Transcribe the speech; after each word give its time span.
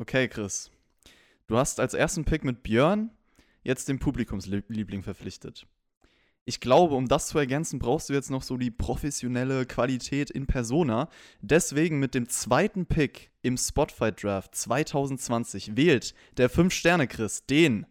Okay, 0.00 0.28
Chris. 0.28 0.70
Du 1.46 1.58
hast 1.58 1.78
als 1.78 1.92
ersten 1.92 2.24
Pick 2.24 2.42
mit 2.42 2.62
Björn 2.62 3.10
jetzt 3.62 3.86
den 3.86 3.98
Publikumsliebling 3.98 5.02
verpflichtet. 5.02 5.66
Ich 6.46 6.60
glaube, 6.60 6.94
um 6.94 7.06
das 7.06 7.28
zu 7.28 7.38
ergänzen, 7.38 7.78
brauchst 7.78 8.08
du 8.08 8.14
jetzt 8.14 8.30
noch 8.30 8.42
so 8.42 8.56
die 8.56 8.70
professionelle 8.70 9.66
Qualität 9.66 10.30
in 10.30 10.46
Persona. 10.46 11.10
Deswegen 11.42 11.98
mit 11.98 12.14
dem 12.14 12.30
zweiten 12.30 12.86
Pick 12.86 13.30
im 13.42 13.58
Spotify 13.58 14.10
Draft 14.10 14.54
2020 14.54 15.76
wählt 15.76 16.14
der 16.38 16.50
5-Sterne-Chris 16.50 17.44
den 17.44 17.84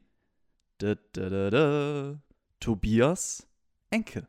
da, 0.80 0.96
da, 1.14 1.52
da, 1.52 2.20
Tobias 2.60 3.46
Enke. 3.92 4.28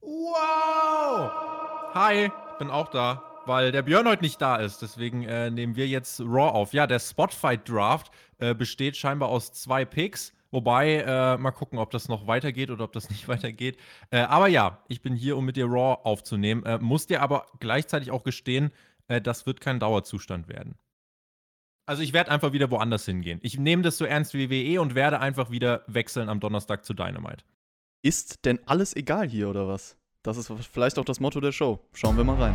Wow! 0.00 1.30
Hi, 1.94 2.32
bin 2.58 2.68
auch 2.68 2.88
da 2.88 3.29
weil 3.46 3.72
der 3.72 3.82
Björn 3.82 4.06
heute 4.06 4.22
nicht 4.22 4.40
da 4.40 4.56
ist. 4.56 4.82
Deswegen 4.82 5.24
äh, 5.24 5.50
nehmen 5.50 5.76
wir 5.76 5.86
jetzt 5.86 6.20
Raw 6.20 6.50
auf. 6.50 6.72
Ja, 6.72 6.86
der 6.86 6.98
Spotfight 6.98 7.68
Draft 7.68 8.10
äh, 8.38 8.54
besteht 8.54 8.96
scheinbar 8.96 9.28
aus 9.28 9.52
zwei 9.52 9.84
Picks. 9.84 10.32
Wobei, 10.52 10.96
äh, 11.06 11.38
mal 11.38 11.52
gucken, 11.52 11.78
ob 11.78 11.90
das 11.90 12.08
noch 12.08 12.26
weitergeht 12.26 12.70
oder 12.70 12.84
ob 12.84 12.92
das 12.92 13.08
nicht 13.10 13.28
weitergeht. 13.28 13.78
Äh, 14.10 14.20
aber 14.20 14.48
ja, 14.48 14.82
ich 14.88 15.00
bin 15.00 15.14
hier, 15.14 15.36
um 15.36 15.44
mit 15.44 15.56
dir 15.56 15.66
Raw 15.66 16.00
aufzunehmen. 16.04 16.64
Äh, 16.64 16.78
muss 16.78 17.06
dir 17.06 17.22
aber 17.22 17.46
gleichzeitig 17.60 18.10
auch 18.10 18.24
gestehen, 18.24 18.72
äh, 19.08 19.20
das 19.20 19.46
wird 19.46 19.60
kein 19.60 19.80
Dauerzustand 19.80 20.48
werden. 20.48 20.76
Also 21.86 22.02
ich 22.02 22.12
werde 22.12 22.30
einfach 22.30 22.52
wieder 22.52 22.70
woanders 22.70 23.04
hingehen. 23.04 23.40
Ich 23.42 23.58
nehme 23.58 23.82
das 23.82 23.98
so 23.98 24.04
ernst 24.04 24.34
wie 24.34 24.48
WWE 24.48 24.80
und 24.80 24.94
werde 24.94 25.18
einfach 25.18 25.50
wieder 25.50 25.82
wechseln 25.88 26.28
am 26.28 26.38
Donnerstag 26.38 26.84
zu 26.84 26.94
Dynamite. 26.94 27.44
Ist 28.02 28.44
denn 28.44 28.60
alles 28.66 28.94
egal 28.94 29.28
hier 29.28 29.48
oder 29.48 29.66
was? 29.66 29.96
Das 30.22 30.36
ist 30.36 30.52
vielleicht 30.72 30.98
auch 30.98 31.04
das 31.04 31.18
Motto 31.18 31.40
der 31.40 31.52
Show. 31.52 31.80
Schauen 31.92 32.16
wir 32.16 32.24
mal 32.24 32.36
rein. 32.36 32.54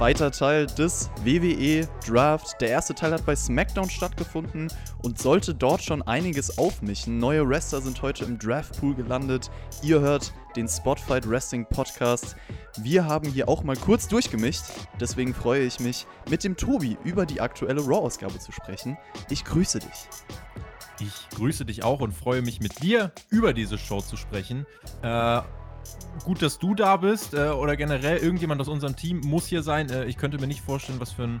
Zweiter 0.00 0.30
Teil 0.30 0.66
des 0.66 1.10
WWE 1.24 1.86
Draft. 2.06 2.58
Der 2.62 2.70
erste 2.70 2.94
Teil 2.94 3.12
hat 3.12 3.26
bei 3.26 3.36
SmackDown 3.36 3.90
stattgefunden 3.90 4.72
und 5.02 5.18
sollte 5.18 5.54
dort 5.54 5.82
schon 5.82 6.00
einiges 6.00 6.56
aufmischen. 6.56 7.18
Neue 7.18 7.46
Wrestler 7.46 7.82
sind 7.82 8.00
heute 8.00 8.24
im 8.24 8.38
Draftpool 8.38 8.94
gelandet. 8.94 9.50
Ihr 9.82 10.00
hört 10.00 10.32
den 10.56 10.66
Spotfight 10.66 11.28
Wrestling 11.28 11.66
Podcast. 11.66 12.34
Wir 12.78 13.04
haben 13.04 13.28
hier 13.28 13.46
auch 13.46 13.62
mal 13.62 13.76
kurz 13.76 14.08
durchgemischt. 14.08 14.64
Deswegen 14.98 15.34
freue 15.34 15.64
ich 15.64 15.80
mich, 15.80 16.06
mit 16.30 16.44
dem 16.44 16.56
Tobi 16.56 16.96
über 17.04 17.26
die 17.26 17.42
aktuelle 17.42 17.82
Raw-Ausgabe 17.82 18.38
zu 18.38 18.52
sprechen. 18.52 18.96
Ich 19.28 19.44
grüße 19.44 19.80
dich. 19.80 20.08
Ich 20.98 21.28
grüße 21.36 21.66
dich 21.66 21.84
auch 21.84 22.00
und 22.00 22.12
freue 22.12 22.40
mich 22.40 22.60
mit 22.60 22.82
dir 22.82 23.12
über 23.28 23.52
diese 23.52 23.76
Show 23.76 24.00
zu 24.00 24.16
sprechen. 24.16 24.64
Äh, 25.02 25.42
gut, 26.24 26.42
dass 26.42 26.58
du 26.58 26.74
da 26.74 26.96
bist 26.96 27.34
äh, 27.34 27.48
oder 27.48 27.76
generell 27.76 28.18
irgendjemand 28.18 28.60
aus 28.60 28.68
unserem 28.68 28.96
Team 28.96 29.20
muss 29.20 29.46
hier 29.46 29.62
sein. 29.62 29.90
Äh, 29.90 30.04
ich 30.06 30.16
könnte 30.16 30.38
mir 30.38 30.46
nicht 30.46 30.60
vorstellen, 30.60 31.00
was 31.00 31.12
für 31.12 31.24
ein 31.24 31.40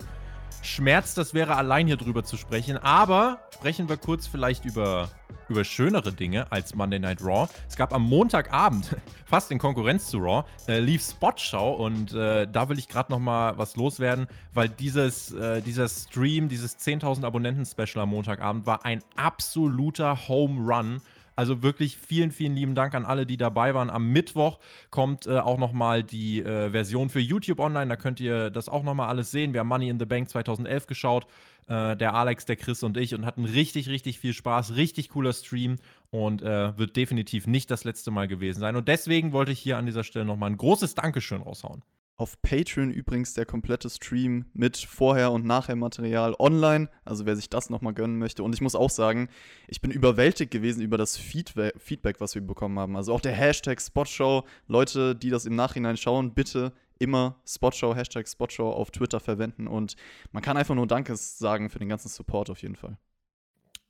Schmerz 0.62 1.14
das 1.14 1.32
wäre, 1.32 1.56
allein 1.56 1.86
hier 1.86 1.96
drüber 1.96 2.24
zu 2.24 2.36
sprechen. 2.36 2.76
Aber 2.76 3.38
sprechen 3.54 3.88
wir 3.88 3.96
kurz 3.96 4.26
vielleicht 4.26 4.64
über, 4.64 5.08
über 5.48 5.64
schönere 5.64 6.12
Dinge 6.12 6.50
als 6.50 6.74
Monday 6.74 6.98
Night 6.98 7.22
Raw. 7.22 7.48
Es 7.68 7.76
gab 7.76 7.94
am 7.94 8.02
Montagabend, 8.02 8.96
fast 9.24 9.50
in 9.50 9.58
Konkurrenz 9.58 10.06
zu 10.06 10.18
Raw, 10.18 10.44
äh, 10.68 10.80
lief 10.80 11.02
Spotschau 11.02 11.74
und 11.74 12.12
äh, 12.12 12.46
da 12.50 12.68
will 12.68 12.78
ich 12.78 12.88
gerade 12.88 13.10
noch 13.12 13.18
mal 13.18 13.56
was 13.58 13.76
loswerden, 13.76 14.26
weil 14.52 14.68
dieses, 14.68 15.32
äh, 15.32 15.62
dieser 15.62 15.88
Stream, 15.88 16.48
dieses 16.48 16.78
10.000 16.78 17.24
Abonnenten-Special 17.24 18.02
am 18.02 18.10
Montagabend 18.10 18.66
war 18.66 18.84
ein 18.84 19.02
absoluter 19.16 20.28
Home 20.28 20.60
Run. 20.72 21.00
Also 21.40 21.62
wirklich 21.62 21.96
vielen, 21.96 22.32
vielen 22.32 22.54
lieben 22.54 22.74
Dank 22.74 22.94
an 22.94 23.06
alle, 23.06 23.24
die 23.24 23.38
dabei 23.38 23.72
waren. 23.72 23.88
Am 23.88 24.12
Mittwoch 24.12 24.58
kommt 24.90 25.26
äh, 25.26 25.38
auch 25.38 25.56
nochmal 25.56 26.04
die 26.04 26.40
äh, 26.40 26.68
Version 26.68 27.08
für 27.08 27.18
YouTube 27.18 27.60
online. 27.60 27.88
Da 27.88 27.96
könnt 27.96 28.20
ihr 28.20 28.50
das 28.50 28.68
auch 28.68 28.82
nochmal 28.82 29.08
alles 29.08 29.30
sehen. 29.30 29.54
Wir 29.54 29.60
haben 29.60 29.68
Money 29.68 29.88
in 29.88 29.98
the 29.98 30.04
Bank 30.04 30.28
2011 30.28 30.86
geschaut. 30.86 31.26
Äh, 31.66 31.96
der 31.96 32.12
Alex, 32.12 32.44
der 32.44 32.56
Chris 32.56 32.82
und 32.82 32.98
ich 32.98 33.14
und 33.14 33.24
hatten 33.24 33.46
richtig, 33.46 33.88
richtig 33.88 34.18
viel 34.18 34.34
Spaß. 34.34 34.76
Richtig 34.76 35.08
cooler 35.08 35.32
Stream 35.32 35.76
und 36.10 36.42
äh, 36.42 36.76
wird 36.76 36.94
definitiv 36.94 37.46
nicht 37.46 37.70
das 37.70 37.84
letzte 37.84 38.10
Mal 38.10 38.28
gewesen 38.28 38.60
sein. 38.60 38.76
Und 38.76 38.86
deswegen 38.86 39.32
wollte 39.32 39.52
ich 39.52 39.60
hier 39.60 39.78
an 39.78 39.86
dieser 39.86 40.04
Stelle 40.04 40.26
nochmal 40.26 40.50
ein 40.50 40.58
großes 40.58 40.94
Dankeschön 40.94 41.40
raushauen. 41.40 41.82
Auf 42.20 42.42
Patreon 42.42 42.90
übrigens 42.90 43.32
der 43.32 43.46
komplette 43.46 43.88
Stream 43.88 44.44
mit 44.52 44.76
Vorher- 44.76 45.32
und 45.32 45.46
Nachher-Material 45.46 46.34
online. 46.38 46.90
Also 47.02 47.24
wer 47.24 47.34
sich 47.34 47.48
das 47.48 47.70
nochmal 47.70 47.94
gönnen 47.94 48.18
möchte. 48.18 48.42
Und 48.42 48.54
ich 48.54 48.60
muss 48.60 48.74
auch 48.74 48.90
sagen, 48.90 49.30
ich 49.68 49.80
bin 49.80 49.90
überwältigt 49.90 50.50
gewesen 50.50 50.82
über 50.82 50.98
das 50.98 51.16
Feedback, 51.16 52.20
was 52.20 52.34
wir 52.34 52.42
bekommen 52.42 52.78
haben. 52.78 52.94
Also 52.94 53.14
auch 53.14 53.22
der 53.22 53.32
Hashtag 53.32 53.80
Spotshow. 53.80 54.44
Leute, 54.66 55.16
die 55.16 55.30
das 55.30 55.46
im 55.46 55.56
Nachhinein 55.56 55.96
schauen, 55.96 56.34
bitte 56.34 56.74
immer 56.98 57.40
Spotshow, 57.46 57.94
Hashtag 57.94 58.28
Spotshow 58.28 58.70
auf 58.70 58.90
Twitter 58.90 59.18
verwenden. 59.18 59.66
Und 59.66 59.96
man 60.30 60.42
kann 60.42 60.58
einfach 60.58 60.74
nur 60.74 60.86
Dankes 60.86 61.38
sagen 61.38 61.70
für 61.70 61.78
den 61.78 61.88
ganzen 61.88 62.10
Support 62.10 62.50
auf 62.50 62.60
jeden 62.60 62.76
Fall. 62.76 62.98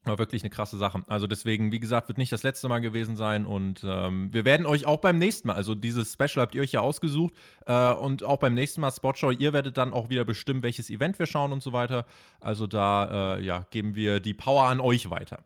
War 0.04 0.18
wirklich 0.18 0.42
eine 0.42 0.50
krasse 0.50 0.78
Sache. 0.78 1.02
Also 1.08 1.26
deswegen, 1.26 1.72
wie 1.72 1.80
gesagt, 1.80 2.08
wird 2.08 2.16
nicht 2.16 2.32
das 2.32 2.42
letzte 2.42 2.68
Mal 2.68 2.78
gewesen 2.80 3.16
sein 3.16 3.44
und 3.44 3.84
ähm, 3.84 4.32
wir 4.32 4.46
werden 4.46 4.64
euch 4.64 4.86
auch 4.86 4.98
beim 4.98 5.18
nächsten 5.18 5.48
Mal, 5.48 5.54
also 5.54 5.74
dieses 5.74 6.14
Special 6.14 6.40
habt 6.42 6.54
ihr 6.54 6.62
euch 6.62 6.72
ja 6.72 6.80
ausgesucht 6.80 7.34
äh, 7.66 7.92
und 7.92 8.24
auch 8.24 8.38
beim 8.38 8.54
nächsten 8.54 8.80
Mal 8.80 8.90
Spotshow, 8.90 9.30
ihr 9.30 9.52
werdet 9.52 9.76
dann 9.76 9.92
auch 9.92 10.08
wieder 10.08 10.24
bestimmen, 10.24 10.62
welches 10.62 10.88
Event 10.88 11.18
wir 11.18 11.26
schauen 11.26 11.52
und 11.52 11.62
so 11.62 11.74
weiter. 11.74 12.06
Also 12.40 12.66
da, 12.66 13.36
äh, 13.36 13.42
ja, 13.44 13.66
geben 13.70 13.94
wir 13.94 14.20
die 14.20 14.32
Power 14.32 14.64
an 14.64 14.80
euch 14.80 15.10
weiter. 15.10 15.44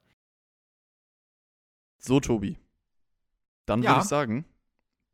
So, 1.99 2.21
Tobi. 2.21 2.57
Dann 3.67 3.83
ja. 3.83 3.91
würde 3.91 4.03
ich 4.03 4.09
sagen, 4.09 4.45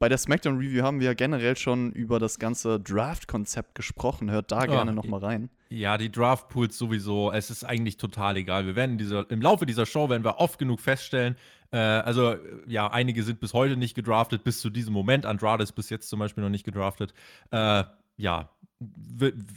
bei 0.01 0.09
der 0.09 0.19
SmackDown 0.19 0.59
Review 0.59 0.83
haben 0.83 0.99
wir 0.99 1.07
ja 1.07 1.15
generell 1.15 1.57
schon 1.57 1.93
über 1.93 2.19
das 2.19 2.39
ganze 2.39 2.81
Draft-Konzept 2.81 3.75
gesprochen. 3.75 4.31
Hört 4.31 4.51
da 4.51 4.65
oh, 4.65 4.67
gerne 4.67 4.93
nochmal 4.93 5.21
rein. 5.21 5.51
Ja, 5.73 5.99
die 5.99 6.11
Draft-Pools 6.11 6.77
sowieso. 6.77 7.31
Es 7.31 7.49
ist 7.49 7.63
eigentlich 7.63 7.97
total 7.97 8.37
egal. 8.37 8.67
Wir 8.67 8.75
werden 8.75 8.99
dieser, 8.99 9.31
im 9.31 9.41
Laufe 9.41 9.67
dieser 9.67 9.87
Show 9.87 10.11
werden 10.11 10.25
wir 10.25 10.39
oft 10.39 10.59
genug 10.59 10.81
feststellen. 10.81 11.37
Äh, 11.71 11.77
also, 11.77 12.35
ja, 12.67 12.91
einige 12.91 13.23
sind 13.23 13.39
bis 13.39 13.55
heute 13.55 13.77
nicht 13.77 13.95
gedraftet, 13.95 14.43
bis 14.43 14.61
zu 14.61 14.69
diesem 14.69 14.93
Moment. 14.93 15.27
Andrade 15.27 15.63
ist 15.63 15.73
bis 15.73 15.89
jetzt 15.89 16.09
zum 16.09 16.19
Beispiel 16.19 16.43
noch 16.43 16.51
nicht 16.51 16.65
gedraftet. 16.65 17.15
Äh, 17.53 17.85
ja, 18.17 18.51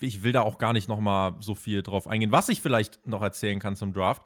ich 0.02 0.22
will 0.22 0.34
da 0.34 0.42
auch 0.44 0.60
gar 0.60 0.74
nicht 0.74 0.88
nochmal 0.88 1.36
so 1.40 1.56
viel 1.56 1.82
drauf 1.82 2.08
eingehen. 2.08 2.32
Was 2.32 2.48
ich 2.50 2.62
vielleicht 2.62 3.08
noch 3.08 3.24
erzählen 3.24 3.60
kann 3.60 3.76
zum 3.76 3.92
Draft, 3.92 4.22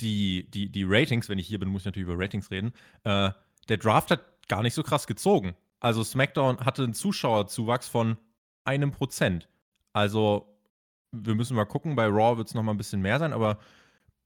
die, 0.00 0.48
die, 0.50 0.70
die 0.70 0.84
Ratings, 0.84 1.28
wenn 1.28 1.40
ich 1.40 1.48
hier 1.48 1.58
bin, 1.58 1.70
muss 1.70 1.82
ich 1.82 1.86
natürlich 1.86 2.08
über 2.08 2.22
Ratings 2.22 2.52
reden. 2.52 2.72
Äh, 3.02 3.30
der 3.68 3.76
Draft 3.78 4.12
hat 4.12 4.22
gar 4.48 4.62
nicht 4.62 4.74
so 4.74 4.84
krass 4.84 5.08
gezogen. 5.08 5.56
Also 5.80 6.04
SmackDown 6.04 6.60
hatte 6.60 6.84
einen 6.84 6.94
Zuschauerzuwachs 6.94 7.88
von 7.88 8.16
einem 8.64 8.92
Prozent. 8.92 9.48
Also 9.92 10.55
wir 11.24 11.34
müssen 11.34 11.56
mal 11.56 11.64
gucken, 11.64 11.96
bei 11.96 12.06
Raw 12.06 12.36
wird 12.36 12.48
es 12.48 12.54
nochmal 12.54 12.74
ein 12.74 12.78
bisschen 12.78 13.00
mehr 13.02 13.18
sein, 13.18 13.32
aber 13.32 13.58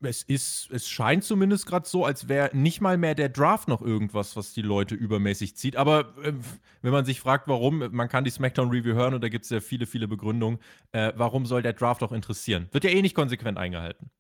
es 0.03 0.23
ist, 0.23 0.71
es 0.71 0.89
scheint 0.89 1.25
zumindest 1.25 1.67
gerade 1.67 1.87
so, 1.87 2.05
als 2.05 2.29
wäre 2.29 2.57
nicht 2.57 2.81
mal 2.81 2.97
mehr 2.97 3.15
der 3.15 3.29
Draft 3.29 3.69
noch 3.69 3.83
irgendwas, 3.83 4.35
was 4.35 4.53
die 4.53 4.63
Leute 4.63 4.95
übermäßig 4.95 5.57
zieht. 5.57 5.77
Aber 5.77 6.15
äh, 6.23 6.33
wenn 6.83 6.93
man 6.93 7.05
sich 7.05 7.21
fragt, 7.21 7.49
warum, 7.49 7.85
man 7.91 8.09
kann 8.09 8.25
die 8.25 8.31
SmackDown-Review 8.31 8.95
hören 8.95 9.15
und 9.15 9.23
da 9.23 9.29
gibt 9.29 9.45
es 9.45 9.51
ja 9.51 9.61
viele, 9.61 9.87
viele 9.87 10.09
Begründungen, 10.09 10.59
äh, 10.93 11.13
warum 11.17 11.45
soll 11.45 11.63
der 11.63 11.75
Draft 11.75 12.03
auch 12.03 12.13
interessieren? 12.13 12.69
Wird 12.73 12.85
ja 12.85 12.91
eh 12.91 13.03
nicht 13.03 13.15
konsequent 13.15 13.59
eingehalten. 13.59 14.11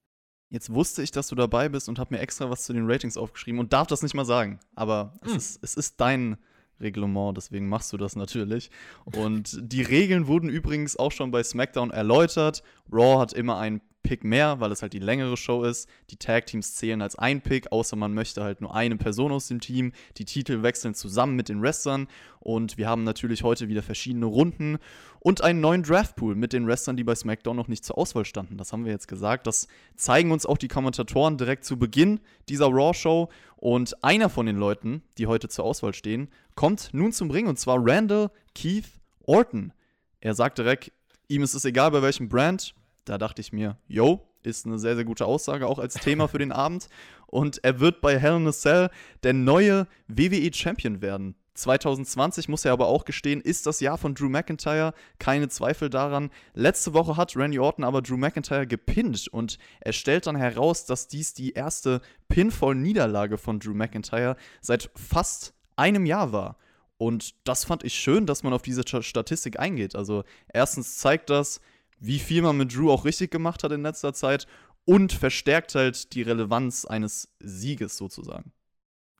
Jetzt 0.50 0.74
wusste 0.74 1.02
ich, 1.02 1.12
dass 1.12 1.28
du 1.28 1.36
dabei 1.36 1.68
bist 1.68 1.88
und 1.88 1.98
habe 1.98 2.14
mir 2.14 2.20
extra 2.20 2.50
was 2.50 2.64
zu 2.64 2.72
den 2.72 2.90
Ratings 2.90 3.16
aufgeschrieben 3.16 3.60
und 3.60 3.72
darf 3.72 3.86
das 3.86 4.02
nicht 4.02 4.14
mal 4.14 4.24
sagen. 4.24 4.58
Aber 4.74 5.14
hm. 5.22 5.36
es, 5.36 5.36
ist, 5.36 5.64
es 5.64 5.74
ist 5.74 6.00
dein 6.00 6.36
Reglement, 6.80 7.36
deswegen 7.36 7.68
machst 7.68 7.92
du 7.92 7.96
das 7.96 8.16
natürlich. 8.16 8.70
Und 9.04 9.58
die 9.60 9.82
Regeln 9.82 10.26
wurden 10.26 10.48
übrigens 10.48 10.96
auch 10.96 11.12
schon 11.12 11.30
bei 11.30 11.42
SmackDown 11.42 11.90
erläutert. 11.90 12.62
Raw 12.92 13.18
hat 13.18 13.32
immer 13.32 13.58
einen 13.58 13.80
Pick 14.02 14.24
mehr, 14.24 14.60
weil 14.60 14.72
es 14.72 14.82
halt 14.82 14.92
die 14.92 14.98
längere 14.98 15.36
Show 15.36 15.62
ist. 15.62 15.88
Die 16.10 16.16
Tag 16.16 16.46
Teams 16.46 16.74
zählen 16.74 17.02
als 17.02 17.16
ein 17.16 17.42
Pick, 17.42 17.70
außer 17.70 17.96
man 17.96 18.14
möchte 18.14 18.42
halt 18.42 18.60
nur 18.60 18.74
eine 18.74 18.96
Person 18.96 19.32
aus 19.32 19.48
dem 19.48 19.60
Team. 19.60 19.92
Die 20.16 20.24
Titel 20.24 20.62
wechseln 20.62 20.94
zusammen 20.94 21.36
mit 21.36 21.48
den 21.48 21.62
Wrestlern 21.62 22.08
und 22.40 22.78
wir 22.78 22.88
haben 22.88 23.04
natürlich 23.04 23.42
heute 23.42 23.68
wieder 23.68 23.82
verschiedene 23.82 24.26
Runden 24.26 24.78
und 25.20 25.42
einen 25.42 25.60
neuen 25.60 25.82
Draftpool 25.82 26.34
mit 26.34 26.52
den 26.52 26.66
Wrestlern, 26.66 26.96
die 26.96 27.04
bei 27.04 27.14
SmackDown 27.14 27.56
noch 27.56 27.68
nicht 27.68 27.84
zur 27.84 27.98
Auswahl 27.98 28.24
standen. 28.24 28.56
Das 28.56 28.72
haben 28.72 28.84
wir 28.84 28.92
jetzt 28.92 29.08
gesagt. 29.08 29.46
Das 29.46 29.68
zeigen 29.96 30.32
uns 30.32 30.46
auch 30.46 30.58
die 30.58 30.68
Kommentatoren 30.68 31.36
direkt 31.36 31.64
zu 31.64 31.78
Beginn 31.78 32.20
dieser 32.48 32.66
Raw 32.66 32.94
Show 32.94 33.28
und 33.56 34.02
einer 34.02 34.30
von 34.30 34.46
den 34.46 34.56
Leuten, 34.56 35.02
die 35.18 35.26
heute 35.26 35.48
zur 35.48 35.66
Auswahl 35.66 35.94
stehen, 35.94 36.28
kommt 36.54 36.90
nun 36.92 37.12
zum 37.12 37.30
Ring 37.30 37.46
und 37.46 37.58
zwar 37.58 37.76
Randall 37.78 38.30
Keith 38.54 38.86
Orton. 39.26 39.72
Er 40.20 40.34
sagt 40.34 40.58
direkt, 40.58 40.92
ihm 41.28 41.42
ist 41.42 41.54
es 41.54 41.64
egal 41.64 41.90
bei 41.90 42.02
welchem 42.02 42.28
Brand, 42.28 42.74
da 43.04 43.18
dachte 43.18 43.40
ich 43.40 43.52
mir, 43.52 43.76
yo, 43.88 44.26
ist 44.42 44.66
eine 44.66 44.78
sehr, 44.78 44.96
sehr 44.96 45.04
gute 45.04 45.26
Aussage 45.26 45.66
auch 45.66 45.78
als 45.78 45.94
Thema 45.94 46.28
für 46.28 46.38
den 46.38 46.52
Abend. 46.52 46.88
und 47.26 47.62
er 47.62 47.78
wird 47.78 48.00
bei 48.00 48.18
Hell 48.18 48.36
in 48.36 48.48
a 48.48 48.52
Cell 48.52 48.90
der 49.22 49.34
neue 49.34 49.86
WWE 50.08 50.52
Champion 50.52 51.00
werden. 51.00 51.36
2020 51.54 52.48
muss 52.48 52.64
er 52.64 52.72
aber 52.72 52.86
auch 52.86 53.04
gestehen, 53.04 53.40
ist 53.40 53.66
das 53.66 53.80
Jahr 53.80 53.98
von 53.98 54.14
Drew 54.14 54.28
McIntyre, 54.28 54.94
keine 55.18 55.48
Zweifel 55.48 55.90
daran. 55.90 56.30
Letzte 56.54 56.94
Woche 56.94 57.16
hat 57.16 57.36
Randy 57.36 57.58
Orton 57.58 57.84
aber 57.84 58.02
Drew 58.02 58.16
McIntyre 58.16 58.66
gepinnt 58.66 59.28
und 59.28 59.58
er 59.80 59.92
stellt 59.92 60.26
dann 60.26 60.36
heraus, 60.36 60.86
dass 60.86 61.06
dies 61.06 61.34
die 61.34 61.52
erste 61.52 62.00
Pinfall-Niederlage 62.28 63.36
von 63.36 63.60
Drew 63.60 63.74
McIntyre 63.74 64.36
seit 64.60 64.90
fast 64.96 65.54
einem 65.76 66.06
Jahr 66.06 66.32
war. 66.32 66.56
Und 66.96 67.34
das 67.46 67.64
fand 67.64 67.84
ich 67.84 67.94
schön, 67.94 68.26
dass 68.26 68.42
man 68.42 68.52
auf 68.52 68.62
diese 68.62 68.82
Statistik 68.86 69.58
eingeht. 69.58 69.96
Also 69.96 70.24
erstens 70.52 70.98
zeigt 70.98 71.30
das, 71.30 71.60
wie 72.00 72.18
viel 72.18 72.42
man 72.42 72.56
mit 72.56 72.74
Drew 72.74 72.90
auch 72.90 73.04
richtig 73.04 73.30
gemacht 73.30 73.62
hat 73.62 73.72
in 73.72 73.82
letzter 73.82 74.12
Zeit 74.12 74.46
und 74.84 75.12
verstärkt 75.12 75.74
halt 75.74 76.14
die 76.14 76.22
Relevanz 76.22 76.84
eines 76.84 77.34
Sieges 77.38 77.96
sozusagen. 77.96 78.52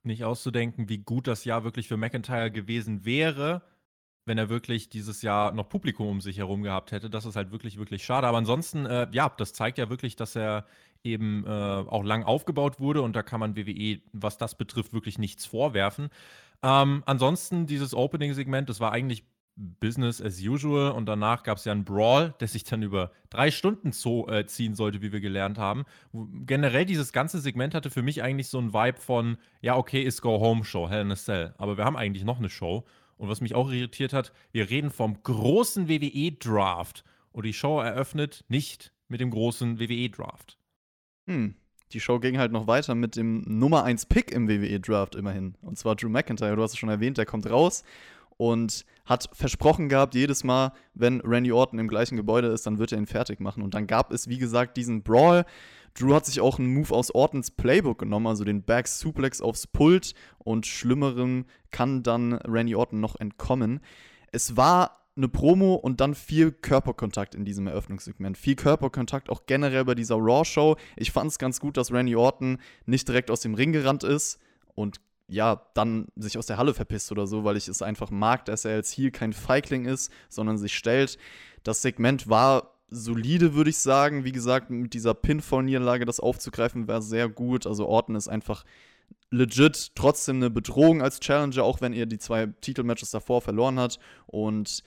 Nicht 0.03 0.23
auszudenken, 0.23 0.89
wie 0.89 0.97
gut 0.97 1.27
das 1.27 1.45
Jahr 1.45 1.63
wirklich 1.63 1.87
für 1.87 1.95
McIntyre 1.95 2.51
gewesen 2.51 3.05
wäre, 3.05 3.61
wenn 4.25 4.37
er 4.37 4.49
wirklich 4.49 4.89
dieses 4.89 5.21
Jahr 5.21 5.51
noch 5.51 5.69
Publikum 5.69 6.07
um 6.07 6.21
sich 6.21 6.39
herum 6.39 6.63
gehabt 6.63 6.91
hätte. 6.91 7.09
Das 7.09 7.25
ist 7.25 7.35
halt 7.35 7.51
wirklich, 7.51 7.77
wirklich 7.77 8.03
schade. 8.03 8.27
Aber 8.27 8.37
ansonsten, 8.37 8.85
äh, 8.85 9.07
ja, 9.11 9.29
das 9.37 9.53
zeigt 9.53 9.77
ja 9.77 9.89
wirklich, 9.89 10.15
dass 10.15 10.35
er 10.35 10.65
eben 11.03 11.45
äh, 11.45 11.49
auch 11.49 12.03
lang 12.03 12.23
aufgebaut 12.23 12.79
wurde 12.79 13.01
und 13.01 13.15
da 13.15 13.23
kann 13.23 13.39
man 13.39 13.55
WWE, 13.55 14.01
was 14.13 14.37
das 14.37 14.55
betrifft, 14.55 14.93
wirklich 14.93 15.17
nichts 15.17 15.45
vorwerfen. 15.45 16.09
Ähm, 16.63 17.03
ansonsten 17.05 17.65
dieses 17.65 17.93
Opening-Segment, 17.93 18.69
das 18.69 18.79
war 18.79 18.91
eigentlich 18.91 19.23
Business 19.55 20.21
as 20.21 20.41
usual 20.41 20.91
und 20.91 21.05
danach 21.05 21.43
gab 21.43 21.57
es 21.57 21.65
ja 21.65 21.71
einen 21.71 21.83
Brawl, 21.83 22.33
der 22.39 22.47
sich 22.47 22.63
dann 22.63 22.81
über 22.81 23.11
drei 23.29 23.51
Stunden 23.51 23.91
zo 23.91 24.27
äh, 24.27 24.45
ziehen 24.45 24.75
sollte, 24.75 25.01
wie 25.01 25.11
wir 25.11 25.19
gelernt 25.19 25.57
haben. 25.57 25.85
Generell 26.45 26.85
dieses 26.85 27.11
ganze 27.11 27.39
Segment 27.39 27.75
hatte 27.75 27.89
für 27.89 28.01
mich 28.01 28.23
eigentlich 28.23 28.47
so 28.47 28.57
einen 28.57 28.73
Vibe 28.73 28.99
von, 28.99 29.37
ja, 29.61 29.75
okay, 29.75 30.01
ist 30.01 30.21
Go-Home-Show, 30.21 30.89
Hell 30.89 31.01
in 31.01 31.11
a 31.11 31.15
Cell. 31.15 31.53
Aber 31.57 31.77
wir 31.77 31.85
haben 31.85 31.97
eigentlich 31.97 32.23
noch 32.23 32.39
eine 32.39 32.49
Show. 32.49 32.85
Und 33.17 33.29
was 33.29 33.41
mich 33.41 33.53
auch 33.53 33.69
irritiert 33.69 34.13
hat, 34.13 34.33
wir 34.51 34.69
reden 34.69 34.89
vom 34.89 35.21
großen 35.21 35.87
WWE-Draft. 35.87 37.03
Und 37.31 37.45
die 37.45 37.53
Show 37.53 37.79
eröffnet 37.79 38.43
nicht 38.47 38.91
mit 39.09 39.21
dem 39.21 39.29
großen 39.29 39.79
WWE-Draft. 39.79 40.57
Hm, 41.27 41.55
die 41.91 41.99
Show 41.99 42.19
ging 42.19 42.37
halt 42.37 42.51
noch 42.51 42.67
weiter 42.67 42.95
mit 42.95 43.15
dem 43.15 43.43
Nummer 43.45 43.83
1 43.83 44.07
Pick 44.07 44.31
im 44.31 44.47
WWE 44.47 44.79
Draft 44.79 45.15
immerhin. 45.15 45.55
Und 45.61 45.77
zwar 45.77 45.95
Drew 45.95 46.09
McIntyre. 46.09 46.55
Du 46.55 46.63
hast 46.63 46.71
es 46.71 46.79
schon 46.79 46.89
erwähnt, 46.89 47.17
der 47.17 47.25
kommt 47.25 47.49
raus 47.49 47.83
und 48.37 48.85
hat 49.05 49.29
versprochen 49.33 49.89
gehabt, 49.89 50.15
jedes 50.15 50.43
Mal, 50.43 50.73
wenn 50.93 51.21
Randy 51.21 51.51
Orton 51.51 51.79
im 51.79 51.87
gleichen 51.87 52.15
Gebäude 52.15 52.47
ist, 52.47 52.65
dann 52.65 52.79
wird 52.79 52.91
er 52.91 52.97
ihn 52.97 53.07
fertig 53.07 53.39
machen. 53.39 53.63
Und 53.63 53.73
dann 53.73 53.87
gab 53.87 54.11
es, 54.11 54.27
wie 54.27 54.37
gesagt, 54.37 54.77
diesen 54.77 55.03
Brawl. 55.03 55.45
Drew 55.93 56.13
hat 56.13 56.25
sich 56.25 56.39
auch 56.39 56.57
einen 56.57 56.73
Move 56.73 56.93
aus 56.93 57.13
Ortons 57.13 57.51
Playbook 57.51 57.99
genommen, 57.99 58.27
also 58.27 58.43
den 58.43 58.63
Back 58.63 58.87
Suplex 58.87 59.41
aufs 59.41 59.67
Pult 59.67 60.13
und 60.39 60.65
schlimmerem 60.65 61.45
kann 61.69 62.03
dann 62.03 62.33
Randy 62.33 62.75
Orton 62.75 63.01
noch 63.01 63.19
entkommen. 63.19 63.81
Es 64.31 64.55
war 64.55 65.01
eine 65.17 65.27
Promo 65.27 65.75
und 65.75 65.99
dann 65.99 66.15
viel 66.15 66.51
Körperkontakt 66.51 67.35
in 67.35 67.43
diesem 67.43 67.67
Eröffnungssegment. 67.67 68.37
Viel 68.37 68.55
Körperkontakt 68.55 69.29
auch 69.29 69.45
generell 69.45 69.83
bei 69.83 69.95
dieser 69.95 70.15
Raw-Show. 70.15 70.77
Ich 70.95 71.11
fand 71.11 71.31
es 71.31 71.37
ganz 71.37 71.59
gut, 71.59 71.75
dass 71.75 71.91
Randy 71.91 72.15
Orton 72.15 72.59
nicht 72.85 73.07
direkt 73.07 73.29
aus 73.29 73.41
dem 73.41 73.53
Ring 73.53 73.73
gerannt 73.73 74.03
ist 74.03 74.39
und 74.73 75.01
ja, 75.31 75.61
dann 75.73 76.07
sich 76.17 76.37
aus 76.37 76.45
der 76.45 76.57
Halle 76.57 76.73
verpisst 76.73 77.11
oder 77.11 77.25
so, 77.25 77.45
weil 77.45 77.55
ich 77.55 77.69
es 77.69 77.81
einfach 77.81 78.11
mag, 78.11 78.43
dass 78.45 78.65
er 78.65 78.75
jetzt 78.75 78.91
hier 78.91 79.11
kein 79.11 79.31
Feigling 79.31 79.85
ist, 79.85 80.11
sondern 80.27 80.57
sich 80.57 80.75
stellt. 80.75 81.17
Das 81.63 81.81
Segment 81.81 82.27
war 82.27 82.75
solide, 82.89 83.53
würde 83.53 83.69
ich 83.69 83.77
sagen. 83.77 84.25
Wie 84.25 84.33
gesagt, 84.33 84.69
mit 84.69 84.93
dieser 84.93 85.13
Pinfall-Niederlage 85.13 86.03
das 86.03 86.19
aufzugreifen, 86.19 86.89
wäre 86.89 87.01
sehr 87.01 87.29
gut. 87.29 87.65
Also 87.65 87.87
Orton 87.87 88.15
ist 88.15 88.27
einfach 88.27 88.65
legit 89.29 89.95
trotzdem 89.95 90.35
eine 90.35 90.49
Bedrohung 90.49 91.01
als 91.01 91.21
Challenger, 91.21 91.63
auch 91.63 91.79
wenn 91.79 91.93
er 91.93 92.07
die 92.07 92.19
zwei 92.19 92.47
Titelmatches 92.59 93.11
davor 93.11 93.41
verloren 93.41 93.79
hat. 93.79 93.99
Und 94.27 94.83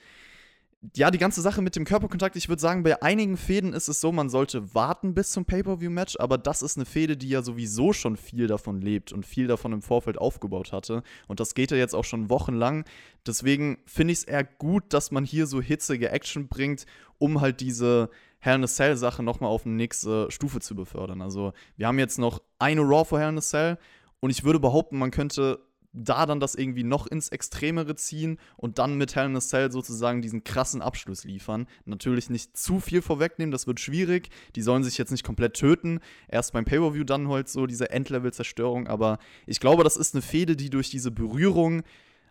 ja, 0.95 1.11
die 1.11 1.17
ganze 1.17 1.41
Sache 1.41 1.61
mit 1.61 1.75
dem 1.75 1.85
Körperkontakt, 1.85 2.35
ich 2.35 2.49
würde 2.49 2.61
sagen, 2.61 2.83
bei 2.83 3.01
einigen 3.01 3.37
Fäden 3.37 3.73
ist 3.73 3.87
es 3.87 4.01
so, 4.01 4.11
man 4.11 4.29
sollte 4.29 4.73
warten 4.73 5.13
bis 5.13 5.31
zum 5.31 5.45
Pay-Per-View-Match, 5.45 6.17
aber 6.19 6.37
das 6.37 6.61
ist 6.61 6.77
eine 6.77 6.85
Fäde, 6.85 7.17
die 7.17 7.29
ja 7.29 7.41
sowieso 7.41 7.93
schon 7.93 8.17
viel 8.17 8.47
davon 8.47 8.81
lebt 8.81 9.11
und 9.11 9.25
viel 9.25 9.47
davon 9.47 9.73
im 9.73 9.81
Vorfeld 9.81 10.17
aufgebaut 10.17 10.71
hatte. 10.71 11.03
Und 11.27 11.39
das 11.39 11.55
geht 11.55 11.71
ja 11.71 11.77
jetzt 11.77 11.95
auch 11.95 12.03
schon 12.03 12.29
wochenlang. 12.29 12.85
Deswegen 13.25 13.77
finde 13.85 14.13
ich 14.13 14.19
es 14.19 14.23
eher 14.25 14.43
gut, 14.43 14.83
dass 14.89 15.11
man 15.11 15.25
hier 15.25 15.47
so 15.47 15.61
hitzige 15.61 16.09
Action 16.11 16.47
bringt, 16.47 16.85
um 17.17 17.41
halt 17.41 17.61
diese 17.61 18.09
Hell 18.39 18.55
in 18.55 18.63
a 18.63 18.67
Cell-Sache 18.67 19.23
nochmal 19.23 19.49
auf 19.49 19.65
eine 19.65 19.75
nächste 19.75 20.29
Stufe 20.29 20.59
zu 20.59 20.75
befördern. 20.75 21.21
Also, 21.21 21.53
wir 21.77 21.87
haben 21.87 21.99
jetzt 21.99 22.19
noch 22.19 22.41
eine 22.59 22.81
Raw 22.81 23.05
vor 23.05 23.19
Hell 23.19 23.29
in 23.29 23.37
a 23.37 23.41
Cell 23.41 23.77
und 24.19 24.29
ich 24.29 24.43
würde 24.43 24.59
behaupten, 24.59 24.97
man 24.97 25.11
könnte 25.11 25.59
da 25.95 26.25
dann 26.25 26.39
das 26.39 26.55
irgendwie 26.55 26.83
noch 26.83 27.07
ins 27.07 27.29
Extremere 27.29 27.95
ziehen 27.95 28.37
und 28.57 28.77
dann 28.79 28.97
mit 28.97 29.15
Hell 29.15 29.27
in 29.27 29.35
a 29.35 29.39
Cell 29.39 29.71
sozusagen 29.71 30.21
diesen 30.21 30.43
krassen 30.43 30.81
Abschluss 30.81 31.23
liefern. 31.23 31.67
Natürlich 31.85 32.29
nicht 32.29 32.57
zu 32.57 32.79
viel 32.79 33.01
vorwegnehmen, 33.01 33.51
das 33.51 33.65
wird 33.67 33.79
schwierig. 33.79 34.29
Die 34.55 34.61
sollen 34.61 34.83
sich 34.83 34.97
jetzt 34.97 35.11
nicht 35.11 35.23
komplett 35.23 35.53
töten. 35.53 35.99
Erst 36.27 36.53
beim 36.53 36.65
Pay-Per-View 36.65 37.05
dann 37.05 37.29
halt 37.29 37.47
so 37.47 37.65
diese 37.65 37.89
Endlevel-Zerstörung. 37.89 38.87
Aber 38.87 39.19
ich 39.47 39.59
glaube, 39.59 39.83
das 39.83 39.97
ist 39.97 40.13
eine 40.13 40.21
Fehde, 40.21 40.55
die 40.55 40.69
durch 40.69 40.89
diese 40.89 41.11
Berührung 41.11 41.83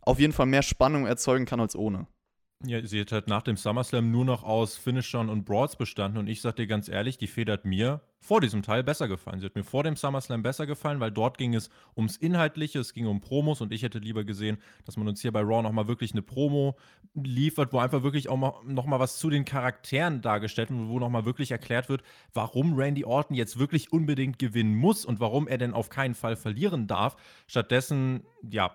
auf 0.02 0.20
jeden 0.20 0.32
Fall 0.32 0.46
mehr 0.46 0.62
Spannung 0.62 1.06
erzeugen 1.06 1.46
kann 1.46 1.60
als 1.60 1.74
ohne. 1.74 2.06
Ja, 2.66 2.84
sie 2.86 3.00
hat 3.00 3.12
halt 3.12 3.28
nach 3.28 3.42
dem 3.42 3.56
SummerSlam 3.56 4.10
nur 4.10 4.24
noch 4.24 4.42
aus 4.42 4.76
Finishern 4.76 5.28
und 5.28 5.44
Broads 5.44 5.76
bestanden 5.76 6.18
und 6.18 6.28
ich 6.28 6.40
sag 6.40 6.56
dir 6.56 6.66
ganz 6.66 6.88
ehrlich, 6.88 7.18
die 7.18 7.26
Feder 7.26 7.54
hat 7.54 7.64
mir 7.64 8.00
vor 8.24 8.40
diesem 8.40 8.62
Teil 8.62 8.82
besser 8.82 9.06
gefallen. 9.06 9.40
Sie 9.40 9.44
hat 9.44 9.54
mir 9.54 9.64
vor 9.64 9.82
dem 9.82 9.96
SummerSlam 9.96 10.42
besser 10.42 10.66
gefallen, 10.66 10.98
weil 10.98 11.10
dort 11.10 11.36
ging 11.36 11.54
es 11.54 11.68
ums 11.94 12.16
Inhaltliche, 12.16 12.78
es 12.78 12.94
ging 12.94 13.06
um 13.06 13.20
Promos 13.20 13.60
und 13.60 13.70
ich 13.70 13.82
hätte 13.82 13.98
lieber 13.98 14.24
gesehen, 14.24 14.56
dass 14.86 14.96
man 14.96 15.06
uns 15.06 15.20
hier 15.20 15.30
bei 15.30 15.42
Raw 15.42 15.62
nochmal 15.62 15.88
wirklich 15.88 16.12
eine 16.12 16.22
Promo 16.22 16.74
liefert, 17.14 17.74
wo 17.74 17.80
einfach 17.80 18.02
wirklich 18.02 18.30
auch 18.30 18.64
nochmal 18.64 18.98
was 18.98 19.18
zu 19.18 19.28
den 19.28 19.44
Charakteren 19.44 20.22
dargestellt 20.22 20.70
wird, 20.70 20.88
wo 20.88 20.98
nochmal 20.98 21.26
wirklich 21.26 21.50
erklärt 21.50 21.90
wird, 21.90 22.02
warum 22.32 22.74
Randy 22.74 23.04
Orton 23.04 23.36
jetzt 23.36 23.58
wirklich 23.58 23.92
unbedingt 23.92 24.38
gewinnen 24.38 24.74
muss 24.74 25.04
und 25.04 25.20
warum 25.20 25.46
er 25.46 25.58
denn 25.58 25.74
auf 25.74 25.90
keinen 25.90 26.14
Fall 26.14 26.36
verlieren 26.36 26.86
darf. 26.86 27.16
Stattdessen, 27.46 28.22
ja, 28.48 28.74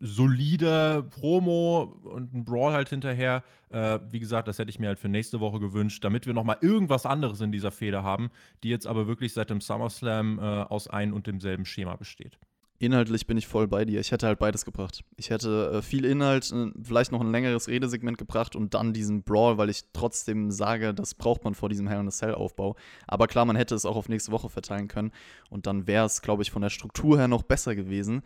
solider 0.00 1.02
Promo 1.02 1.96
und 2.02 2.34
ein 2.34 2.44
Brawl 2.44 2.74
halt 2.74 2.90
hinterher. 2.90 3.44
Äh, 3.70 3.98
wie 4.10 4.20
gesagt, 4.20 4.48
das 4.48 4.58
hätte 4.58 4.70
ich 4.70 4.78
mir 4.78 4.88
halt 4.88 4.98
für 4.98 5.08
nächste 5.08 5.40
Woche 5.40 5.60
gewünscht, 5.60 6.04
damit 6.04 6.26
wir 6.26 6.34
nochmal 6.34 6.58
irgendwas 6.60 7.06
anderes 7.06 7.40
in 7.40 7.52
dieser 7.52 7.70
Feder 7.70 8.02
haben, 8.02 8.30
die 8.62 8.68
jetzt 8.68 8.86
aber 8.86 9.06
wirklich 9.06 9.32
seit 9.32 9.50
dem 9.50 9.60
SummerSlam 9.60 10.38
äh, 10.38 10.42
aus 10.42 10.88
ein 10.88 11.12
und 11.12 11.26
demselben 11.26 11.64
Schema 11.64 11.96
besteht. 11.96 12.38
Inhaltlich 12.80 13.26
bin 13.26 13.36
ich 13.36 13.48
voll 13.48 13.66
bei 13.66 13.84
dir. 13.84 13.98
Ich 13.98 14.12
hätte 14.12 14.28
halt 14.28 14.38
beides 14.38 14.64
gebracht. 14.64 15.02
Ich 15.16 15.30
hätte 15.30 15.72
äh, 15.74 15.82
viel 15.82 16.04
Inhalt, 16.04 16.52
äh, 16.52 16.70
vielleicht 16.80 17.10
noch 17.10 17.20
ein 17.20 17.32
längeres 17.32 17.66
Redesegment 17.66 18.18
gebracht 18.18 18.54
und 18.54 18.72
dann 18.72 18.92
diesen 18.92 19.24
Brawl, 19.24 19.58
weil 19.58 19.68
ich 19.68 19.82
trotzdem 19.92 20.52
sage, 20.52 20.94
das 20.94 21.14
braucht 21.14 21.42
man 21.42 21.54
vor 21.54 21.68
diesem 21.68 21.88
Hell 21.88 21.98
in 21.98 22.06
a 22.06 22.12
Cell 22.12 22.34
Aufbau. 22.34 22.76
Aber 23.08 23.26
klar, 23.26 23.46
man 23.46 23.56
hätte 23.56 23.74
es 23.74 23.84
auch 23.84 23.96
auf 23.96 24.08
nächste 24.08 24.30
Woche 24.30 24.48
verteilen 24.48 24.86
können 24.86 25.10
und 25.50 25.66
dann 25.66 25.88
wäre 25.88 26.06
es, 26.06 26.22
glaube 26.22 26.42
ich, 26.42 26.52
von 26.52 26.62
der 26.62 26.70
Struktur 26.70 27.18
her 27.18 27.26
noch 27.26 27.42
besser 27.42 27.74
gewesen. 27.74 28.22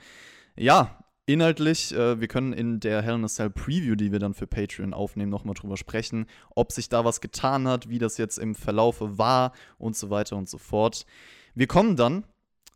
Ja, 0.55 1.03
Inhaltlich, 1.25 1.95
äh, 1.95 2.21
wir 2.21 2.27
können 2.27 2.53
in 2.53 2.81
der 2.81 3.01
Hell 3.01 3.15
in 3.15 3.25
a 3.25 3.29
Cell 3.29 3.49
Preview, 3.49 3.95
die 3.95 4.11
wir 4.11 4.19
dann 4.19 4.35
für 4.35 4.49
Patreon 4.49 4.93
aufnehmen, 4.93 5.31
nochmal 5.31 5.55
drüber 5.55 5.77
sprechen, 5.77 6.27
ob 6.57 6.73
sich 6.73 6.89
da 6.89 7.05
was 7.05 7.21
getan 7.21 7.69
hat, 7.69 7.89
wie 7.89 7.99
das 8.01 8.19
jetzt 8.19 8.39
im 8.39 8.57
Verlaufe 8.57 9.19
war 9.19 9.53
und 9.79 9.97
so 9.97 10.11
weiter 10.11 10.37
und 10.37 10.49
so 10.49 10.59
fort. 10.59 11.07
Wir 11.55 11.69
kommen 11.69 11.95
dann 11.95 12.25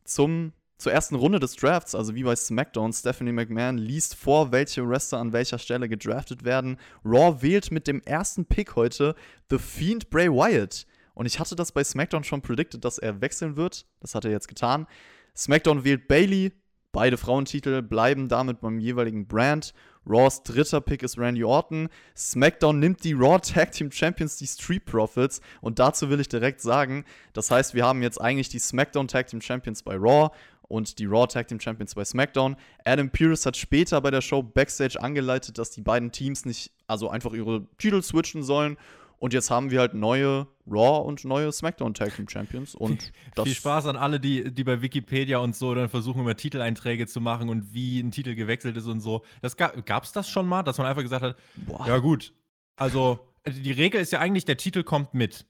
zum, 0.04 0.52
zur 0.78 0.92
ersten 0.92 1.16
Runde 1.16 1.40
des 1.40 1.56
Drafts, 1.56 1.96
also 1.96 2.14
wie 2.14 2.22
bei 2.22 2.36
SmackDown. 2.36 2.92
Stephanie 2.92 3.32
McMahon 3.32 3.78
liest 3.78 4.14
vor, 4.14 4.52
welche 4.52 4.88
Wrestler 4.88 5.18
an 5.18 5.32
welcher 5.32 5.58
Stelle 5.58 5.88
gedraftet 5.88 6.44
werden. 6.44 6.78
Raw 7.04 7.42
wählt 7.42 7.72
mit 7.72 7.88
dem 7.88 8.00
ersten 8.02 8.44
Pick 8.44 8.76
heute 8.76 9.16
The 9.50 9.58
Fiend 9.58 10.08
Bray 10.08 10.30
Wyatt. 10.30 10.86
Und 11.14 11.26
ich 11.26 11.40
hatte 11.40 11.56
das 11.56 11.72
bei 11.72 11.82
SmackDown 11.82 12.22
schon 12.22 12.42
predicted, 12.42 12.84
dass 12.84 12.98
er 12.98 13.20
wechseln 13.20 13.56
wird. 13.56 13.86
Das 13.98 14.14
hat 14.14 14.24
er 14.24 14.30
jetzt 14.30 14.46
getan. 14.46 14.86
SmackDown 15.34 15.82
wählt 15.82 16.06
Bailey, 16.06 16.52
Beide 16.96 17.18
Frauentitel 17.18 17.82
bleiben 17.82 18.26
damit 18.26 18.62
beim 18.62 18.78
jeweiligen 18.78 19.26
Brand. 19.26 19.74
Raws 20.06 20.42
dritter 20.44 20.80
Pick 20.80 21.02
ist 21.02 21.18
Randy 21.18 21.44
Orton. 21.44 21.90
SmackDown 22.16 22.78
nimmt 22.78 23.04
die 23.04 23.12
Raw 23.12 23.38
Tag 23.38 23.72
Team 23.72 23.92
Champions, 23.92 24.38
die 24.38 24.46
Street 24.46 24.86
Profits. 24.86 25.42
Und 25.60 25.78
dazu 25.78 26.08
will 26.08 26.20
ich 26.20 26.28
direkt 26.28 26.62
sagen, 26.62 27.04
das 27.34 27.50
heißt, 27.50 27.74
wir 27.74 27.84
haben 27.84 28.00
jetzt 28.00 28.18
eigentlich 28.18 28.48
die 28.48 28.60
SmackDown 28.60 29.08
Tag 29.08 29.26
Team 29.26 29.42
Champions 29.42 29.82
bei 29.82 29.94
Raw 29.94 30.30
und 30.68 30.98
die 30.98 31.04
Raw 31.04 31.26
Tag 31.26 31.48
Team 31.48 31.60
Champions 31.60 31.94
bei 31.94 32.02
SmackDown. 32.02 32.56
Adam 32.86 33.10
Pearce 33.10 33.44
hat 33.44 33.58
später 33.58 34.00
bei 34.00 34.10
der 34.10 34.22
Show 34.22 34.42
Backstage 34.42 34.98
angeleitet, 34.98 35.58
dass 35.58 35.72
die 35.72 35.82
beiden 35.82 36.12
Teams 36.12 36.46
nicht, 36.46 36.72
also 36.86 37.10
einfach 37.10 37.34
ihre 37.34 37.66
Titel 37.76 38.00
switchen 38.00 38.42
sollen. 38.42 38.78
Und 39.18 39.32
jetzt 39.32 39.50
haben 39.50 39.70
wir 39.70 39.80
halt 39.80 39.94
neue 39.94 40.46
Raw 40.66 41.06
und 41.06 41.24
neue 41.24 41.50
SmackDown 41.52 41.94
Tag 41.94 42.14
Team 42.16 42.28
Champions. 42.28 42.74
Und 42.76 43.12
Viel 43.42 43.54
Spaß 43.54 43.86
an 43.86 43.96
alle, 43.96 44.20
die, 44.20 44.52
die 44.52 44.64
bei 44.64 44.82
Wikipedia 44.82 45.38
und 45.38 45.54
so 45.54 45.74
dann 45.74 45.88
versuchen, 45.88 46.20
immer 46.20 46.36
Titeleinträge 46.36 47.06
zu 47.06 47.20
machen 47.20 47.48
und 47.48 47.72
wie 47.72 48.00
ein 48.00 48.10
Titel 48.10 48.34
gewechselt 48.34 48.76
ist 48.76 48.86
und 48.86 49.00
so. 49.00 49.22
Das 49.42 49.56
gab 49.56 50.04
es 50.04 50.12
das 50.12 50.28
schon 50.28 50.46
mal, 50.46 50.62
dass 50.62 50.78
man 50.78 50.86
einfach 50.86 51.02
gesagt 51.02 51.22
hat, 51.22 51.36
Boah. 51.54 51.86
ja 51.86 51.98
gut, 51.98 52.34
also 52.76 53.20
die 53.46 53.72
Regel 53.72 54.00
ist 54.00 54.12
ja 54.12 54.18
eigentlich, 54.18 54.44
der 54.44 54.56
Titel 54.56 54.82
kommt 54.82 55.14
mit. 55.14 55.46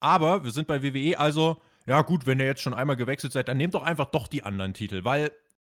Aber 0.00 0.44
wir 0.44 0.50
sind 0.50 0.66
bei 0.66 0.82
WWE, 0.82 1.18
also 1.18 1.60
ja 1.86 2.02
gut, 2.02 2.26
wenn 2.26 2.40
ihr 2.40 2.46
jetzt 2.46 2.62
schon 2.62 2.74
einmal 2.74 2.96
gewechselt 2.96 3.32
seid, 3.32 3.48
dann 3.48 3.56
nehmt 3.56 3.74
doch 3.74 3.82
einfach 3.82 4.06
doch 4.06 4.28
die 4.28 4.42
anderen 4.42 4.74
Titel, 4.74 5.04
weil 5.04 5.30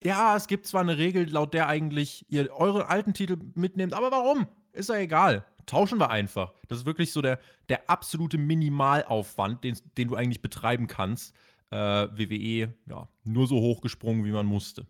ja, 0.03 0.35
es 0.35 0.47
gibt 0.47 0.65
zwar 0.65 0.81
eine 0.81 0.97
Regel, 0.97 1.29
laut 1.29 1.53
der 1.53 1.67
eigentlich 1.67 2.25
ihr 2.29 2.51
eure 2.51 2.89
alten 2.89 3.13
Titel 3.13 3.37
mitnehmt, 3.53 3.93
aber 3.93 4.11
warum? 4.11 4.47
Ist 4.73 4.89
ja 4.89 4.95
egal. 4.95 5.45
Tauschen 5.65 5.99
wir 5.99 6.09
einfach. 6.09 6.53
Das 6.67 6.79
ist 6.79 6.85
wirklich 6.85 7.11
so 7.11 7.21
der, 7.21 7.39
der 7.69 7.89
absolute 7.89 8.37
Minimalaufwand, 8.37 9.63
den, 9.63 9.77
den 9.97 10.07
du 10.07 10.15
eigentlich 10.15 10.41
betreiben 10.41 10.87
kannst. 10.87 11.35
Äh, 11.69 11.75
WWE, 11.77 12.73
ja, 12.89 13.07
nur 13.23 13.47
so 13.47 13.59
hochgesprungen, 13.59 14.25
wie 14.25 14.31
man 14.31 14.45
musste. 14.45 14.85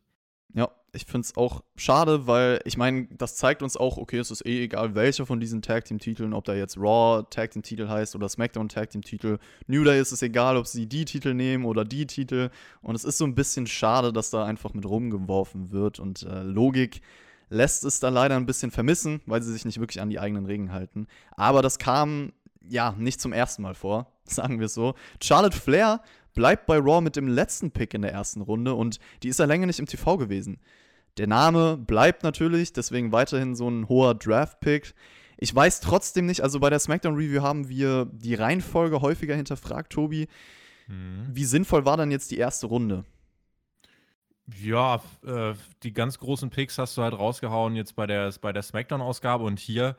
Ja, 0.54 0.70
ich 0.92 1.06
finde 1.06 1.26
es 1.26 1.38
auch 1.38 1.64
schade, 1.78 2.28
weil 2.28 2.60
ich 2.66 2.76
meine, 2.76 3.08
das 3.12 3.36
zeigt 3.38 3.64
uns 3.64 3.78
auch, 3.78 3.98
okay, 3.98 4.18
es 4.18 4.32
ist 4.32 4.46
eh 4.46 4.64
egal, 4.64 4.96
welcher 4.96 5.26
von 5.26 5.40
diesen 5.40 5.62
Tag 5.62 5.86
Team 5.86 6.00
Titeln, 6.00 6.34
ob 6.34 6.44
da 6.44 6.54
jetzt 6.54 6.78
Raw 6.78 7.24
Tag 7.30 7.52
Team 7.52 7.64
Titel 7.64 7.88
heißt 7.88 8.16
oder 8.16 8.28
SmackDown 8.28 8.68
Tag 8.68 8.90
Team 8.90 9.02
Titel. 9.02 9.38
New 9.68 9.84
Day 9.86 10.02
ist 10.02 10.12
es 10.12 10.22
egal, 10.22 10.58
ob 10.58 10.68
sie 10.68 10.88
die 10.88 11.06
Titel 11.06 11.34
nehmen 11.34 11.64
oder 11.64 11.86
die 11.86 12.06
Titel. 12.06 12.50
Und 12.82 12.96
es 12.96 13.06
ist 13.06 13.18
so 13.18 13.26
ein 13.26 13.36
bisschen 13.36 13.68
schade, 13.68 14.12
dass 14.12 14.30
da 14.30 14.44
einfach 14.44 14.74
mit 14.74 14.86
rumgeworfen 14.86 15.72
wird. 15.72 16.00
Und 16.00 16.24
äh, 16.24 16.44
Logik 16.44 17.02
lässt 17.52 17.84
es 17.84 18.00
da 18.00 18.10
leider 18.10 18.38
ein 18.38 18.46
bisschen 18.46 18.72
vermissen, 18.72 19.22
weil 19.26 19.44
sie 19.44 19.52
sich 19.52 19.66
nicht 19.66 19.80
wirklich 19.80 20.02
an 20.02 20.10
die 20.10 20.20
eigenen 20.20 20.46
Regeln 20.46 20.72
halten. 20.72 21.08
Aber 21.36 21.62
das 21.62 21.78
kam 21.78 22.32
ja 22.68 22.96
nicht 22.98 23.20
zum 23.20 23.34
ersten 23.34 23.62
Mal 23.62 23.76
vor, 23.76 24.12
sagen 24.26 24.60
wir 24.60 24.66
es 24.66 24.74
so. 24.74 24.96
Charlotte 25.22 25.58
Flair 25.58 26.02
bleibt 26.34 26.66
bei 26.66 26.78
Raw 26.78 27.02
mit 27.02 27.18
dem 27.18 27.28
letzten 27.28 27.72
Pick 27.72 27.94
in 27.94 28.02
der 28.04 28.14
ersten 28.14 28.42
Runde 28.42 28.74
und 28.74 29.00
die 29.22 29.28
ist 29.28 29.40
ja 29.40 29.46
länger 29.46 29.66
nicht 29.68 29.80
im 29.80 29.86
TV 29.86 30.18
gewesen. 30.18 30.60
Der 31.18 31.28
Name 31.28 31.76
bleibt 31.76 32.24
natürlich, 32.24 32.72
deswegen 32.72 33.12
weiterhin 33.12 33.54
so 33.54 33.70
ein 33.70 33.90
hoher 33.90 34.16
Draft-Pick. 34.16 34.94
Ich 35.38 35.54
weiß 35.54 35.82
trotzdem 35.82 36.28
nicht, 36.28 36.42
also 36.42 36.62
bei 36.62 36.70
der 36.70 36.80
SmackDown-Review 36.80 37.42
haben 37.42 37.68
wir 37.68 38.06
die 38.14 38.36
Reihenfolge 38.36 39.02
häufiger 39.02 39.36
hinterfragt, 39.36 39.92
Tobi. 39.92 40.30
Mhm. 40.88 41.28
Wie 41.34 41.44
sinnvoll 41.44 41.84
war 41.84 41.98
dann 41.98 42.12
jetzt 42.12 42.32
die 42.32 42.38
erste 42.38 42.68
Runde? 42.68 43.04
Ja, 44.60 45.02
äh, 45.26 45.54
die 45.84 45.94
ganz 45.94 46.18
großen 46.18 46.50
Picks 46.50 46.78
hast 46.78 46.98
du 46.98 47.04
halt 47.04 47.14
rausgehauen 47.14 47.76
jetzt 47.76 47.96
bei 47.96 48.08
der, 48.08 48.34
bei 48.42 48.52
der 48.52 48.64
SmackDown-Ausgabe 48.64 49.44
und 49.44 49.60
hier 49.60 49.96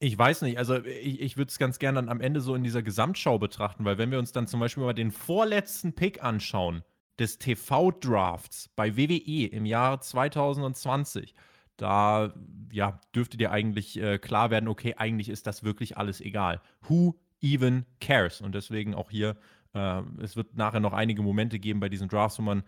ich 0.00 0.16
weiß 0.16 0.42
nicht, 0.42 0.58
also 0.58 0.84
ich, 0.84 1.20
ich 1.20 1.36
würde 1.36 1.50
es 1.50 1.58
ganz 1.58 1.78
gerne 1.78 1.96
dann 1.96 2.08
am 2.08 2.20
Ende 2.20 2.40
so 2.40 2.54
in 2.54 2.62
dieser 2.62 2.82
Gesamtschau 2.82 3.38
betrachten, 3.38 3.84
weil 3.84 3.98
wenn 3.98 4.10
wir 4.10 4.18
uns 4.18 4.32
dann 4.32 4.46
zum 4.46 4.60
Beispiel 4.60 4.84
mal 4.84 4.92
den 4.92 5.10
vorletzten 5.10 5.94
Pick 5.94 6.22
anschauen 6.22 6.82
des 7.18 7.38
TV-Drafts 7.38 8.70
bei 8.76 8.96
WWE 8.96 9.46
im 9.46 9.66
Jahr 9.66 10.00
2020, 10.00 11.34
da 11.76 12.32
ja, 12.72 13.00
dürfte 13.14 13.36
dir 13.36 13.50
eigentlich 13.50 14.00
äh, 14.00 14.18
klar 14.18 14.50
werden, 14.50 14.68
okay, 14.68 14.94
eigentlich 14.96 15.28
ist 15.28 15.46
das 15.46 15.64
wirklich 15.64 15.96
alles 15.96 16.20
egal. 16.20 16.60
Who 16.82 17.14
even 17.40 17.86
cares? 18.00 18.40
Und 18.40 18.54
deswegen 18.54 18.94
auch 18.94 19.10
hier, 19.10 19.36
äh, 19.74 20.02
es 20.20 20.36
wird 20.36 20.56
nachher 20.56 20.80
noch 20.80 20.92
einige 20.92 21.22
Momente 21.22 21.58
geben 21.58 21.80
bei 21.80 21.88
diesen 21.88 22.08
Drafts, 22.08 22.38
wo 22.38 22.42
man 22.42 22.62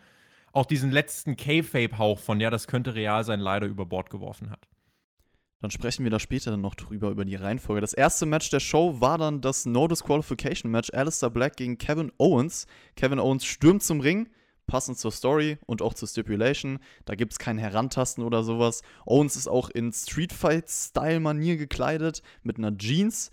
auch 0.52 0.66
diesen 0.66 0.90
letzten 0.90 1.37
K-Fape-Hauch 1.37 2.19
von, 2.19 2.40
ja, 2.40 2.50
das 2.50 2.66
könnte 2.66 2.95
real 2.95 3.25
sein, 3.25 3.40
leider 3.40 3.66
über 3.66 3.87
Bord 3.87 4.11
geworfen 4.11 4.50
hat. 4.50 4.69
Dann 5.61 5.71
sprechen 5.71 6.04
wir 6.04 6.11
da 6.11 6.19
später 6.19 6.57
noch 6.57 6.75
drüber, 6.75 7.11
über 7.11 7.26
die 7.26 7.35
Reihenfolge. 7.35 7.83
Das 7.83 7.92
erste 7.92 8.25
Match 8.25 8.49
der 8.49 8.61
Show 8.61 9.00
war 9.00 9.19
dann 9.19 9.42
das 9.42 9.66
No 9.66 9.87
Disqualification 9.88 10.71
Match. 10.71 10.90
Alistair 10.92 11.28
Black 11.28 11.57
gegen 11.57 11.76
Kevin 11.76 12.11
Owens. 12.16 12.66
Kevin 12.97 13.19
Owens 13.19 13.45
stürmt 13.45 13.83
zum 13.83 14.00
Ring, 14.00 14.30
passend 14.66 14.99
zur 14.99 15.12
Story 15.12 15.59
und 15.66 15.83
auch 15.83 15.92
zur 15.92 16.09
Stipulation. 16.09 16.78
Da 17.04 17.14
gibt 17.14 17.33
es 17.33 17.38
kein 17.38 17.59
Herantasten 17.59 18.25
oder 18.25 18.42
sowas. 18.42 18.80
Owens 19.04 19.37
ist 19.37 19.49
auch 19.49 19.69
in 19.69 19.92
Street 19.92 20.33
Fight-Style-Manier 20.33 21.59
gekleidet, 21.59 22.23
mit 22.42 22.57
einer 22.57 22.76
Jeans. 22.78 23.30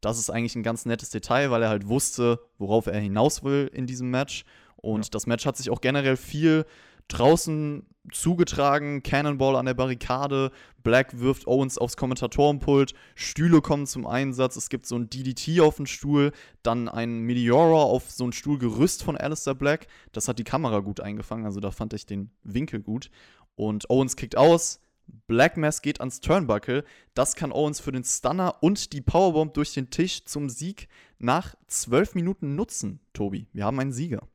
Das 0.00 0.18
ist 0.18 0.30
eigentlich 0.30 0.56
ein 0.56 0.62
ganz 0.62 0.86
nettes 0.86 1.10
Detail, 1.10 1.50
weil 1.50 1.62
er 1.62 1.68
halt 1.68 1.88
wusste, 1.88 2.40
worauf 2.56 2.86
er 2.86 3.00
hinaus 3.00 3.44
will 3.44 3.70
in 3.72 3.86
diesem 3.86 4.10
Match. 4.10 4.44
Und 4.86 5.04
ja. 5.04 5.10
das 5.10 5.26
Match 5.26 5.44
hat 5.44 5.56
sich 5.56 5.70
auch 5.70 5.80
generell 5.80 6.16
viel 6.16 6.64
draußen 7.08 7.84
zugetragen, 8.12 9.02
Cannonball 9.02 9.56
an 9.56 9.66
der 9.66 9.74
Barrikade, 9.74 10.52
Black 10.84 11.18
wirft 11.18 11.48
Owens 11.48 11.76
aufs 11.76 11.96
Kommentatorenpult, 11.96 12.94
Stühle 13.16 13.60
kommen 13.60 13.86
zum 13.86 14.06
Einsatz, 14.06 14.54
es 14.54 14.68
gibt 14.68 14.86
so 14.86 14.96
ein 14.96 15.10
DDT 15.10 15.60
auf 15.60 15.76
den 15.76 15.86
Stuhl, 15.86 16.30
dann 16.62 16.88
ein 16.88 17.20
Meteora 17.20 17.82
auf 17.82 18.10
so 18.10 18.24
ein 18.24 18.32
Stuhlgerüst 18.32 19.02
von 19.02 19.16
Alistair 19.16 19.54
Black. 19.54 19.88
Das 20.12 20.28
hat 20.28 20.38
die 20.38 20.44
Kamera 20.44 20.80
gut 20.80 21.00
eingefangen, 21.00 21.46
also 21.46 21.58
da 21.58 21.72
fand 21.72 21.92
ich 21.92 22.06
den 22.06 22.30
Winkel 22.44 22.80
gut. 22.80 23.10
Und 23.56 23.90
Owens 23.90 24.14
kickt 24.14 24.36
aus, 24.36 24.80
Black 25.26 25.56
Mass 25.56 25.82
geht 25.82 26.00
ans 26.00 26.20
Turnbuckle. 26.20 26.84
Das 27.14 27.34
kann 27.34 27.52
Owens 27.52 27.80
für 27.80 27.92
den 27.92 28.04
Stunner 28.04 28.56
und 28.60 28.92
die 28.92 29.00
Powerbomb 29.00 29.54
durch 29.54 29.74
den 29.74 29.90
Tisch 29.90 30.24
zum 30.24 30.48
Sieg 30.48 30.88
nach 31.18 31.54
zwölf 31.66 32.14
Minuten 32.14 32.54
nutzen, 32.54 33.00
Tobi. 33.12 33.46
Wir 33.52 33.64
haben 33.64 33.80
einen 33.80 33.92
Sieger. 33.92 34.28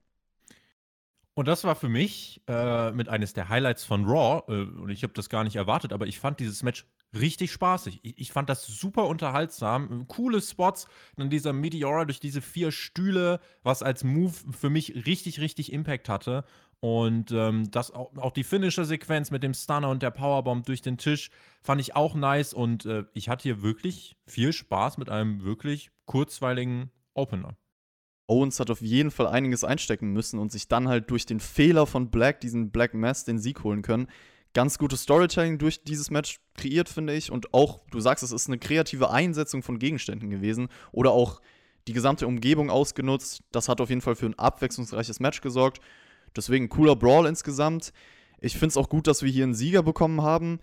Und 1.33 1.47
das 1.47 1.63
war 1.63 1.75
für 1.75 1.87
mich 1.87 2.41
äh, 2.47 2.91
mit 2.91 3.07
eines 3.07 3.33
der 3.33 3.47
Highlights 3.47 3.85
von 3.85 4.05
Raw. 4.05 4.43
Äh, 4.51 4.63
und 4.63 4.89
ich 4.89 5.03
habe 5.03 5.13
das 5.13 5.29
gar 5.29 5.43
nicht 5.45 5.55
erwartet, 5.55 5.93
aber 5.93 6.05
ich 6.05 6.19
fand 6.19 6.39
dieses 6.41 6.61
Match 6.61 6.85
richtig 7.17 7.51
spaßig. 7.51 8.01
Ich, 8.03 8.17
ich, 8.17 8.31
fand 8.31 8.49
das 8.49 8.67
super 8.67 9.07
unterhaltsam. 9.07 10.07
Coole 10.07 10.41
Spots. 10.41 10.87
Dann 11.15 11.29
dieser 11.29 11.53
Meteora 11.53 12.03
durch 12.05 12.19
diese 12.19 12.41
vier 12.41 12.71
Stühle, 12.71 13.39
was 13.63 13.81
als 13.81 14.03
Move 14.03 14.33
für 14.51 14.69
mich 14.69 15.05
richtig, 15.05 15.39
richtig 15.39 15.71
Impact 15.71 16.09
hatte. 16.09 16.43
Und 16.81 17.31
ähm, 17.31 17.69
das 17.71 17.91
auch, 17.91 18.15
auch 18.17 18.31
die 18.31 18.43
Finisher-Sequenz 18.43 19.31
mit 19.31 19.43
dem 19.43 19.53
Stunner 19.53 19.89
und 19.89 20.03
der 20.03 20.11
Powerbomb 20.11 20.65
durch 20.65 20.81
den 20.81 20.97
Tisch 20.97 21.29
fand 21.61 21.79
ich 21.79 21.95
auch 21.95 22.13
nice. 22.13 22.53
Und 22.53 22.85
äh, 22.85 23.05
ich 23.13 23.29
hatte 23.29 23.43
hier 23.43 23.61
wirklich 23.61 24.17
viel 24.25 24.51
Spaß 24.51 24.97
mit 24.97 25.09
einem 25.09 25.43
wirklich 25.43 25.91
kurzweiligen 26.05 26.91
Opener. 27.13 27.55
Owens 28.31 28.61
hat 28.61 28.71
auf 28.71 28.81
jeden 28.81 29.11
Fall 29.11 29.27
einiges 29.27 29.65
einstecken 29.65 30.13
müssen 30.13 30.39
und 30.39 30.53
sich 30.53 30.69
dann 30.69 30.87
halt 30.87 31.11
durch 31.11 31.25
den 31.25 31.41
Fehler 31.41 31.85
von 31.85 32.09
Black, 32.09 32.39
diesen 32.39 32.71
Black 32.71 32.93
Mass, 32.93 33.25
den 33.25 33.39
Sieg 33.39 33.65
holen 33.65 33.81
können. 33.81 34.07
Ganz 34.53 34.77
gutes 34.77 35.03
Storytelling 35.03 35.57
durch 35.57 35.83
dieses 35.83 36.09
Match 36.11 36.39
kreiert, 36.55 36.87
finde 36.87 37.13
ich. 37.13 37.29
Und 37.29 37.53
auch, 37.53 37.81
du 37.91 37.99
sagst, 37.99 38.23
es 38.23 38.31
ist 38.31 38.47
eine 38.47 38.57
kreative 38.57 39.11
Einsetzung 39.11 39.63
von 39.63 39.79
Gegenständen 39.79 40.29
gewesen. 40.29 40.69
Oder 40.93 41.11
auch 41.11 41.41
die 41.87 41.93
gesamte 41.93 42.25
Umgebung 42.25 42.69
ausgenutzt. 42.69 43.43
Das 43.51 43.67
hat 43.67 43.81
auf 43.81 43.89
jeden 43.89 44.01
Fall 44.01 44.15
für 44.15 44.27
ein 44.27 44.39
abwechslungsreiches 44.39 45.19
Match 45.19 45.41
gesorgt. 45.41 45.81
Deswegen 46.33 46.69
cooler 46.69 46.95
Brawl 46.95 47.25
insgesamt. 47.25 47.91
Ich 48.39 48.53
finde 48.53 48.67
es 48.67 48.77
auch 48.77 48.87
gut, 48.87 49.07
dass 49.07 49.23
wir 49.23 49.29
hier 49.29 49.43
einen 49.43 49.53
Sieger 49.53 49.83
bekommen 49.83 50.21
haben. 50.21 50.59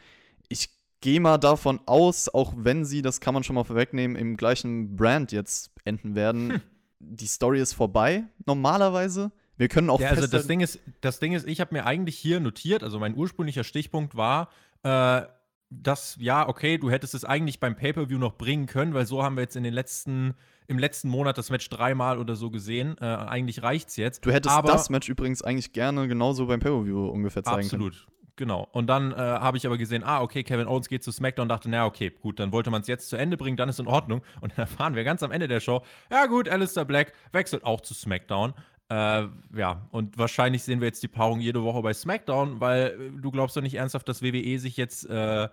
Ich 0.48 0.70
gehe 1.02 1.20
mal 1.20 1.36
davon 1.36 1.80
aus, 1.84 2.30
auch 2.30 2.54
wenn 2.56 2.86
sie, 2.86 3.02
das 3.02 3.20
kann 3.20 3.34
man 3.34 3.44
schon 3.44 3.54
mal 3.54 3.64
vorwegnehmen, 3.64 4.16
im 4.16 4.38
gleichen 4.38 4.96
Brand 4.96 5.32
jetzt 5.32 5.70
enden 5.84 6.14
werden. 6.14 6.52
Hm 6.52 6.60
die 7.00 7.26
Story 7.26 7.60
ist 7.60 7.74
vorbei, 7.74 8.24
normalerweise. 8.46 9.32
Wir 9.56 9.68
können 9.68 9.90
auch 9.90 10.00
ja, 10.00 10.10
also 10.10 10.26
das 10.26 10.46
Ding 10.46 10.60
ist, 10.60 10.78
das 11.00 11.18
Ding 11.18 11.32
ist, 11.32 11.46
ich 11.46 11.60
habe 11.60 11.74
mir 11.74 11.84
eigentlich 11.84 12.16
hier 12.16 12.38
notiert, 12.38 12.82
also 12.82 12.98
mein 12.98 13.16
ursprünglicher 13.16 13.64
Stichpunkt 13.64 14.16
war, 14.16 14.50
äh, 14.84 15.22
dass, 15.70 16.16
ja, 16.20 16.48
okay, 16.48 16.78
du 16.78 16.90
hättest 16.90 17.14
es 17.14 17.24
eigentlich 17.24 17.60
beim 17.60 17.76
Pay-Per-View 17.76 18.18
noch 18.18 18.38
bringen 18.38 18.66
können, 18.66 18.94
weil 18.94 19.06
so 19.06 19.22
haben 19.22 19.36
wir 19.36 19.42
jetzt 19.42 19.56
in 19.56 19.64
den 19.64 19.74
letzten, 19.74 20.34
im 20.66 20.78
letzten 20.78 21.08
Monat 21.08 21.36
das 21.36 21.50
Match 21.50 21.68
dreimal 21.68 22.18
oder 22.18 22.36
so 22.36 22.50
gesehen. 22.50 22.96
Äh, 23.00 23.04
eigentlich 23.04 23.62
reicht's 23.62 23.96
jetzt. 23.96 24.24
Du 24.24 24.30
hättest 24.30 24.54
aber, 24.54 24.72
das 24.72 24.88
Match 24.88 25.08
übrigens 25.08 25.42
eigentlich 25.42 25.72
gerne 25.72 26.08
genauso 26.08 26.46
beim 26.46 26.60
Pay-Per-View 26.60 27.08
ungefähr 27.08 27.42
zeigen 27.42 27.64
absolut. 27.64 27.92
können. 27.92 28.02
Absolut. 28.02 28.17
Genau. 28.38 28.68
Und 28.70 28.86
dann 28.86 29.10
äh, 29.10 29.16
habe 29.16 29.56
ich 29.56 29.66
aber 29.66 29.76
gesehen, 29.76 30.04
ah, 30.04 30.22
okay, 30.22 30.44
Kevin 30.44 30.68
Owens 30.68 30.88
geht 30.88 31.02
zu 31.02 31.10
SmackDown 31.10 31.46
und 31.46 31.48
dachte, 31.48 31.68
na, 31.68 31.86
okay, 31.86 32.10
gut, 32.10 32.38
dann 32.38 32.52
wollte 32.52 32.70
man 32.70 32.82
es 32.82 32.86
jetzt 32.86 33.08
zu 33.08 33.16
Ende 33.16 33.36
bringen, 33.36 33.56
dann 33.56 33.68
ist 33.68 33.80
in 33.80 33.88
Ordnung. 33.88 34.22
Und 34.40 34.52
dann 34.52 34.60
erfahren 34.60 34.94
wir 34.94 35.02
ganz 35.02 35.24
am 35.24 35.32
Ende 35.32 35.48
der 35.48 35.58
Show, 35.58 35.82
ja 36.08 36.26
gut, 36.26 36.48
Alistair 36.48 36.84
Black 36.84 37.12
wechselt 37.32 37.64
auch 37.64 37.80
zu 37.80 37.94
SmackDown. 37.94 38.54
Äh, 38.90 39.26
ja, 39.56 39.88
und 39.90 40.16
wahrscheinlich 40.18 40.62
sehen 40.62 40.80
wir 40.80 40.86
jetzt 40.86 41.02
die 41.02 41.08
Paarung 41.08 41.40
jede 41.40 41.64
Woche 41.64 41.82
bei 41.82 41.92
SmackDown, 41.92 42.60
weil 42.60 43.12
äh, 43.16 43.20
du 43.20 43.32
glaubst 43.32 43.56
doch 43.56 43.60
nicht 43.60 43.74
ernsthaft, 43.74 44.08
dass 44.08 44.22
WWE 44.22 44.58
sich 44.60 44.76
jetzt 44.76 45.10
äh, 45.10 45.48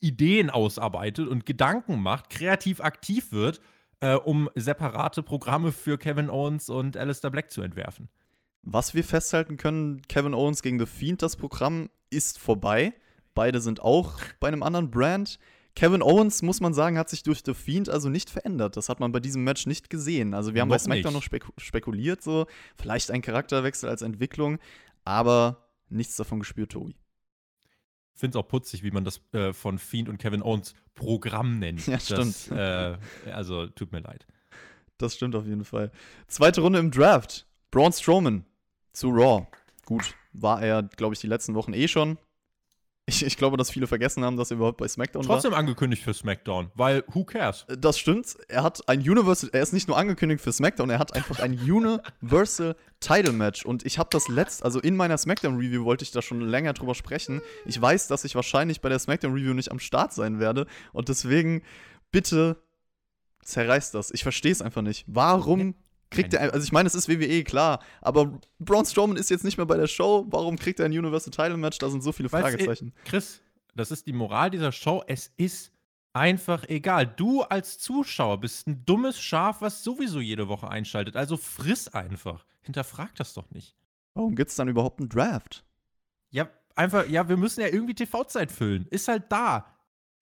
Ideen 0.00 0.50
ausarbeitet 0.50 1.28
und 1.28 1.46
Gedanken 1.46 2.02
macht, 2.02 2.28
kreativ 2.28 2.80
aktiv 2.80 3.30
wird, 3.30 3.60
äh, 4.00 4.14
um 4.14 4.50
separate 4.56 5.22
Programme 5.22 5.70
für 5.70 5.96
Kevin 5.96 6.28
Owens 6.28 6.70
und 6.70 6.96
Alistair 6.96 7.30
Black 7.30 7.52
zu 7.52 7.62
entwerfen. 7.62 8.08
Was 8.68 8.94
wir 8.94 9.04
festhalten 9.04 9.56
können, 9.56 10.02
Kevin 10.08 10.34
Owens 10.34 10.60
gegen 10.60 10.80
The 10.80 10.86
Fiend, 10.86 11.22
das 11.22 11.36
Programm 11.36 11.88
ist 12.10 12.40
vorbei. 12.40 12.92
Beide 13.32 13.60
sind 13.60 13.80
auch 13.80 14.18
bei 14.40 14.48
einem 14.48 14.64
anderen 14.64 14.90
Brand. 14.90 15.38
Kevin 15.76 16.02
Owens, 16.02 16.42
muss 16.42 16.60
man 16.60 16.74
sagen, 16.74 16.98
hat 16.98 17.08
sich 17.08 17.22
durch 17.22 17.42
The 17.46 17.54
Fiend 17.54 17.88
also 17.88 18.08
nicht 18.08 18.28
verändert. 18.28 18.76
Das 18.76 18.88
hat 18.88 18.98
man 18.98 19.12
bei 19.12 19.20
diesem 19.20 19.44
Match 19.44 19.66
nicht 19.66 19.88
gesehen. 19.88 20.34
Also 20.34 20.52
wir 20.52 20.62
haben 20.62 20.68
noch 20.68 20.74
bei 20.74 20.80
SmackDown 20.80 21.12
nicht. 21.12 21.14
noch 21.14 21.22
spek 21.22 21.44
spekuliert, 21.58 22.22
so 22.22 22.46
vielleicht 22.76 23.12
ein 23.12 23.22
Charakterwechsel 23.22 23.88
als 23.88 24.02
Entwicklung, 24.02 24.58
aber 25.04 25.68
nichts 25.88 26.16
davon 26.16 26.40
gespürt, 26.40 26.72
Tobi. 26.72 26.96
Ich 28.14 28.20
finde 28.20 28.36
es 28.36 28.42
auch 28.42 28.48
putzig, 28.48 28.82
wie 28.82 28.90
man 28.90 29.04
das 29.04 29.20
äh, 29.32 29.52
von 29.52 29.78
Fiend 29.78 30.08
und 30.08 30.18
Kevin 30.18 30.42
Owens 30.42 30.74
Programm 30.96 31.60
nennt. 31.60 31.86
Ja, 31.86 32.00
stimmt. 32.00 32.50
Das, 32.50 32.50
äh, 32.50 32.96
also 33.30 33.68
tut 33.68 33.92
mir 33.92 34.00
leid. 34.00 34.26
Das 34.98 35.14
stimmt 35.14 35.36
auf 35.36 35.46
jeden 35.46 35.64
Fall. 35.64 35.92
Zweite 36.26 36.62
Runde 36.62 36.80
im 36.80 36.90
Draft. 36.90 37.46
Braun 37.70 37.92
Strowman 37.92 38.44
zu 38.96 39.10
Raw. 39.10 39.46
Gut, 39.84 40.14
war 40.32 40.62
er, 40.62 40.82
glaube 40.82 41.14
ich, 41.14 41.20
die 41.20 41.26
letzten 41.26 41.54
Wochen 41.54 41.74
eh 41.74 41.86
schon. 41.86 42.18
Ich, 43.08 43.24
ich 43.24 43.36
glaube, 43.36 43.56
dass 43.56 43.70
viele 43.70 43.86
vergessen 43.86 44.24
haben, 44.24 44.36
dass 44.36 44.50
er 44.50 44.56
überhaupt 44.56 44.78
bei 44.78 44.88
SmackDown 44.88 45.22
Trotzdem 45.22 45.52
war. 45.52 45.60
angekündigt 45.60 46.02
für 46.02 46.12
SmackDown, 46.12 46.72
weil 46.74 47.04
who 47.06 47.22
cares? 47.22 47.64
Das 47.68 48.00
stimmt. 48.00 48.36
Er 48.48 48.64
hat 48.64 48.88
ein 48.88 48.98
Universal, 48.98 49.50
er 49.52 49.62
ist 49.62 49.72
nicht 49.72 49.86
nur 49.86 49.96
angekündigt 49.96 50.42
für 50.42 50.52
SmackDown, 50.52 50.90
er 50.90 50.98
hat 50.98 51.14
einfach 51.14 51.38
ein 51.38 51.52
Universal 51.52 52.74
Title 52.98 53.32
Match. 53.32 53.64
Und 53.64 53.86
ich 53.86 54.00
habe 54.00 54.08
das 54.10 54.26
letzt, 54.26 54.64
also 54.64 54.80
in 54.80 54.96
meiner 54.96 55.18
SmackDown 55.18 55.56
Review 55.56 55.84
wollte 55.84 56.02
ich 56.02 56.10
da 56.10 56.20
schon 56.20 56.40
länger 56.40 56.72
drüber 56.72 56.96
sprechen. 56.96 57.42
Ich 57.64 57.80
weiß, 57.80 58.08
dass 58.08 58.24
ich 58.24 58.34
wahrscheinlich 58.34 58.80
bei 58.80 58.88
der 58.88 58.98
SmackDown 58.98 59.34
Review 59.34 59.54
nicht 59.54 59.70
am 59.70 59.78
Start 59.78 60.12
sein 60.12 60.40
werde. 60.40 60.66
Und 60.92 61.08
deswegen 61.08 61.62
bitte 62.10 62.60
zerreißt 63.44 63.94
das. 63.94 64.10
Ich 64.10 64.24
verstehe 64.24 64.50
es 64.50 64.62
einfach 64.62 64.82
nicht. 64.82 65.04
Warum 65.06 65.76
kriegt 66.10 66.34
er, 66.34 66.52
also 66.52 66.64
ich 66.64 66.72
meine, 66.72 66.86
es 66.86 66.94
ist 66.94 67.08
WWE, 67.08 67.44
klar, 67.44 67.82
aber 68.00 68.38
Braun 68.58 68.84
Strowman 68.84 69.16
ist 69.16 69.30
jetzt 69.30 69.44
nicht 69.44 69.56
mehr 69.56 69.66
bei 69.66 69.76
der 69.76 69.86
Show. 69.86 70.26
Warum 70.28 70.56
kriegt 70.56 70.80
er 70.80 70.86
ein 70.86 70.92
Universal 70.92 71.30
Title 71.30 71.56
Match? 71.56 71.78
Da 71.78 71.90
sind 71.90 72.02
so 72.02 72.12
viele 72.12 72.30
Weil's, 72.32 72.48
Fragezeichen. 72.48 72.92
Chris, 73.04 73.40
das 73.74 73.90
ist 73.90 74.06
die 74.06 74.12
Moral 74.12 74.50
dieser 74.50 74.72
Show. 74.72 75.02
Es 75.06 75.32
ist 75.36 75.72
einfach 76.12 76.64
egal. 76.68 77.06
Du 77.06 77.42
als 77.42 77.78
Zuschauer 77.78 78.40
bist 78.40 78.66
ein 78.66 78.84
dummes 78.86 79.20
Schaf, 79.20 79.60
was 79.60 79.84
sowieso 79.84 80.20
jede 80.20 80.48
Woche 80.48 80.68
einschaltet. 80.68 81.16
Also 81.16 81.36
friss 81.36 81.88
einfach. 81.88 82.46
Hinterfrag 82.62 83.14
das 83.16 83.34
doch 83.34 83.50
nicht. 83.50 83.76
Warum 84.14 84.34
gibt 84.34 84.50
es 84.50 84.56
dann 84.56 84.68
überhaupt 84.68 84.98
einen 85.00 85.10
Draft? 85.10 85.64
Ja, 86.30 86.48
einfach, 86.74 87.06
ja, 87.06 87.28
wir 87.28 87.36
müssen 87.36 87.60
ja 87.60 87.68
irgendwie 87.68 87.94
TV-Zeit 87.94 88.50
füllen. 88.50 88.86
Ist 88.90 89.08
halt 89.08 89.24
da. 89.30 89.66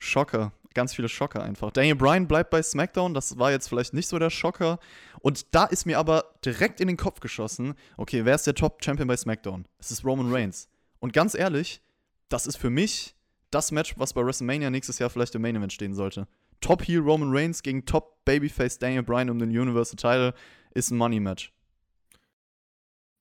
Schocker. 0.00 0.52
Ganz 0.74 0.94
viele 0.94 1.08
Schocker 1.08 1.42
einfach. 1.42 1.70
Daniel 1.70 1.94
Bryan 1.94 2.26
bleibt 2.26 2.50
bei 2.50 2.62
SmackDown, 2.62 3.14
das 3.14 3.38
war 3.38 3.52
jetzt 3.52 3.68
vielleicht 3.68 3.94
nicht 3.94 4.08
so 4.08 4.18
der 4.18 4.30
Schocker. 4.30 4.80
Und 5.20 5.54
da 5.54 5.64
ist 5.64 5.86
mir 5.86 5.98
aber 5.98 6.24
direkt 6.44 6.80
in 6.80 6.88
den 6.88 6.96
Kopf 6.96 7.20
geschossen, 7.20 7.74
okay, 7.96 8.24
wer 8.24 8.34
ist 8.34 8.46
der 8.46 8.54
Top-Champion 8.54 9.06
bei 9.06 9.16
SmackDown? 9.16 9.66
Es 9.78 9.90
ist 9.90 10.04
Roman 10.04 10.32
Reigns. 10.32 10.68
Und 10.98 11.12
ganz 11.12 11.34
ehrlich, 11.34 11.80
das 12.28 12.46
ist 12.46 12.56
für 12.56 12.70
mich 12.70 13.14
das 13.50 13.70
Match, 13.70 13.94
was 13.98 14.12
bei 14.12 14.24
WrestleMania 14.24 14.70
nächstes 14.70 14.98
Jahr 14.98 15.10
vielleicht 15.10 15.34
im 15.36 15.42
Main 15.42 15.54
Event 15.56 15.72
stehen 15.72 15.94
sollte. 15.94 16.26
Top 16.60 16.82
Heel 16.82 17.00
Roman 17.00 17.30
Reigns 17.30 17.62
gegen 17.62 17.84
Top 17.84 18.24
Babyface 18.24 18.78
Daniel 18.78 19.02
Bryan 19.02 19.30
um 19.30 19.38
den 19.38 19.50
Universal 19.50 19.96
Title 19.96 20.34
ist 20.72 20.90
ein 20.90 20.98
Money 20.98 21.20
Match. 21.20 21.52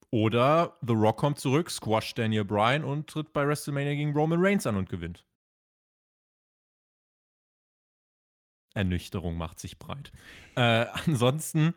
Oder 0.10 0.78
The 0.86 0.94
Rock 0.94 1.18
kommt 1.18 1.40
zurück, 1.40 1.70
squasht 1.70 2.18
Daniel 2.18 2.46
Bryan 2.46 2.84
und 2.84 3.08
tritt 3.08 3.34
bei 3.34 3.48
WrestleMania 3.48 3.96
gegen 3.96 4.14
Roman 4.14 4.40
Reigns 4.42 4.66
an 4.66 4.76
und 4.76 4.90
gewinnt. 4.90 5.24
Ernüchterung 8.74 9.38
macht 9.38 9.60
sich 9.60 9.80
breit. 9.80 10.12
Äh, 10.56 10.86
ansonsten, 11.06 11.74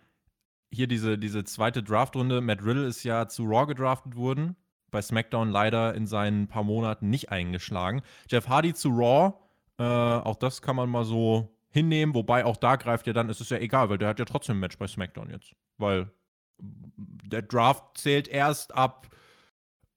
hier 0.73 0.87
diese, 0.87 1.19
diese 1.19 1.45
zweite 1.45 1.83
Draftrunde. 1.83 2.41
Matt 2.41 2.65
Riddle 2.65 2.87
ist 2.87 3.05
ja 3.05 3.29
zu 3.29 3.45
Raw 3.45 3.67
gedraftet 3.67 4.17
worden. 4.17 4.57
Bei 4.91 5.03
SmackDown 5.03 5.51
leider 5.51 5.95
in 5.95 6.07
seinen 6.07 6.49
paar 6.49 6.65
Monaten 6.65 7.11
nicht 7.11 7.31
eingeschlagen. 7.31 8.03
Jeff 8.29 8.49
Hardy 8.49 8.75
zu 8.75 8.91
Raw. 8.91 9.35
Äh, 9.79 9.85
auch 9.85 10.37
das 10.37 10.63
kann 10.63 10.77
man 10.77 10.89
mal 10.89 11.05
so 11.05 11.57
hinnehmen. 11.71 12.15
Wobei 12.15 12.45
auch 12.45 12.57
da 12.57 12.77
greift 12.77 13.07
ja 13.07 13.13
dann, 13.13 13.29
es 13.29 13.41
ist 13.41 13.51
ja 13.51 13.59
egal, 13.59 13.91
weil 13.91 13.99
der 13.99 14.09
hat 14.09 14.19
ja 14.19 14.25
trotzdem 14.25 14.57
ein 14.57 14.61
Match 14.61 14.79
bei 14.79 14.87
SmackDown 14.87 15.31
jetzt. 15.31 15.55
Weil 15.79 16.11
der 16.59 17.43
Draft 17.43 17.99
zählt 17.99 18.29
erst 18.29 18.75
ab 18.75 19.09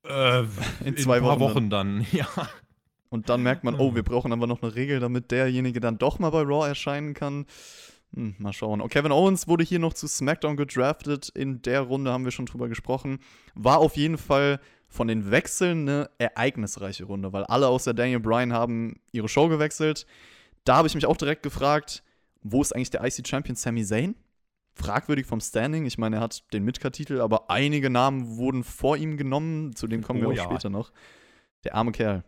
äh, 0.04 0.44
In 0.84 0.98
zwei 0.98 1.18
ein 1.18 1.24
paar 1.24 1.40
Wochen 1.40 1.56
Wochen 1.56 1.70
dann. 1.70 2.06
Ja. 2.12 2.28
Und 3.10 3.30
dann 3.30 3.42
merkt 3.42 3.64
man, 3.64 3.76
oh, 3.76 3.96
wir 3.96 4.04
brauchen 4.04 4.32
aber 4.32 4.46
noch 4.46 4.62
eine 4.62 4.76
Regel, 4.76 5.00
damit 5.00 5.32
derjenige 5.32 5.80
dann 5.80 5.98
doch 5.98 6.20
mal 6.20 6.30
bei 6.30 6.42
Raw 6.42 6.68
erscheinen 6.68 7.14
kann. 7.14 7.46
Hm, 8.14 8.36
mal 8.38 8.54
schauen. 8.54 8.82
Und 8.82 8.90
Kevin 8.90 9.12
Owens 9.12 9.48
wurde 9.48 9.64
hier 9.64 9.80
noch 9.80 9.94
zu 9.94 10.08
SmackDown 10.08 10.58
gedraftet. 10.58 11.30
In 11.30 11.62
der 11.62 11.82
Runde 11.82 12.12
haben 12.12 12.26
wir 12.26 12.32
schon 12.32 12.46
drüber 12.46 12.68
gesprochen. 12.68 13.20
War 13.56 13.80
auf 13.80 13.96
jeden 13.98 14.18
Fall 14.18 14.60
von 14.88 15.08
den 15.08 15.30
Wechseln 15.30 15.88
eine 15.88 16.10
ereignisreiche 16.18 17.06
Runde, 17.06 17.32
weil 17.34 17.44
alle 17.44 17.68
außer 17.68 17.94
Daniel 17.94 18.20
Bryan 18.20 18.54
haben 18.54 19.00
ihre 19.12 19.30
Show 19.30 19.48
gewechselt. 19.48 20.08
Da 20.64 20.78
habe 20.78 20.88
ich 20.88 20.96
mich 20.96 21.06
auch 21.06 21.18
direkt 21.18 21.44
gefragt, 21.44 22.04
wo 22.42 22.62
ist 22.62 22.76
eigentlich 22.76 22.90
der 22.90 23.04
IC 23.04 23.28
Champion 23.28 23.56
Sami 23.56 23.84
Zayn? 23.84 24.16
Fragwürdig 24.74 25.26
vom 25.26 25.42
Standing. 25.42 25.86
Ich 25.86 25.98
meine, 25.98 26.18
er 26.18 26.22
hat 26.22 26.44
den 26.54 26.64
Midcard-Titel, 26.64 27.22
aber 27.22 27.50
einige 27.50 27.90
Namen 27.90 28.38
wurden 28.38 28.64
vor 28.64 28.98
ihm 28.98 29.18
genommen. 29.18 29.76
Zu 29.76 29.88
dem 29.88 30.02
kommen 30.02 30.20
Oh 30.20 30.24
wir 30.24 30.30
auch 30.30 30.38
ja. 30.38 30.44
später 30.44 30.70
noch. 30.70 30.92
Der 31.64 31.76
arme 31.76 31.92
Kerl. 31.92 32.24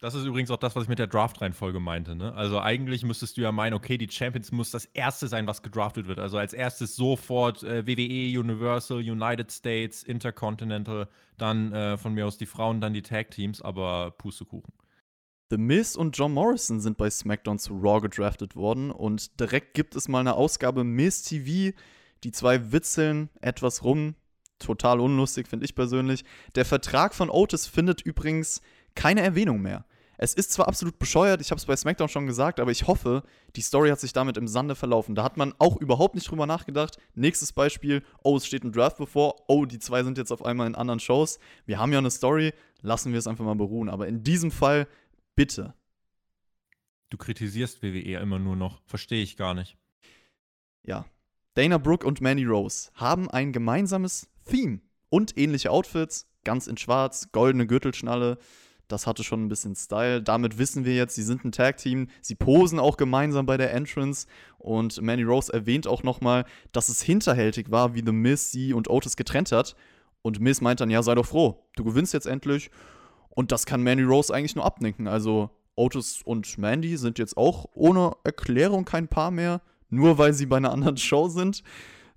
Das 0.00 0.14
ist 0.14 0.24
übrigens 0.24 0.50
auch 0.50 0.56
das, 0.56 0.74
was 0.74 0.84
ich 0.84 0.88
mit 0.88 0.98
der 0.98 1.06
Draft-Reihenfolge 1.06 1.78
meinte. 1.78 2.14
Ne? 2.16 2.32
Also 2.32 2.58
eigentlich 2.58 3.04
müsstest 3.04 3.36
du 3.36 3.42
ja 3.42 3.52
meinen, 3.52 3.74
okay, 3.74 3.98
die 3.98 4.10
Champions 4.10 4.50
muss 4.50 4.70
das 4.70 4.86
erste 4.86 5.28
sein, 5.28 5.46
was 5.46 5.62
gedraftet 5.62 6.08
wird. 6.08 6.18
Also 6.18 6.38
als 6.38 6.54
erstes 6.54 6.96
sofort 6.96 7.62
äh, 7.62 7.86
WWE, 7.86 8.40
Universal, 8.40 8.98
United 8.98 9.52
States, 9.52 10.02
Intercontinental, 10.02 11.06
dann 11.36 11.72
äh, 11.72 11.98
von 11.98 12.14
mir 12.14 12.26
aus 12.26 12.38
die 12.38 12.46
Frauen, 12.46 12.80
dann 12.80 12.94
die 12.94 13.02
Tag-Teams, 13.02 13.60
aber 13.60 14.12
Pustekuchen. 14.12 14.72
The 15.50 15.58
Miz 15.58 15.96
und 15.96 16.16
John 16.16 16.32
Morrison 16.32 16.80
sind 16.80 16.96
bei 16.96 17.10
SmackDown 17.10 17.58
zu 17.58 17.74
Raw 17.74 18.00
gedraftet 18.00 18.56
worden 18.56 18.90
und 18.90 19.38
direkt 19.38 19.74
gibt 19.74 19.96
es 19.96 20.08
mal 20.08 20.20
eine 20.20 20.34
Ausgabe 20.34 20.82
Miz 20.82 21.24
TV. 21.24 21.76
Die 22.24 22.32
zwei 22.32 22.72
witzeln 22.72 23.28
etwas 23.42 23.84
rum. 23.84 24.14
Total 24.58 24.98
unlustig, 25.00 25.48
finde 25.48 25.66
ich 25.66 25.74
persönlich. 25.74 26.24
Der 26.54 26.64
Vertrag 26.64 27.14
von 27.14 27.28
Otis 27.28 27.66
findet 27.66 28.00
übrigens 28.00 28.62
keine 28.94 29.20
Erwähnung 29.22 29.60
mehr. 29.60 29.84
Es 30.22 30.34
ist 30.34 30.52
zwar 30.52 30.68
absolut 30.68 30.98
bescheuert, 30.98 31.40
ich 31.40 31.50
habe 31.50 31.58
es 31.58 31.64
bei 31.64 31.74
SmackDown 31.74 32.08
schon 32.08 32.26
gesagt, 32.26 32.60
aber 32.60 32.70
ich 32.70 32.86
hoffe, 32.86 33.22
die 33.56 33.62
Story 33.62 33.88
hat 33.88 34.00
sich 34.00 34.12
damit 34.12 34.36
im 34.36 34.46
Sande 34.46 34.74
verlaufen. 34.74 35.14
Da 35.14 35.22
hat 35.22 35.38
man 35.38 35.54
auch 35.58 35.78
überhaupt 35.78 36.14
nicht 36.14 36.30
drüber 36.30 36.46
nachgedacht. 36.46 36.98
Nächstes 37.14 37.54
Beispiel, 37.54 38.02
oh, 38.22 38.36
es 38.36 38.46
steht 38.46 38.62
ein 38.62 38.72
Draft 38.72 38.98
bevor, 38.98 39.36
oh, 39.48 39.64
die 39.64 39.78
zwei 39.78 40.02
sind 40.02 40.18
jetzt 40.18 40.30
auf 40.30 40.44
einmal 40.44 40.66
in 40.66 40.74
anderen 40.74 41.00
Shows. 41.00 41.38
Wir 41.64 41.78
haben 41.78 41.92
ja 41.92 41.98
eine 41.98 42.10
Story, 42.10 42.52
lassen 42.82 43.12
wir 43.12 43.18
es 43.18 43.26
einfach 43.26 43.46
mal 43.46 43.54
beruhen. 43.54 43.88
Aber 43.88 44.08
in 44.08 44.22
diesem 44.22 44.50
Fall, 44.50 44.86
bitte, 45.36 45.74
Du 47.10 47.16
kritisierst 47.16 47.82
WWE 47.82 48.20
immer 48.20 48.38
nur 48.38 48.54
noch. 48.54 48.80
Verstehe 48.86 49.22
ich 49.22 49.36
gar 49.36 49.54
nicht. 49.54 49.76
ja, 50.84 51.04
Dana 51.54 51.78
Brooke 51.78 52.06
und 52.06 52.20
Mandy 52.20 52.44
Rose 52.44 52.90
haben 52.94 53.28
ein 53.28 53.52
gemeinsames 53.52 54.28
Theme 54.44 54.80
und 55.08 55.36
ähnliche 55.36 55.72
Outfits, 55.72 56.28
ganz 56.44 56.68
in 56.68 56.76
schwarz, 56.76 57.32
goldene 57.32 57.66
Gürtelschnalle. 57.66 58.38
Das 58.90 59.06
hatte 59.06 59.22
schon 59.22 59.44
ein 59.44 59.48
bisschen 59.48 59.76
Style. 59.76 60.20
Damit 60.20 60.58
wissen 60.58 60.84
wir 60.84 60.94
jetzt, 60.94 61.14
sie 61.14 61.22
sind 61.22 61.44
ein 61.44 61.52
Tag-Team. 61.52 62.08
Sie 62.20 62.34
posen 62.34 62.80
auch 62.80 62.96
gemeinsam 62.96 63.46
bei 63.46 63.56
der 63.56 63.72
Entrance. 63.72 64.26
Und 64.58 65.00
Mandy 65.00 65.22
Rose 65.22 65.52
erwähnt 65.52 65.86
auch 65.86 66.02
nochmal, 66.02 66.44
dass 66.72 66.88
es 66.88 67.00
hinterhältig 67.00 67.70
war, 67.70 67.94
wie 67.94 68.02
The 68.04 68.12
Miz 68.12 68.50
sie 68.50 68.74
und 68.74 68.90
Otis 68.90 69.16
getrennt 69.16 69.52
hat. 69.52 69.76
Und 70.22 70.40
Miz 70.40 70.60
meint 70.60 70.80
dann, 70.80 70.90
ja, 70.90 71.02
sei 71.02 71.14
doch 71.14 71.26
froh, 71.26 71.64
du 71.76 71.84
gewinnst 71.84 72.12
jetzt 72.12 72.26
endlich. 72.26 72.70
Und 73.30 73.52
das 73.52 73.64
kann 73.64 73.82
Mandy 73.82 74.02
Rose 74.02 74.34
eigentlich 74.34 74.56
nur 74.56 74.64
abnicken. 74.64 75.06
Also 75.06 75.50
Otis 75.76 76.20
und 76.24 76.58
Mandy 76.58 76.96
sind 76.96 77.18
jetzt 77.18 77.36
auch 77.36 77.66
ohne 77.74 78.12
Erklärung 78.24 78.84
kein 78.84 79.06
Paar 79.06 79.30
mehr, 79.30 79.62
nur 79.88 80.18
weil 80.18 80.34
sie 80.34 80.46
bei 80.46 80.56
einer 80.56 80.72
anderen 80.72 80.96
Show 80.96 81.28
sind. 81.28 81.62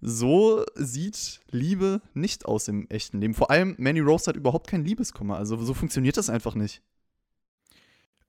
So 0.06 0.66
sieht 0.76 1.40
Liebe 1.50 2.02
nicht 2.14 2.46
aus 2.46 2.68
im 2.68 2.90
echten 2.90 3.22
Leben. 3.22 3.34
Vor 3.34 3.50
allem 3.50 3.76
Mandy 3.78 4.02
Rose 4.02 4.28
hat 4.28 4.36
überhaupt 4.36 4.68
kein 4.68 4.84
Liebeskummer. 4.84 5.38
Also 5.38 5.56
so 5.64 5.74
funktioniert 5.74 6.18
das 6.18 6.30
einfach 6.30 6.56
nicht. 6.56 6.82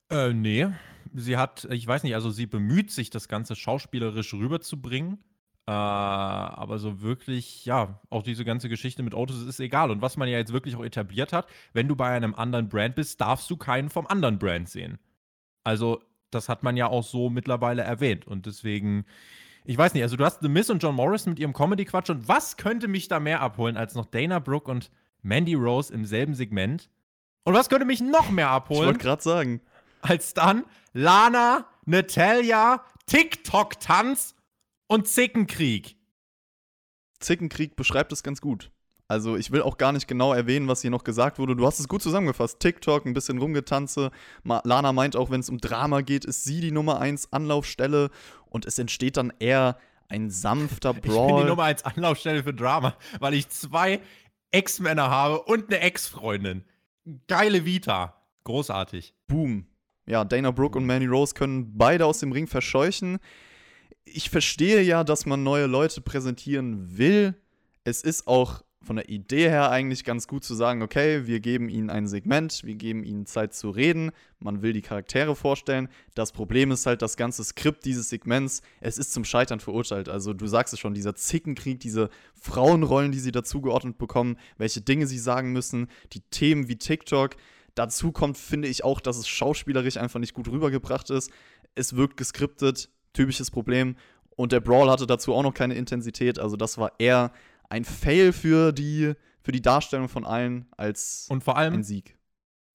Äh, 0.08 0.32
nee. 0.32 0.68
Sie 1.12 1.37
hat, 1.37 1.66
ich 1.70 1.84
weiß 1.84 2.04
nicht, 2.04 2.14
also 2.14 2.30
sie 2.30 2.46
bemüht 2.46 2.92
sich, 2.92 3.10
das 3.10 3.26
Ganze 3.26 3.56
schauspielerisch 3.56 4.34
rüberzubringen. 4.34 5.18
Äh, 5.66 5.72
aber 5.72 6.78
so 6.78 7.02
wirklich, 7.02 7.64
ja, 7.64 8.00
auch 8.08 8.22
diese 8.22 8.44
ganze 8.44 8.68
Geschichte 8.68 9.02
mit 9.02 9.14
Otis 9.14 9.42
ist 9.42 9.58
egal. 9.58 9.90
Und 9.90 10.00
was 10.00 10.16
man 10.16 10.28
ja 10.28 10.38
jetzt 10.38 10.52
wirklich 10.52 10.76
auch 10.76 10.84
etabliert 10.84 11.32
hat, 11.32 11.48
wenn 11.72 11.88
du 11.88 11.96
bei 11.96 12.08
einem 12.08 12.37
anderen 12.37 12.68
Brand 12.68 12.94
bist, 12.94 13.20
darfst 13.20 13.50
du 13.50 13.56
keinen 13.56 13.90
vom 13.90 14.06
anderen 14.06 14.38
Brand 14.38 14.68
sehen. 14.68 15.00
Also, 15.64 16.00
das 16.30 16.48
hat 16.48 16.62
man 16.62 16.76
ja 16.76 16.87
auch 16.87 17.02
so 17.02 17.30
mittlerweile 17.30 17.82
erwähnt. 17.82 18.28
Und 18.28 18.46
deswegen, 18.46 19.06
ich 19.64 19.79
weiß 19.79 19.94
nicht, 19.94 20.03
also 20.03 20.16
du 20.16 20.24
hast 20.24 20.40
The 20.42 20.48
Miz 20.48 20.68
und 20.68 20.83
John 20.83 20.94
Morrison 20.94 21.33
mit 21.33 21.40
ihrem 21.40 21.53
Comedy-Quatsch. 21.53 22.11
Und 22.11 22.29
was 22.29 22.57
könnte 22.57 22.87
mich 22.87 23.09
da 23.09 23.18
mehr 23.18 23.40
abholen 23.40 23.77
als 23.77 23.94
noch 23.94 24.07
Dana 24.07 24.38
Brooke 24.38 24.70
und 24.70 24.90
Mandy 25.22 25.55
Rose 25.55 25.92
im 25.92 26.05
selben 26.05 26.35
Segment? 26.35 26.90
Und 27.44 27.55
was 27.55 27.68
könnte 27.68 27.87
mich 27.87 28.00
noch 28.00 28.31
mehr 28.31 28.46
Ich 28.46 28.53
abholen? 28.53 28.87
wollte 28.87 28.98
gerade 29.00 29.22
sagen, 29.22 29.61
als 30.03 30.35
dann 30.35 30.64
Lana, 30.92 31.66
Natalia, 31.87 32.85
TikTok-Tanz 33.07 34.35
und 34.87 35.09
Zickenkrieg. 35.09 35.96
Zickenkrieg 37.20 37.74
beschreibt 37.77 38.12
es 38.12 38.22
ganz 38.22 38.40
gut. 38.40 38.70
Also 39.06 39.36
ich 39.36 39.50
will 39.50 39.62
auch 39.62 39.76
gar 39.76 39.92
nicht 39.92 40.08
genau 40.08 40.32
erwähnen, 40.32 40.66
was 40.66 40.80
hier 40.80 40.90
noch 40.90 41.04
gesagt 41.04 41.38
wurde. 41.38 41.54
Du 41.54 41.66
hast 41.66 41.78
es 41.78 41.88
gut 41.88 42.02
zusammengefasst. 42.02 42.58
TikTok, 42.60 43.04
ein 43.04 43.12
bisschen 43.12 43.38
rumgetanze. 43.38 44.10
Lana 44.44 44.92
meint 44.92 45.14
auch, 45.14 45.30
wenn 45.30 45.40
es 45.40 45.50
um 45.50 45.58
Drama 45.58 46.00
geht, 46.00 46.24
ist 46.24 46.44
sie 46.44 46.60
die 46.60 46.72
Nummer 46.72 47.00
1 47.00 47.32
Anlaufstelle. 47.32 48.10
Und 48.46 48.64
es 48.64 48.78
entsteht 48.78 49.16
dann 49.18 49.32
eher 49.38 49.76
ein 50.08 50.30
sanfter 50.30 50.90
Ich 50.96 51.02
bin 51.02 51.10
die 51.10 51.16
Brawl. 51.16 51.44
Nummer 51.44 51.64
1 51.64 51.84
Anlaufstelle 51.84 52.42
für 52.42 52.54
Drama, 52.54 52.96
weil 53.20 53.34
ich 53.34 53.48
zwei 53.50 54.00
Ex-Männer 54.52 55.10
habe 55.10 55.42
und 55.42 55.68
eine 55.68 55.80
Ex-Freundin. 55.80 56.64
Geile 57.26 57.64
Vita. 57.66 58.22
Großartig. 58.44 59.14
Boom. 59.26 59.66
Ja, 60.06 60.24
Dana 60.24 60.50
Brooke 60.50 60.78
und 60.78 60.86
Manny 60.86 61.06
Rose 61.06 61.34
können 61.34 61.76
beide 61.76 62.06
aus 62.06 62.20
dem 62.20 62.32
Ring 62.32 62.46
verscheuchen. 62.46 63.18
Ich 64.04 64.30
verstehe 64.30 64.82
ja, 64.82 65.02
dass 65.02 65.26
man 65.26 65.42
neue 65.42 65.66
Leute 65.66 66.00
präsentieren 66.00 66.96
will. 66.98 67.34
Es 67.84 68.02
ist 68.02 68.26
auch 68.26 68.63
von 68.84 68.96
der 68.96 69.08
Idee 69.08 69.48
her 69.48 69.70
eigentlich 69.70 70.04
ganz 70.04 70.28
gut 70.28 70.44
zu 70.44 70.54
sagen, 70.54 70.82
okay, 70.82 71.26
wir 71.26 71.40
geben 71.40 71.68
ihnen 71.68 71.90
ein 71.90 72.06
Segment, 72.06 72.62
wir 72.64 72.74
geben 72.74 73.02
ihnen 73.04 73.26
Zeit 73.26 73.54
zu 73.54 73.70
reden, 73.70 74.10
man 74.38 74.62
will 74.62 74.72
die 74.72 74.82
Charaktere 74.82 75.34
vorstellen. 75.34 75.88
Das 76.14 76.32
Problem 76.32 76.70
ist 76.70 76.86
halt 76.86 77.02
das 77.02 77.16
ganze 77.16 77.42
Skript 77.44 77.84
dieses 77.84 78.08
Segments, 78.08 78.62
es 78.80 78.98
ist 78.98 79.12
zum 79.12 79.24
Scheitern 79.24 79.60
verurteilt. 79.60 80.08
Also 80.08 80.32
du 80.32 80.46
sagst 80.46 80.74
es 80.74 80.80
schon, 80.80 80.94
dieser 80.94 81.14
Zickenkrieg, 81.14 81.80
diese 81.80 82.10
Frauenrollen, 82.34 83.12
die 83.12 83.18
sie 83.18 83.32
dazugeordnet 83.32 83.98
bekommen, 83.98 84.36
welche 84.58 84.80
Dinge 84.80 85.06
sie 85.06 85.18
sagen 85.18 85.52
müssen, 85.52 85.88
die 86.12 86.20
Themen 86.20 86.68
wie 86.68 86.76
TikTok. 86.76 87.36
Dazu 87.74 88.12
kommt, 88.12 88.38
finde 88.38 88.68
ich 88.68 88.84
auch, 88.84 89.00
dass 89.00 89.16
es 89.16 89.26
schauspielerisch 89.26 89.96
einfach 89.96 90.20
nicht 90.20 90.34
gut 90.34 90.48
rübergebracht 90.48 91.10
ist. 91.10 91.30
Es 91.74 91.96
wirkt 91.96 92.16
geskriptet, 92.16 92.88
typisches 93.12 93.50
Problem. 93.50 93.96
Und 94.36 94.52
der 94.52 94.60
Brawl 94.60 94.90
hatte 94.90 95.06
dazu 95.06 95.34
auch 95.34 95.42
noch 95.42 95.54
keine 95.54 95.74
Intensität. 95.74 96.38
Also 96.38 96.56
das 96.56 96.78
war 96.78 96.92
eher 96.98 97.32
ein 97.68 97.85
Fail 97.85 98.33
für 98.33 98.72
die, 98.72 99.14
für 99.42 99.53
die 99.53 99.62
Darstellung 99.62 100.09
von 100.09 100.24
allen 100.24 100.66
als 100.77 101.27
Und 101.29 101.44
vor 101.44 101.57
allem, 101.57 101.74
ein 101.74 101.85
Sieg. 101.85 102.16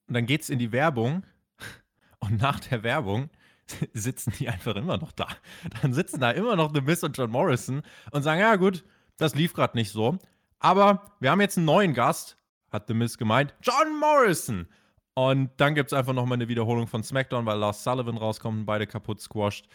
dann 0.07 0.25
geht's 0.25 0.49
in 0.49 0.59
die 0.59 0.71
Werbung 0.71 1.23
und 2.19 2.41
nach 2.41 2.59
der 2.59 2.83
Werbung 2.83 3.29
sitzen 3.93 4.33
die 4.39 4.49
einfach 4.49 4.75
immer 4.75 4.97
noch 4.97 5.11
da. 5.11 5.27
Dann 5.81 5.93
sitzen 5.93 6.19
da 6.19 6.31
immer 6.31 6.55
noch 6.55 6.73
The 6.73 6.81
Miss 6.81 7.03
und 7.03 7.17
John 7.17 7.31
Morrison 7.31 7.81
und 8.11 8.23
sagen, 8.23 8.41
ja 8.41 8.55
gut, 8.55 8.83
das 9.17 9.35
lief 9.35 9.53
gerade 9.53 9.77
nicht 9.77 9.91
so. 9.91 10.17
Aber 10.59 11.15
wir 11.19 11.31
haben 11.31 11.41
jetzt 11.41 11.57
einen 11.57 11.65
neuen 11.65 11.93
Gast, 11.93 12.37
hat 12.71 12.87
The 12.87 12.93
Miss 12.93 13.17
gemeint, 13.17 13.53
John 13.61 13.99
Morrison. 13.99 14.67
Und 15.13 15.51
dann 15.57 15.75
gibt 15.75 15.91
es 15.91 15.97
einfach 15.97 16.13
nochmal 16.13 16.37
eine 16.37 16.47
Wiederholung 16.47 16.87
von 16.87 17.03
SmackDown, 17.03 17.45
weil 17.45 17.57
Lars 17.57 17.83
Sullivan 17.83 18.17
rauskommt 18.17 18.59
und 18.59 18.65
beide 18.65 18.87
kaputt 18.87 19.19
squashed. 19.19 19.67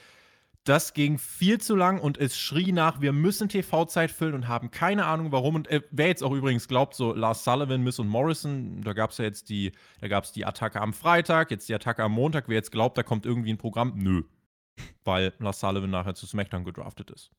Das 0.65 0.95
ging 0.95 1.19
viel 1.19 1.61
zu 1.61 1.77
lang 1.77 2.01
und 2.01 2.17
es 2.17 2.39
schrie 2.39 2.73
nach, 2.73 3.03
wir 3.03 3.13
müssen 3.13 3.51
TV-Zeit 3.51 4.11
füllen 4.11 4.33
und 4.33 4.49
haben 4.49 4.71
keine 4.71 5.05
Ahnung 5.05 5.31
warum. 5.31 5.57
Und 5.57 5.69
äh, 5.69 5.83
wer 5.91 6.07
jetzt 6.07 6.23
auch 6.23 6.33
übrigens 6.33 6.69
glaubt, 6.69 6.95
so 6.95 7.13
Lars 7.13 7.45
Sullivan, 7.45 7.83
Miss 7.83 7.99
und 7.99 8.09
Morrison, 8.09 8.81
da 8.81 8.95
gab 8.95 9.11
es 9.11 9.19
ja 9.19 9.27
jetzt 9.27 9.51
die, 9.51 9.73
da 10.01 10.09
gab 10.09 10.25
es 10.25 10.33
die 10.33 10.47
Attacke 10.47 10.81
am 10.81 10.95
Freitag, 10.95 11.51
jetzt 11.51 11.69
die 11.69 11.75
Attacke 11.75 12.03
am 12.03 12.13
Montag. 12.13 12.49
Wer 12.49 12.57
jetzt 12.57 12.73
glaubt, 12.73 12.97
da 12.97 13.03
kommt 13.03 13.27
irgendwie 13.27 13.53
ein 13.53 13.59
Programm, 13.59 13.93
nö. 13.97 14.23
Weil 15.05 15.35
Lars 15.39 15.61
Sullivan 15.61 15.91
nachher 15.91 16.15
zu 16.15 16.27
SmackDown 16.27 16.65
gedraftet 16.65 17.11
ist. 17.11 17.31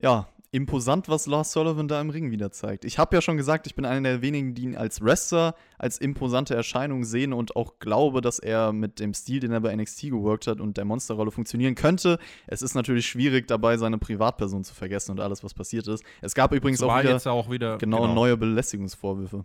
Ja, 0.00 0.28
imposant, 0.50 1.08
was 1.08 1.26
Lars 1.26 1.52
Sullivan 1.52 1.88
da 1.88 2.00
im 2.00 2.10
Ring 2.10 2.30
wieder 2.30 2.50
zeigt. 2.50 2.84
Ich 2.84 2.98
habe 2.98 3.14
ja 3.14 3.20
schon 3.20 3.36
gesagt, 3.36 3.66
ich 3.66 3.74
bin 3.74 3.84
einer 3.84 4.08
der 4.08 4.22
wenigen, 4.22 4.54
die 4.54 4.62
ihn 4.62 4.76
als 4.76 5.02
Wrestler 5.02 5.54
als 5.76 5.98
imposante 5.98 6.54
Erscheinung 6.54 7.04
sehen 7.04 7.32
und 7.32 7.54
auch 7.54 7.78
glaube, 7.80 8.20
dass 8.20 8.38
er 8.38 8.72
mit 8.72 8.98
dem 8.98 9.12
Stil, 9.12 9.40
den 9.40 9.52
er 9.52 9.60
bei 9.60 9.74
NXT 9.74 10.02
geworkt 10.04 10.46
hat 10.46 10.60
und 10.60 10.76
der 10.76 10.84
Monsterrolle 10.84 11.30
funktionieren 11.30 11.74
könnte. 11.74 12.18
Es 12.46 12.62
ist 12.62 12.74
natürlich 12.74 13.06
schwierig, 13.06 13.46
dabei 13.46 13.76
seine 13.76 13.98
Privatperson 13.98 14.64
zu 14.64 14.74
vergessen 14.74 15.12
und 15.12 15.20
alles, 15.20 15.44
was 15.44 15.52
passiert 15.52 15.86
ist. 15.86 16.02
Es 16.22 16.34
gab 16.34 16.52
übrigens 16.52 16.82
auch 16.82 16.98
wieder, 16.98 17.32
auch 17.32 17.50
wieder 17.50 17.76
genau, 17.76 18.06
neue 18.06 18.36
Belästigungsvorwürfe. 18.36 19.44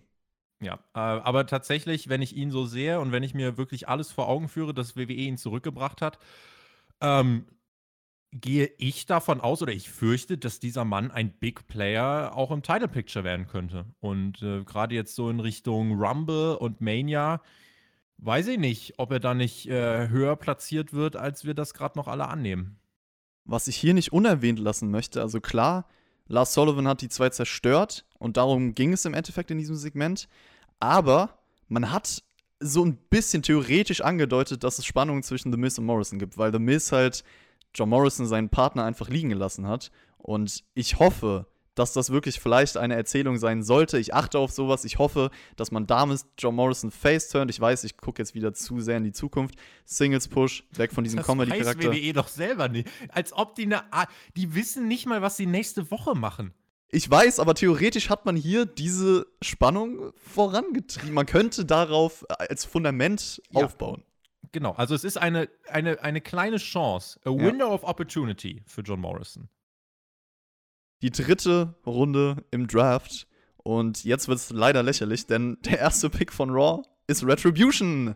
Ja, 0.61 0.75
äh, 0.93 0.99
aber 0.99 1.45
tatsächlich, 1.45 2.07
wenn 2.07 2.21
ich 2.21 2.37
ihn 2.37 2.49
so 2.49 2.65
sehe 2.65 3.01
und 3.01 3.11
wenn 3.11 3.23
ich 3.23 3.33
mir 3.33 3.57
wirklich 3.57 3.89
alles 3.89 4.11
vor 4.11 4.29
Augen 4.29 4.47
führe, 4.47 4.73
dass 4.73 4.95
WWE 4.95 5.11
ihn 5.11 5.37
zurückgebracht 5.37 6.01
hat, 6.01 6.19
ähm, 7.01 7.45
gehe 8.34 8.72
ich 8.78 9.06
davon 9.06 9.41
aus 9.41 9.62
oder 9.62 9.74
ich 9.74 9.89
fürchte, 9.89 10.38
dass 10.38 10.60
dieser 10.60 10.86
Mann 10.86 11.12
ein 11.12 11.32
Big 11.32 11.67
Player 11.67 12.36
auch 12.36 12.50
im 12.52 12.63
Title 12.63 12.88
Picture 12.88 13.24
werden 13.24 13.48
könnte. 13.48 13.86
Und 14.00 14.41
äh, 14.41 14.63
gerade 14.63 14.96
jetzt 14.96 15.15
so 15.15 15.30
in 15.30 15.39
Richtung 15.39 16.00
Rumble 16.02 16.58
und 16.58 16.82
Mania, 16.82 17.41
weiß 18.17 18.48
ich 18.48 18.58
nicht, 18.58 18.96
ob 18.98 19.12
er 19.12 19.19
da 19.19 19.34
nicht 19.36 19.67
äh, 19.69 20.10
höher 20.10 20.36
platziert 20.36 20.93
wird, 20.93 21.15
als 21.15 21.46
wir 21.46 21.54
das 21.54 21.74
gerade 21.76 21.98
noch 21.98 22.08
alle 22.08 22.28
annehmen. 22.28 22.80
Was 23.46 23.67
ich 23.67 23.76
hier 23.76 23.93
nicht 23.93 24.12
unerwähnt 24.12 24.60
lassen 24.60 24.89
möchte, 24.89 25.22
also 25.22 25.39
klar, 25.39 25.86
Lars 26.28 26.54
Sullivan 26.54 26.88
hat 26.88 27.02
die 27.02 27.10
zwei 27.10 27.30
zerstört 27.30 28.06
und 28.17 28.38
darum 28.38 28.74
ging 28.74 28.93
es 28.93 29.06
im 29.06 29.13
Endeffekt 29.13 29.52
in 29.52 29.58
diesem 29.58 29.76
Segment. 29.76 30.28
Aber 30.80 31.38
man 31.67 31.91
hat 31.91 32.24
so 32.60 32.84
ein 32.84 32.96
bisschen 32.96 33.43
theoretisch 33.43 34.02
angedeutet, 34.02 34.63
dass 34.63 34.80
es 34.80 34.86
Spannungen 34.86 35.22
zwischen 35.22 35.52
The 35.52 35.58
Miz 35.58 35.78
und 35.78 35.86
Morrison 35.86 36.17
gibt, 36.17 36.38
weil 36.38 36.52
The 36.52 36.60
Miz 36.60 36.91
halt 36.91 37.24
John 37.75 37.89
Morrison 37.89 38.25
seinen 38.27 38.49
Partner 38.49 38.83
einfach 38.86 39.09
liegen 39.09 39.29
gelassen 39.29 39.67
hat. 39.67 39.91
Und 40.17 40.63
ich 40.73 40.99
hoffe, 40.99 41.47
dass 41.75 41.91
das 41.91 42.12
wirklich 42.12 42.39
vielleicht 42.39 42.77
eine 42.77 42.93
Erzählung 42.95 43.38
sein 43.38 43.63
sollte. 43.63 43.97
Ich 43.97 44.13
achte 44.13 44.38
auf 44.38 44.51
sowas. 44.51 44.86
Ich 44.86 44.99
hoffe, 44.99 45.31
dass 45.55 45.71
man 45.71 45.88
damit 45.88 46.21
John 46.38 46.53
Morrison 46.55 46.91
face 46.91 47.29
turnt. 47.29 47.49
Ich 47.49 47.59
weiß, 47.59 47.83
ich 47.83 47.97
gucke 47.97 48.21
jetzt 48.21 48.36
wieder 48.36 48.53
zu 48.53 48.79
sehr 48.79 48.97
in 48.97 49.03
die 49.03 49.12
Zukunft. 49.12 49.55
Singles 49.83 50.27
Push, 50.27 50.63
weg 50.71 50.91
von 50.93 51.03
diesem 51.03 51.17
Das 51.17 51.25
Comedy-Charakter. 51.25 51.89
weiß 51.89 51.97
WWE 51.97 52.13
doch 52.13 52.27
selber 52.27 52.69
nicht. 52.69 52.88
Als 53.09 53.33
ob 53.33 53.55
die 53.55 53.63
eine. 53.63 53.91
A- 53.91 54.05
Die 54.38 54.53
wissen 54.53 54.88
nicht 54.88 55.07
mal, 55.07 55.23
was 55.23 55.36
sie 55.36 55.47
nächste 55.47 55.89
Woche 55.89 56.13
machen. 56.15 56.53
Ich 56.89 57.09
weiß, 57.09 57.39
aber 57.39 57.55
theoretisch 57.55 58.12
hat 58.12 58.23
man 58.27 58.36
hier 58.36 58.67
diese 58.67 59.25
Spannung 59.41 60.12
vorangetrieben. 60.31 61.12
Man 61.13 61.25
könnte 61.25 61.65
darauf 61.65 62.23
als 62.29 62.65
Fundament 62.65 63.41
Ja. 63.49 63.65
aufbauen. 63.65 64.03
Genau, 64.53 64.73
also 64.73 64.93
es 64.93 65.03
ist 65.03 65.17
eine, 65.17 65.49
eine, 65.67 65.99
eine 66.01 66.21
kleine 66.21 66.57
Chance, 66.57 67.19
a 67.25 67.31
window 67.31 67.73
of 67.73 67.83
opportunity 67.83 68.61
für 68.67 68.81
John 68.81 69.01
Morrison. 69.01 69.49
Die 71.01 71.09
dritte 71.09 71.75
Runde 71.85 72.45
im 72.51 72.67
Draft. 72.67 73.27
Und 73.57 74.03
jetzt 74.03 74.27
wird 74.27 74.37
es 74.37 74.51
leider 74.51 74.83
lächerlich, 74.83 75.25
denn 75.25 75.57
der 75.61 75.79
erste 75.79 76.09
Pick 76.09 76.31
von 76.31 76.51
Raw 76.51 76.83
ist 77.07 77.25
Retribution. 77.25 78.15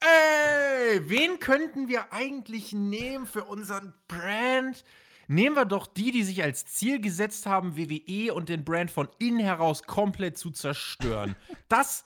Ey, 0.00 1.08
wen 1.08 1.38
könnten 1.38 1.86
wir 1.86 2.12
eigentlich 2.12 2.72
nehmen 2.72 3.26
für 3.26 3.44
unseren 3.44 3.92
Brand? 4.08 4.82
Nehmen 5.28 5.54
wir 5.54 5.66
doch 5.66 5.86
die, 5.86 6.12
die 6.12 6.22
sich 6.22 6.42
als 6.42 6.64
Ziel 6.64 6.98
gesetzt 7.00 7.44
haben, 7.44 7.76
WWE 7.76 8.32
und 8.32 8.48
den 8.48 8.64
Brand 8.64 8.90
von 8.90 9.08
innen 9.18 9.40
heraus 9.40 9.82
komplett 9.82 10.38
zu 10.38 10.50
zerstören. 10.50 11.36
Das, 11.68 12.04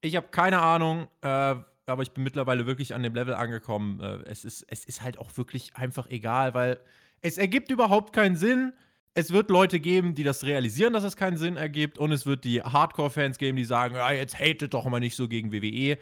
ich 0.00 0.16
habe 0.16 0.28
keine 0.28 0.60
Ahnung, 0.60 1.08
äh, 1.22 1.56
aber 1.86 2.02
ich 2.02 2.12
bin 2.12 2.24
mittlerweile 2.24 2.66
wirklich 2.66 2.94
an 2.94 3.02
dem 3.02 3.14
Level 3.14 3.34
angekommen. 3.34 4.00
Äh, 4.00 4.18
es, 4.28 4.44
ist, 4.44 4.64
es 4.68 4.84
ist 4.84 5.02
halt 5.02 5.18
auch 5.18 5.36
wirklich 5.36 5.76
einfach 5.76 6.08
egal, 6.10 6.54
weil 6.54 6.80
es 7.22 7.38
ergibt 7.38 7.70
überhaupt 7.70 8.12
keinen 8.12 8.36
Sinn. 8.36 8.72
Es 9.14 9.32
wird 9.32 9.48
Leute 9.50 9.80
geben, 9.80 10.14
die 10.14 10.24
das 10.24 10.44
realisieren, 10.44 10.92
dass 10.92 11.04
es 11.04 11.16
keinen 11.16 11.38
Sinn 11.38 11.56
ergibt. 11.56 11.98
Und 11.98 12.12
es 12.12 12.26
wird 12.26 12.44
die 12.44 12.60
Hardcore-Fans 12.62 13.38
geben, 13.38 13.56
die 13.56 13.64
sagen, 13.64 13.94
ja, 13.94 14.10
jetzt 14.12 14.38
hatet 14.38 14.74
doch 14.74 14.84
mal 14.84 15.00
nicht 15.00 15.16
so 15.16 15.26
gegen 15.28 15.52
WWE. 15.52 15.96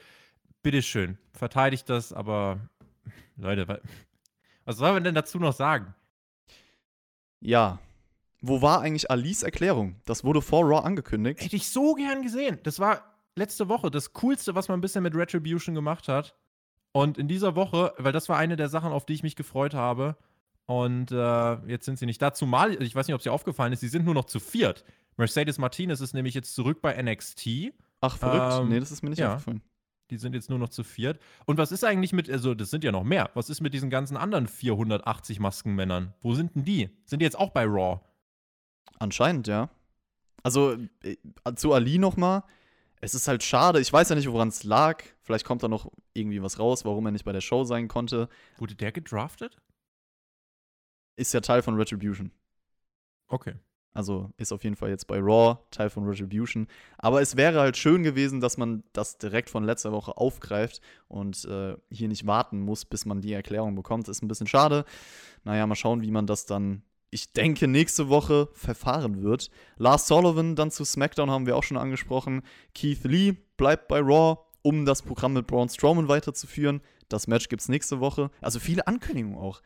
Bitteschön, 0.62 1.18
verteidigt 1.32 1.88
das, 1.90 2.12
aber 2.12 2.58
Leute, 3.36 3.68
wa- 3.68 3.78
was 4.64 4.78
soll 4.78 4.92
man 4.92 5.04
denn 5.04 5.14
dazu 5.14 5.38
noch 5.38 5.52
sagen? 5.52 5.94
Ja. 7.40 7.78
Wo 8.40 8.60
war 8.62 8.80
eigentlich 8.80 9.10
Alice 9.10 9.42
Erklärung? 9.42 9.96
Das 10.04 10.24
wurde 10.24 10.42
vor 10.42 10.64
Raw 10.64 10.84
angekündigt. 10.84 11.40
Hätte 11.40 11.56
ich 11.56 11.68
so 11.68 11.94
gern 11.94 12.22
gesehen. 12.22 12.58
Das 12.62 12.78
war 12.78 13.13
letzte 13.36 13.68
Woche 13.68 13.90
das 13.90 14.12
Coolste, 14.12 14.54
was 14.54 14.68
man 14.68 14.80
bisher 14.80 15.02
mit 15.02 15.14
Retribution 15.14 15.74
gemacht 15.74 16.08
hat. 16.08 16.34
Und 16.92 17.18
in 17.18 17.26
dieser 17.26 17.56
Woche, 17.56 17.92
weil 17.98 18.12
das 18.12 18.28
war 18.28 18.38
eine 18.38 18.56
der 18.56 18.68
Sachen, 18.68 18.92
auf 18.92 19.04
die 19.04 19.14
ich 19.14 19.22
mich 19.22 19.36
gefreut 19.36 19.74
habe. 19.74 20.16
Und 20.66 21.10
äh, 21.10 21.54
jetzt 21.66 21.84
sind 21.84 21.98
sie 21.98 22.06
nicht 22.06 22.22
da. 22.22 22.32
Zumal, 22.32 22.80
ich 22.80 22.94
weiß 22.94 23.06
nicht, 23.06 23.14
ob 23.14 23.20
es 23.20 23.24
dir 23.24 23.32
aufgefallen 23.32 23.72
ist, 23.72 23.80
sie 23.80 23.88
sind 23.88 24.04
nur 24.04 24.14
noch 24.14 24.24
zu 24.24 24.40
viert. 24.40 24.84
Mercedes 25.16 25.58
Martinez 25.58 26.00
ist 26.00 26.14
nämlich 26.14 26.34
jetzt 26.34 26.54
zurück 26.54 26.80
bei 26.80 27.00
NXT. 27.00 27.72
Ach, 28.00 28.16
verrückt. 28.16 28.60
Ähm, 28.60 28.68
nee, 28.68 28.80
das 28.80 28.90
ist 28.90 29.02
mir 29.02 29.10
nicht 29.10 29.18
ja. 29.18 29.34
aufgefallen. 29.34 29.62
Die 30.10 30.18
sind 30.18 30.34
jetzt 30.34 30.50
nur 30.50 30.58
noch 30.58 30.68
zu 30.68 30.84
viert. 30.84 31.18
Und 31.46 31.58
was 31.58 31.72
ist 31.72 31.82
eigentlich 31.82 32.12
mit, 32.12 32.30
also 32.30 32.54
das 32.54 32.70
sind 32.70 32.84
ja 32.84 32.92
noch 32.92 33.04
mehr. 33.04 33.30
Was 33.34 33.50
ist 33.50 33.60
mit 33.60 33.74
diesen 33.74 33.90
ganzen 33.90 34.16
anderen 34.16 34.46
480 34.46 35.40
Maskenmännern? 35.40 36.14
Wo 36.20 36.34
sind 36.34 36.54
denn 36.54 36.64
die? 36.64 36.90
Sind 37.06 37.20
die 37.20 37.24
jetzt 37.24 37.38
auch 37.38 37.50
bei 37.50 37.64
Raw? 37.64 38.00
Anscheinend, 38.98 39.48
ja. 39.48 39.70
Also, 40.42 40.76
äh, 41.02 41.16
zu 41.56 41.72
Ali 41.72 41.98
nochmal. 41.98 42.44
Es 43.04 43.14
ist 43.14 43.28
halt 43.28 43.42
schade. 43.42 43.80
Ich 43.80 43.92
weiß 43.92 44.08
ja 44.08 44.16
nicht, 44.16 44.30
woran 44.30 44.48
es 44.48 44.64
lag. 44.64 45.04
Vielleicht 45.20 45.44
kommt 45.44 45.62
da 45.62 45.68
noch 45.68 45.92
irgendwie 46.14 46.42
was 46.42 46.58
raus, 46.58 46.86
warum 46.86 47.04
er 47.04 47.12
nicht 47.12 47.26
bei 47.26 47.32
der 47.32 47.42
Show 47.42 47.64
sein 47.64 47.86
konnte. 47.86 48.30
Wurde 48.56 48.74
der 48.74 48.92
gedraftet? 48.92 49.58
Ist 51.14 51.34
ja 51.34 51.42
Teil 51.42 51.60
von 51.60 51.76
Retribution. 51.76 52.32
Okay. 53.28 53.56
Also 53.92 54.30
ist 54.38 54.52
auf 54.52 54.64
jeden 54.64 54.74
Fall 54.74 54.88
jetzt 54.88 55.06
bei 55.06 55.18
Raw, 55.18 55.58
Teil 55.70 55.90
von 55.90 56.08
Retribution. 56.08 56.66
Aber 56.96 57.20
es 57.20 57.36
wäre 57.36 57.60
halt 57.60 57.76
schön 57.76 58.04
gewesen, 58.04 58.40
dass 58.40 58.56
man 58.56 58.82
das 58.94 59.18
direkt 59.18 59.50
von 59.50 59.64
letzter 59.64 59.92
Woche 59.92 60.16
aufgreift 60.16 60.80
und 61.06 61.44
äh, 61.44 61.76
hier 61.90 62.08
nicht 62.08 62.26
warten 62.26 62.58
muss, 62.60 62.86
bis 62.86 63.04
man 63.04 63.20
die 63.20 63.34
Erklärung 63.34 63.74
bekommt. 63.74 64.08
Ist 64.08 64.22
ein 64.22 64.28
bisschen 64.28 64.46
schade. 64.46 64.86
Naja, 65.44 65.66
mal 65.66 65.74
schauen, 65.74 66.00
wie 66.00 66.10
man 66.10 66.26
das 66.26 66.46
dann, 66.46 66.82
ich 67.14 67.32
denke, 67.32 67.68
nächste 67.68 68.08
Woche 68.08 68.48
verfahren 68.54 69.22
wird. 69.22 69.48
Lars 69.76 70.08
Sullivan 70.08 70.56
dann 70.56 70.72
zu 70.72 70.84
SmackDown 70.84 71.30
haben 71.30 71.46
wir 71.46 71.56
auch 71.56 71.62
schon 71.62 71.76
angesprochen. 71.76 72.42
Keith 72.74 73.04
Lee 73.04 73.36
bleibt 73.56 73.86
bei 73.86 74.00
Raw, 74.00 74.40
um 74.62 74.84
das 74.84 75.02
Programm 75.02 75.34
mit 75.34 75.46
Braun 75.46 75.68
Strowman 75.68 76.08
weiterzuführen. 76.08 76.80
Das 77.08 77.28
Match 77.28 77.48
gibt's 77.48 77.68
nächste 77.68 78.00
Woche. 78.00 78.32
Also 78.40 78.58
viele 78.58 78.88
Ankündigungen 78.88 79.38
auch. 79.38 79.62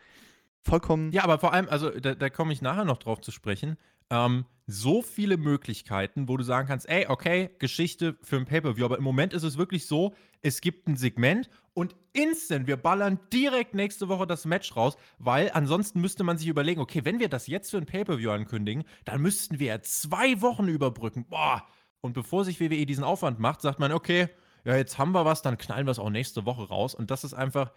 Vollkommen. 0.61 1.11
Ja, 1.11 1.25
aber 1.25 1.39
vor 1.39 1.55
allem, 1.55 1.71
also 1.71 1.89
da, 1.89 2.15
da 2.15 2.29
komme 2.29 2.53
ich 2.53 2.61
nachher 2.61 2.85
noch 2.85 2.99
drauf 2.99 3.23
zu 3.23 3.31
sprechen. 3.31 3.79
Ähm, 4.11 4.45
so 4.71 5.01
viele 5.01 5.39
Möglichkeiten, 5.39 6.29
wo 6.29 6.37
du 6.37 6.45
sagen 6.45 6.69
kannst, 6.69 6.89
ey, 6.91 7.07
okay, 7.09 7.49
Geschichte 7.59 8.19
für 8.23 8.37
ein 8.37 8.45
Pay-Per-View. 8.45 8.85
Aber 8.85 8.99
im 8.99 9.03
Moment 9.03 9.33
ist 9.33 9.43
es 9.43 9.57
wirklich 9.57 9.87
so, 9.87 10.15
es 10.43 10.61
gibt 10.61 10.87
ein 10.87 10.97
Segment 10.97 11.49
und 11.73 11.97
instant, 12.13 12.67
wir 12.67 12.77
ballern 12.77 13.19
direkt 13.33 13.75
nächste 13.75 14.09
Woche 14.09 14.27
das 14.27 14.45
Match 14.45 14.77
raus, 14.77 14.99
weil 15.19 15.51
ansonsten 15.55 16.03
müsste 16.03 16.23
man 16.23 16.37
sich 16.37 16.49
überlegen, 16.49 16.83
okay, 16.83 17.05
wenn 17.05 17.19
wir 17.19 17.31
das 17.31 17.47
jetzt 17.47 17.71
für 17.71 17.79
ein 17.79 17.87
Pay-Per-View 17.87 18.31
ankündigen, 18.31 18.85
dann 19.07 19.23
müssten 19.23 19.59
wir 19.59 19.69
ja 19.69 19.81
zwei 19.81 20.41
Wochen 20.43 20.69
überbrücken. 20.69 21.25
Boah. 21.25 21.67
Und 22.03 22.13
bevor 22.13 22.45
sich 22.45 22.61
WWE 22.61 22.85
diesen 22.85 23.05
Aufwand 23.05 23.41
macht, 23.41 23.63
sagt 23.63 23.81
man, 23.81 23.91
okay, 23.93 24.29
ja, 24.65 24.77
jetzt 24.77 24.99
haben 24.99 25.13
wir 25.13 25.25
was, 25.25 25.41
dann 25.41 25.57
knallen 25.57 25.87
wir 25.87 25.93
es 25.93 25.99
auch 25.99 26.11
nächste 26.11 26.45
Woche 26.45 26.69
raus. 26.69 26.95
Und 26.95 27.11
das 27.11 27.25
ist 27.25 27.33
einfach, 27.33 27.73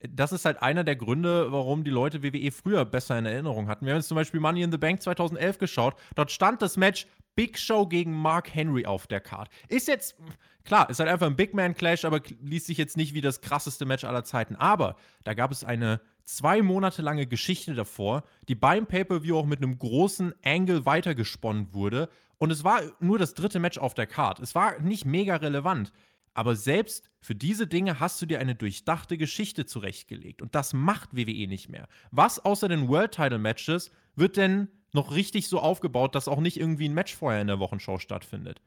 das 0.00 0.32
ist 0.32 0.44
halt 0.44 0.62
einer 0.62 0.84
der 0.84 0.96
Gründe, 0.96 1.52
warum 1.52 1.84
die 1.84 1.90
Leute 1.90 2.22
WWE 2.22 2.50
früher 2.50 2.84
besser 2.84 3.18
in 3.18 3.26
Erinnerung 3.26 3.68
hatten. 3.68 3.86
Wir 3.86 3.92
haben 3.92 4.00
jetzt 4.00 4.08
zum 4.08 4.16
Beispiel 4.16 4.40
Money 4.40 4.62
in 4.62 4.70
the 4.70 4.78
Bank 4.78 5.02
2011 5.02 5.58
geschaut. 5.58 5.94
Dort 6.14 6.30
stand 6.30 6.60
das 6.62 6.76
Match 6.76 7.06
Big 7.34 7.58
Show 7.58 7.86
gegen 7.86 8.12
Mark 8.12 8.54
Henry 8.54 8.86
auf 8.86 9.06
der 9.06 9.20
Card. 9.20 9.48
Ist 9.68 9.88
jetzt, 9.88 10.16
klar, 10.64 10.88
ist 10.90 11.00
halt 11.00 11.10
einfach 11.10 11.26
ein 11.26 11.36
Big 11.36 11.54
Man 11.54 11.74
Clash, 11.74 12.04
aber 12.04 12.20
liest 12.40 12.66
sich 12.66 12.78
jetzt 12.78 12.96
nicht 12.96 13.14
wie 13.14 13.20
das 13.20 13.40
krasseste 13.40 13.84
Match 13.84 14.04
aller 14.04 14.24
Zeiten. 14.24 14.56
Aber 14.56 14.96
da 15.24 15.34
gab 15.34 15.52
es 15.52 15.64
eine 15.64 16.00
zwei 16.24 16.62
Monate 16.62 17.02
lange 17.02 17.26
Geschichte 17.26 17.74
davor, 17.74 18.24
die 18.48 18.54
beim 18.54 18.86
Pay-Per-View 18.86 19.36
auch 19.36 19.46
mit 19.46 19.62
einem 19.62 19.78
großen 19.78 20.34
Angle 20.44 20.84
weitergesponnen 20.86 21.72
wurde. 21.72 22.08
Und 22.38 22.50
es 22.50 22.64
war 22.64 22.82
nur 23.00 23.18
das 23.18 23.34
dritte 23.34 23.60
Match 23.60 23.78
auf 23.78 23.94
der 23.94 24.06
Card. 24.06 24.40
Es 24.40 24.54
war 24.54 24.78
nicht 24.80 25.06
mega 25.06 25.36
relevant. 25.36 25.92
Aber 26.36 26.54
selbst 26.54 27.08
für 27.18 27.34
diese 27.34 27.66
Dinge 27.66 27.98
hast 27.98 28.20
du 28.20 28.26
dir 28.26 28.40
eine 28.40 28.54
durchdachte 28.54 29.16
Geschichte 29.16 29.64
zurechtgelegt. 29.64 30.42
Und 30.42 30.54
das 30.54 30.74
macht 30.74 31.16
WWE 31.16 31.46
nicht 31.48 31.70
mehr. 31.70 31.88
Was 32.10 32.44
außer 32.44 32.68
den 32.68 32.88
World 32.88 33.12
Title 33.12 33.38
Matches 33.38 33.90
wird 34.16 34.36
denn 34.36 34.68
noch 34.92 35.14
richtig 35.14 35.48
so 35.48 35.60
aufgebaut, 35.60 36.14
dass 36.14 36.28
auch 36.28 36.40
nicht 36.40 36.60
irgendwie 36.60 36.90
ein 36.90 36.94
Match 36.94 37.14
vorher 37.14 37.40
in 37.40 37.46
der 37.46 37.58
Wochenshow 37.58 37.98
stattfindet? 37.98 38.60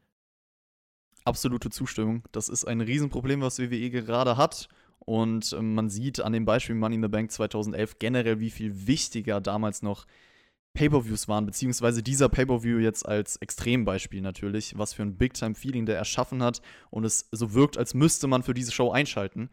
Absolute 1.26 1.70
Zustimmung. 1.70 2.24
Das 2.32 2.50
ist 2.50 2.66
ein 2.66 2.82
Riesenproblem, 2.82 3.42
was 3.42 3.60
WWE 3.60 3.92
gerade 3.92 4.36
hat. 4.36 4.68
Und 4.98 5.54
ähm, 5.54 5.76
man 5.76 5.92
sieht 5.92 6.22
an 6.22 6.34
dem 6.34 6.46
Beispiel 6.46 6.74
Money 6.74 6.96
in 6.96 7.04
the 7.04 7.08
Bank 7.08 7.32
2011 7.32 8.00
generell, 8.00 8.40
wie 8.40 8.50
viel 8.50 8.88
wichtiger 8.88 9.42
damals 9.42 9.84
noch 9.84 10.08
Pay-per-Views 10.74 11.28
waren, 11.28 11.46
beziehungsweise 11.46 12.04
dieser 12.04 12.30
Pay-per-View 12.30 12.80
jetzt 12.80 13.08
als 13.08 13.38
Extrembeispiel 13.38 14.22
natürlich, 14.22 14.78
was 14.78 14.94
für 14.94 15.04
ein 15.04 15.18
Big-Time-Feeling 15.18 15.86
der 15.86 15.98
erschaffen 15.98 16.44
hat 16.44 16.62
und 16.90 17.04
es 17.04 17.28
so 17.32 17.54
wirkt, 17.54 17.78
als 17.78 17.94
müsste 17.94 18.28
man 18.28 18.44
für 18.44 18.54
diese 18.54 18.72
Show 18.72 18.92
einschalten 18.92 19.50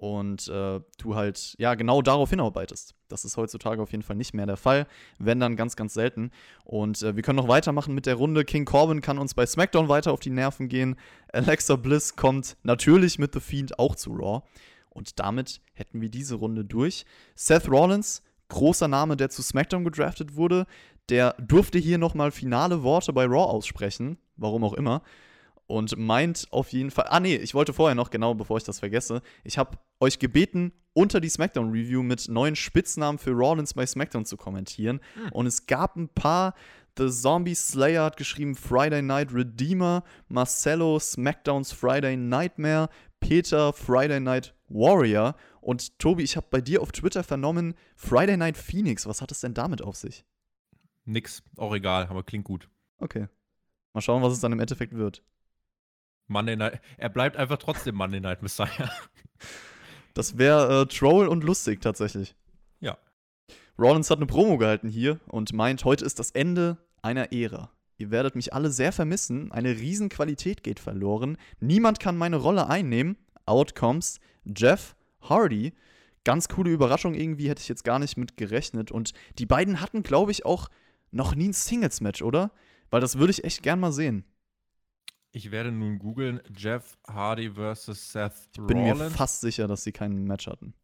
und 0.00 0.48
äh, 0.48 0.80
du 0.96 1.14
halt 1.14 1.54
ja 1.58 1.74
genau 1.74 2.00
darauf 2.00 2.30
hinarbeitest. 2.30 2.94
Das 3.08 3.26
ist 3.26 3.36
heutzutage 3.36 3.82
auf 3.82 3.92
jeden 3.92 4.02
Fall 4.02 4.16
nicht 4.16 4.32
mehr 4.32 4.46
der 4.46 4.56
Fall, 4.56 4.86
wenn 5.18 5.40
dann 5.40 5.56
ganz, 5.56 5.76
ganz 5.76 5.92
selten. 5.92 6.30
Und 6.64 7.02
äh, 7.02 7.16
wir 7.16 7.22
können 7.22 7.36
noch 7.36 7.48
weitermachen 7.48 7.94
mit 7.94 8.06
der 8.06 8.14
Runde. 8.14 8.46
King 8.46 8.64
Corbin 8.64 9.02
kann 9.02 9.18
uns 9.18 9.34
bei 9.34 9.44
SmackDown 9.44 9.90
weiter 9.90 10.12
auf 10.12 10.20
die 10.20 10.30
Nerven 10.30 10.68
gehen. 10.68 10.96
Alexa 11.32 11.76
Bliss 11.76 12.16
kommt 12.16 12.56
natürlich 12.62 13.18
mit 13.18 13.34
The 13.34 13.40
Fiend 13.40 13.78
auch 13.78 13.94
zu 13.94 14.12
Raw. 14.12 14.42
Und 14.88 15.20
damit 15.20 15.60
hätten 15.74 16.00
wir 16.00 16.08
diese 16.08 16.36
Runde 16.36 16.64
durch. 16.64 17.04
Seth 17.34 17.68
Rollins 17.68 18.22
großer 18.50 18.88
Name, 18.88 19.16
der 19.16 19.30
zu 19.30 19.42
SmackDown 19.42 19.84
gedraftet 19.84 20.36
wurde, 20.36 20.66
der 21.08 21.34
durfte 21.38 21.78
hier 21.78 21.98
nochmal 21.98 22.30
finale 22.30 22.82
Worte 22.82 23.12
bei 23.12 23.24
Raw 23.24 23.50
aussprechen, 23.50 24.18
warum 24.36 24.64
auch 24.64 24.74
immer. 24.74 25.02
Und 25.66 25.96
meint 25.96 26.48
auf 26.50 26.72
jeden 26.72 26.90
Fall. 26.90 27.06
Ah, 27.08 27.20
nee, 27.20 27.36
ich 27.36 27.54
wollte 27.54 27.72
vorher 27.72 27.94
noch, 27.94 28.10
genau 28.10 28.34
bevor 28.34 28.56
ich 28.56 28.64
das 28.64 28.80
vergesse. 28.80 29.22
Ich 29.44 29.56
habe 29.56 29.78
euch 30.00 30.18
gebeten, 30.18 30.72
unter 30.92 31.20
die 31.20 31.28
SmackDown-Review 31.28 32.02
mit 32.02 32.28
neuen 32.28 32.56
Spitznamen 32.56 33.18
für 33.18 33.30
Rollins 33.30 33.74
bei 33.74 33.86
SmackDown 33.86 34.24
zu 34.24 34.36
kommentieren. 34.36 35.00
Hm. 35.14 35.32
Und 35.32 35.46
es 35.46 35.66
gab 35.66 35.96
ein 35.96 36.08
paar. 36.08 36.54
The 36.98 37.08
Zombie 37.08 37.54
Slayer 37.54 38.04
hat 38.04 38.16
geschrieben 38.16 38.56
Friday 38.56 39.00
Night 39.00 39.32
Redeemer, 39.32 40.02
Marcelo 40.28 40.98
SmackDowns 40.98 41.72
Friday 41.72 42.16
Nightmare, 42.16 42.88
Peter 43.20 43.72
Friday 43.72 44.18
Night 44.18 44.54
Warrior. 44.70 45.34
Und 45.60 45.98
Tobi, 45.98 46.22
ich 46.22 46.36
habe 46.36 46.46
bei 46.50 46.60
dir 46.60 46.80
auf 46.80 46.92
Twitter 46.92 47.22
vernommen, 47.22 47.74
Friday 47.96 48.36
Night 48.36 48.56
Phoenix. 48.56 49.06
Was 49.06 49.20
hat 49.20 49.30
es 49.30 49.40
denn 49.40 49.54
damit 49.54 49.82
auf 49.82 49.96
sich? 49.96 50.24
Nix, 51.04 51.42
auch 51.56 51.74
egal, 51.74 52.06
aber 52.08 52.22
klingt 52.22 52.44
gut. 52.44 52.68
Okay. 52.98 53.28
Mal 53.92 54.00
schauen, 54.00 54.22
was 54.22 54.32
es 54.32 54.40
dann 54.40 54.52
im 54.52 54.60
Endeffekt 54.60 54.94
wird. 54.94 55.22
Monday 56.28 56.56
Night. 56.56 56.80
Er 56.96 57.08
bleibt 57.08 57.36
einfach 57.36 57.58
trotzdem 57.58 57.96
Monday 57.96 58.20
Night 58.20 58.42
Messiah. 58.42 58.90
Das 60.12 60.38
wäre 60.38 60.82
äh, 60.82 60.86
Troll 60.86 61.28
und 61.28 61.44
lustig 61.44 61.80
tatsächlich. 61.80 62.34
Ja. 62.80 62.98
Rollins 63.78 64.10
hat 64.10 64.18
eine 64.18 64.26
Promo 64.26 64.58
gehalten 64.58 64.88
hier 64.88 65.20
und 65.28 65.52
meint, 65.52 65.84
heute 65.84 66.04
ist 66.04 66.18
das 66.18 66.32
Ende 66.32 66.78
einer 67.00 67.32
Ära. 67.32 67.70
Ihr 67.96 68.10
werdet 68.10 68.34
mich 68.34 68.52
alle 68.52 68.70
sehr 68.70 68.92
vermissen. 68.92 69.52
Eine 69.52 69.76
Riesenqualität 69.76 70.62
geht 70.62 70.80
verloren. 70.80 71.36
Niemand 71.60 72.00
kann 72.00 72.16
meine 72.16 72.36
Rolle 72.36 72.68
einnehmen. 72.68 73.18
Outcomes. 73.50 74.20
Jeff 74.44 74.96
Hardy. 75.20 75.74
Ganz 76.24 76.48
coole 76.48 76.70
Überraschung 76.70 77.14
irgendwie, 77.14 77.48
hätte 77.48 77.62
ich 77.62 77.68
jetzt 77.68 77.84
gar 77.84 77.98
nicht 77.98 78.16
mit 78.16 78.36
gerechnet. 78.36 78.90
Und 78.90 79.12
die 79.38 79.46
beiden 79.46 79.80
hatten, 79.80 80.02
glaube 80.02 80.30
ich, 80.30 80.44
auch 80.44 80.68
noch 81.10 81.34
nie 81.34 81.48
ein 81.48 81.52
Singles-Match, 81.52 82.22
oder? 82.22 82.52
Weil 82.90 83.00
das 83.00 83.18
würde 83.18 83.30
ich 83.30 83.44
echt 83.44 83.62
gern 83.62 83.80
mal 83.80 83.92
sehen. 83.92 84.24
Ich 85.32 85.50
werde 85.50 85.70
nun 85.70 85.98
googeln, 85.98 86.40
Jeff 86.56 86.98
Hardy 87.06 87.50
versus 87.52 88.12
Seth 88.12 88.32
Rollins. 88.58 88.70
Ich 88.70 88.88
bin 88.88 88.98
mir 88.98 89.10
fast 89.10 89.40
sicher, 89.40 89.68
dass 89.68 89.84
sie 89.84 89.92
kein 89.92 90.24
Match 90.24 90.46
hatten. 90.46 90.74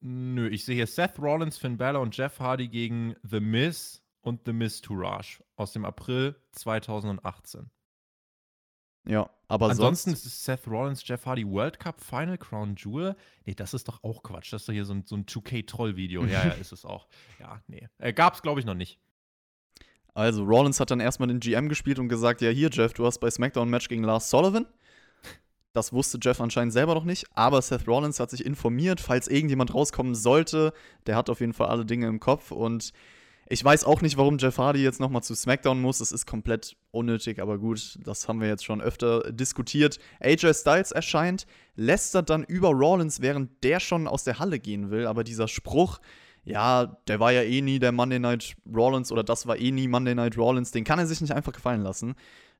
Nö, 0.00 0.48
ich 0.48 0.64
sehe 0.64 0.74
hier 0.74 0.88
Seth 0.88 1.20
Rollins, 1.20 1.56
Finn 1.56 1.76
Balor 1.76 2.02
und 2.02 2.16
Jeff 2.16 2.40
Hardy 2.40 2.66
gegen 2.68 3.14
The 3.22 3.38
Miz 3.38 4.02
und 4.20 4.40
The 4.44 4.52
Miz 4.52 4.80
Tourage 4.80 5.42
aus 5.54 5.72
dem 5.72 5.84
April 5.84 6.34
2018. 6.50 7.70
Ja, 9.04 9.28
aber 9.48 9.68
Ansonsten 9.68 10.10
sonst 10.10 10.26
ist 10.26 10.44
Seth 10.44 10.66
Rollins, 10.68 11.06
Jeff 11.06 11.26
Hardy 11.26 11.46
World 11.46 11.80
Cup 11.80 12.00
Final 12.00 12.38
Crown 12.38 12.76
Jewel. 12.76 13.16
Nee, 13.44 13.54
das 13.54 13.74
ist 13.74 13.88
doch 13.88 14.02
auch 14.04 14.22
Quatsch. 14.22 14.52
Das 14.52 14.62
ist 14.62 14.68
doch 14.68 14.72
hier 14.72 14.84
so 14.84 14.94
ein, 14.94 15.04
so 15.04 15.16
ein 15.16 15.26
2K-Troll-Video. 15.26 16.24
Ja, 16.24 16.46
ja, 16.46 16.50
ist 16.60 16.72
es 16.72 16.84
auch. 16.84 17.08
Ja, 17.40 17.60
nee. 17.66 17.88
Äh, 17.98 18.12
gab's, 18.12 18.42
glaube 18.42 18.60
ich, 18.60 18.66
noch 18.66 18.74
nicht. 18.74 19.00
Also, 20.14 20.44
Rollins 20.44 20.78
hat 20.78 20.90
dann 20.90 21.00
erstmal 21.00 21.28
den 21.28 21.40
GM 21.40 21.68
gespielt 21.68 21.98
und 21.98 22.08
gesagt: 22.08 22.42
Ja, 22.42 22.50
hier, 22.50 22.70
Jeff, 22.70 22.92
du 22.92 23.04
hast 23.04 23.18
bei 23.18 23.30
SmackDown 23.30 23.68
ein 23.68 23.70
Match 23.70 23.88
gegen 23.88 24.04
Lars 24.04 24.30
Sullivan. 24.30 24.66
Das 25.72 25.92
wusste 25.92 26.18
Jeff 26.20 26.40
anscheinend 26.40 26.74
selber 26.74 26.94
noch 26.94 27.04
nicht, 27.04 27.26
aber 27.34 27.62
Seth 27.62 27.88
Rollins 27.88 28.20
hat 28.20 28.30
sich 28.30 28.44
informiert, 28.44 29.00
falls 29.00 29.26
irgendjemand 29.26 29.72
rauskommen 29.74 30.14
sollte. 30.14 30.74
Der 31.06 31.16
hat 31.16 31.30
auf 31.30 31.40
jeden 31.40 31.54
Fall 31.54 31.68
alle 31.68 31.86
Dinge 31.86 32.08
im 32.08 32.20
Kopf 32.20 32.50
und 32.50 32.92
ich 33.52 33.62
weiß 33.62 33.84
auch 33.84 34.00
nicht, 34.00 34.16
warum 34.16 34.38
Jeff 34.38 34.56
Hardy 34.56 34.82
jetzt 34.82 34.98
nochmal 34.98 35.22
zu 35.22 35.34
SmackDown 35.34 35.78
muss. 35.78 35.98
Das 35.98 36.10
ist 36.10 36.24
komplett 36.24 36.74
unnötig, 36.90 37.38
aber 37.38 37.58
gut, 37.58 37.98
das 38.02 38.26
haben 38.26 38.40
wir 38.40 38.48
jetzt 38.48 38.64
schon 38.64 38.80
öfter 38.80 39.30
diskutiert. 39.30 39.98
AJ 40.20 40.54
Styles 40.54 40.90
erscheint, 40.90 41.46
lästert 41.76 42.30
dann 42.30 42.44
über 42.44 42.70
Rollins, 42.70 43.20
während 43.20 43.62
der 43.62 43.78
schon 43.78 44.08
aus 44.08 44.24
der 44.24 44.38
Halle 44.38 44.58
gehen 44.58 44.90
will. 44.90 45.06
Aber 45.06 45.22
dieser 45.22 45.48
Spruch, 45.48 46.00
ja, 46.44 46.96
der 47.08 47.20
war 47.20 47.30
ja 47.30 47.42
eh 47.42 47.60
nie 47.60 47.78
der 47.78 47.92
Monday 47.92 48.18
Night 48.18 48.56
Rollins 48.74 49.12
oder 49.12 49.22
das 49.22 49.46
war 49.46 49.58
eh 49.58 49.70
nie 49.70 49.86
Monday 49.86 50.14
Night 50.14 50.38
Rollins, 50.38 50.70
den 50.70 50.84
kann 50.84 50.98
er 50.98 51.06
sich 51.06 51.20
nicht 51.20 51.34
einfach 51.34 51.52
gefallen 51.52 51.82
lassen. 51.82 52.14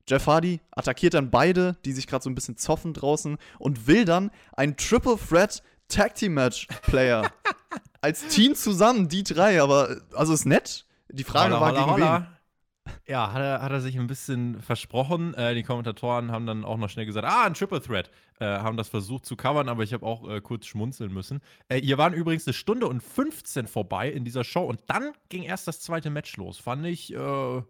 Jeff 0.07 0.27
Hardy 0.27 0.59
attackiert 0.69 1.15
dann 1.15 1.31
beide, 1.31 1.75
die 1.85 1.93
sich 1.93 2.05
gerade 2.05 2.23
so 2.23 2.29
ein 2.29 2.35
bisschen 2.35 2.57
zoffen 2.57 2.93
draußen 2.93 3.39
und 3.57 3.87
will 3.87 4.05
dann 4.05 4.29
ein 4.51 4.77
Triple 4.77 5.17
Threat 5.17 5.63
Tag 5.87 6.13
Team 6.13 6.35
Match 6.35 6.67
Player 6.83 7.31
als 8.03 8.27
Team 8.27 8.53
zusammen, 8.55 9.07
die 9.07 9.23
drei, 9.23 9.61
aber 9.61 10.01
also 10.13 10.33
ist 10.33 10.45
nett. 10.45 10.85
Die 11.09 11.23
Frage 11.23 11.55
holla, 11.55 11.61
war 11.61 11.71
holla, 11.71 11.79
gegen 11.79 11.91
holla. 11.91 12.19
wen? 12.19 12.27
Ja, 13.07 13.31
hat 13.31 13.41
er, 13.41 13.61
hat 13.61 13.71
er 13.71 13.79
sich 13.79 13.97
ein 13.97 14.07
bisschen 14.07 14.61
versprochen. 14.61 15.33
Äh, 15.35 15.55
die 15.55 15.63
Kommentatoren 15.63 16.31
haben 16.31 16.45
dann 16.45 16.65
auch 16.65 16.77
noch 16.77 16.89
schnell 16.89 17.05
gesagt, 17.05 17.25
ah, 17.25 17.45
ein 17.45 17.53
Triple 17.53 17.81
Threat. 17.81 18.11
Äh, 18.39 18.45
haben 18.45 18.75
das 18.75 18.89
versucht 18.89 19.25
zu 19.25 19.37
covern, 19.37 19.69
aber 19.69 19.83
ich 19.83 19.93
habe 19.93 20.05
auch 20.05 20.27
äh, 20.29 20.41
kurz 20.41 20.65
schmunzeln 20.65 21.13
müssen. 21.13 21.39
Äh, 21.69 21.79
hier 21.79 21.97
waren 21.97 22.13
übrigens 22.13 22.45
eine 22.45 22.53
Stunde 22.53 22.87
und 22.87 23.01
15 23.01 23.67
vorbei 23.67 24.09
in 24.09 24.25
dieser 24.25 24.43
Show 24.43 24.65
und 24.65 24.81
dann 24.87 25.13
ging 25.29 25.43
erst 25.43 25.67
das 25.67 25.79
zweite 25.79 26.09
Match 26.09 26.35
los. 26.35 26.57
Fand 26.57 26.85
ich 26.85 27.13
äh, 27.13 27.61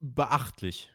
beachtlich. 0.00 0.90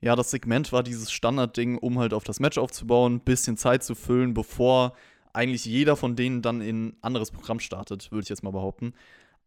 Ja, 0.00 0.16
das 0.16 0.30
Segment 0.30 0.72
war 0.72 0.82
dieses 0.82 1.12
Standardding, 1.12 1.78
um 1.78 1.98
halt 1.98 2.14
auf 2.14 2.24
das 2.24 2.40
Match 2.40 2.58
aufzubauen, 2.58 3.20
bisschen 3.20 3.56
Zeit 3.56 3.84
zu 3.84 3.94
füllen, 3.94 4.34
bevor 4.34 4.94
eigentlich 5.32 5.64
jeder 5.64 5.96
von 5.96 6.16
denen 6.16 6.42
dann 6.42 6.60
in 6.60 6.86
ein 6.86 6.96
anderes 7.00 7.30
Programm 7.30 7.60
startet, 7.60 8.10
würde 8.12 8.24
ich 8.24 8.28
jetzt 8.28 8.42
mal 8.42 8.50
behaupten. 8.50 8.94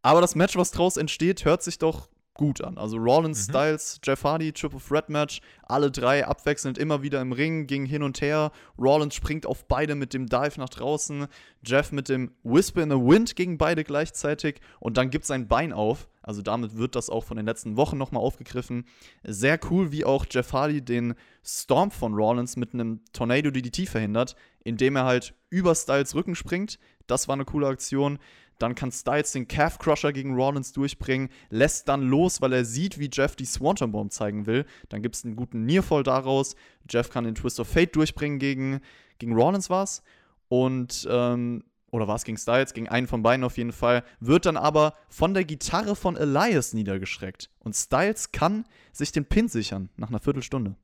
Aber 0.02 0.20
das 0.20 0.34
Match, 0.34 0.56
was 0.56 0.70
draus 0.70 0.96
entsteht, 0.96 1.44
hört 1.44 1.62
sich 1.62 1.78
doch 1.78 2.08
gut 2.36 2.62
an. 2.62 2.78
Also 2.78 2.96
Rollins, 2.96 3.48
mhm. 3.48 3.52
Styles, 3.52 4.00
Jeff 4.04 4.24
Hardy, 4.24 4.52
Triple 4.52 4.80
Threat 4.80 5.08
Match, 5.08 5.40
alle 5.64 5.90
drei 5.90 6.26
abwechselnd 6.26 6.78
immer 6.78 7.02
wieder 7.02 7.20
im 7.20 7.32
Ring, 7.32 7.66
ging 7.66 7.86
hin 7.86 8.02
und 8.02 8.20
her. 8.20 8.52
Rollins 8.78 9.14
springt 9.14 9.46
auf 9.46 9.66
beide 9.66 9.94
mit 9.94 10.14
dem 10.14 10.26
Dive 10.26 10.58
nach 10.58 10.68
draußen, 10.68 11.26
Jeff 11.64 11.92
mit 11.92 12.08
dem 12.08 12.32
Whisper 12.42 12.82
in 12.82 12.90
the 12.90 12.96
Wind 12.96 13.36
gegen 13.36 13.58
beide 13.58 13.84
gleichzeitig 13.84 14.60
und 14.80 14.96
dann 14.96 15.10
gibt 15.10 15.24
sein 15.24 15.48
Bein 15.48 15.72
auf. 15.72 16.08
Also 16.22 16.42
damit 16.42 16.76
wird 16.76 16.96
das 16.96 17.08
auch 17.08 17.22
von 17.22 17.36
den 17.36 17.46
letzten 17.46 17.76
Wochen 17.76 17.96
nochmal 17.96 18.22
aufgegriffen. 18.22 18.84
Sehr 19.22 19.60
cool, 19.70 19.92
wie 19.92 20.04
auch 20.04 20.26
Jeff 20.28 20.52
Hardy 20.52 20.82
den 20.82 21.14
Storm 21.44 21.92
von 21.92 22.14
Rollins 22.14 22.56
mit 22.56 22.74
einem 22.74 23.00
Tornado 23.12 23.52
DDT 23.52 23.88
verhindert, 23.88 24.34
indem 24.64 24.96
er 24.96 25.04
halt 25.04 25.34
über 25.50 25.74
Styles 25.76 26.16
Rücken 26.16 26.34
springt. 26.34 26.80
Das 27.06 27.28
war 27.28 27.34
eine 27.34 27.44
coole 27.44 27.68
Aktion. 27.68 28.18
Dann 28.58 28.74
kann 28.74 28.90
Styles 28.90 29.32
den 29.32 29.48
Calf 29.48 29.78
Crusher 29.78 30.12
gegen 30.12 30.34
Rollins 30.34 30.72
durchbringen, 30.72 31.28
lässt 31.50 31.88
dann 31.88 32.02
los, 32.02 32.40
weil 32.40 32.52
er 32.52 32.64
sieht, 32.64 32.98
wie 32.98 33.10
Jeff 33.12 33.36
die 33.36 33.44
Swanton 33.44 33.92
Bomb 33.92 34.12
zeigen 34.12 34.46
will. 34.46 34.64
Dann 34.88 35.02
gibt 35.02 35.14
es 35.14 35.24
einen 35.24 35.36
guten 35.36 35.64
Nearfall 35.66 36.02
daraus. 36.02 36.56
Jeff 36.88 37.10
kann 37.10 37.24
den 37.24 37.34
Twist 37.34 37.60
of 37.60 37.68
Fate 37.68 37.94
durchbringen 37.94 38.38
gegen, 38.38 38.80
gegen 39.18 39.34
Rollins 39.34 39.68
war's. 39.68 40.02
Und, 40.48 41.06
ähm, 41.10 41.64
oder 41.90 42.08
war 42.08 42.16
es 42.16 42.24
gegen 42.24 42.38
Styles? 42.38 42.72
Gegen 42.72 42.88
einen 42.88 43.06
von 43.06 43.22
beiden 43.22 43.44
auf 43.44 43.58
jeden 43.58 43.72
Fall. 43.72 44.04
Wird 44.20 44.46
dann 44.46 44.56
aber 44.56 44.94
von 45.08 45.34
der 45.34 45.44
Gitarre 45.44 45.94
von 45.94 46.16
Elias 46.16 46.72
niedergeschreckt. 46.72 47.50
Und 47.58 47.74
Styles 47.74 48.32
kann 48.32 48.64
sich 48.92 49.12
den 49.12 49.26
Pin 49.26 49.48
sichern 49.48 49.90
nach 49.96 50.08
einer 50.08 50.20
Viertelstunde. 50.20 50.76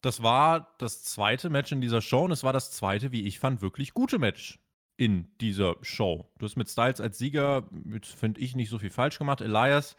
Das 0.00 0.22
war 0.22 0.74
das 0.78 1.02
zweite 1.02 1.50
Match 1.50 1.72
in 1.72 1.80
dieser 1.80 2.00
Show 2.00 2.24
und 2.24 2.30
es 2.30 2.44
war 2.44 2.52
das 2.52 2.70
zweite, 2.70 3.12
wie 3.12 3.26
ich 3.26 3.40
fand, 3.40 3.60
wirklich 3.60 3.92
gute 3.92 4.18
Match 4.18 4.60
in 4.96 5.28
dieser 5.40 5.76
Show. 5.82 6.26
Du 6.38 6.46
hast 6.46 6.56
mit 6.56 6.68
Styles 6.68 7.00
als 7.00 7.18
Sieger, 7.18 7.68
finde 8.16 8.40
ich, 8.40 8.56
nicht 8.56 8.70
so 8.70 8.78
viel 8.78 8.90
falsch 8.90 9.18
gemacht. 9.18 9.40
Elias 9.40 9.96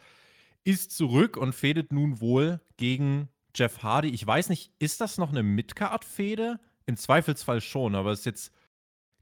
ist 0.63 0.91
zurück 0.91 1.37
und 1.37 1.53
fädet 1.53 1.91
nun 1.93 2.19
wohl 2.19 2.59
gegen 2.77 3.29
Jeff 3.55 3.83
Hardy. 3.83 4.09
Ich 4.09 4.25
weiß 4.25 4.49
nicht, 4.49 4.71
ist 4.79 5.01
das 5.01 5.17
noch 5.17 5.29
eine 5.29 5.43
Midcard-Fehde? 5.43 6.59
Im 6.85 6.97
Zweifelsfall 6.97 7.61
schon, 7.61 7.95
aber 7.95 8.11
es 8.11 8.19
ist 8.19 8.25
jetzt 8.25 8.53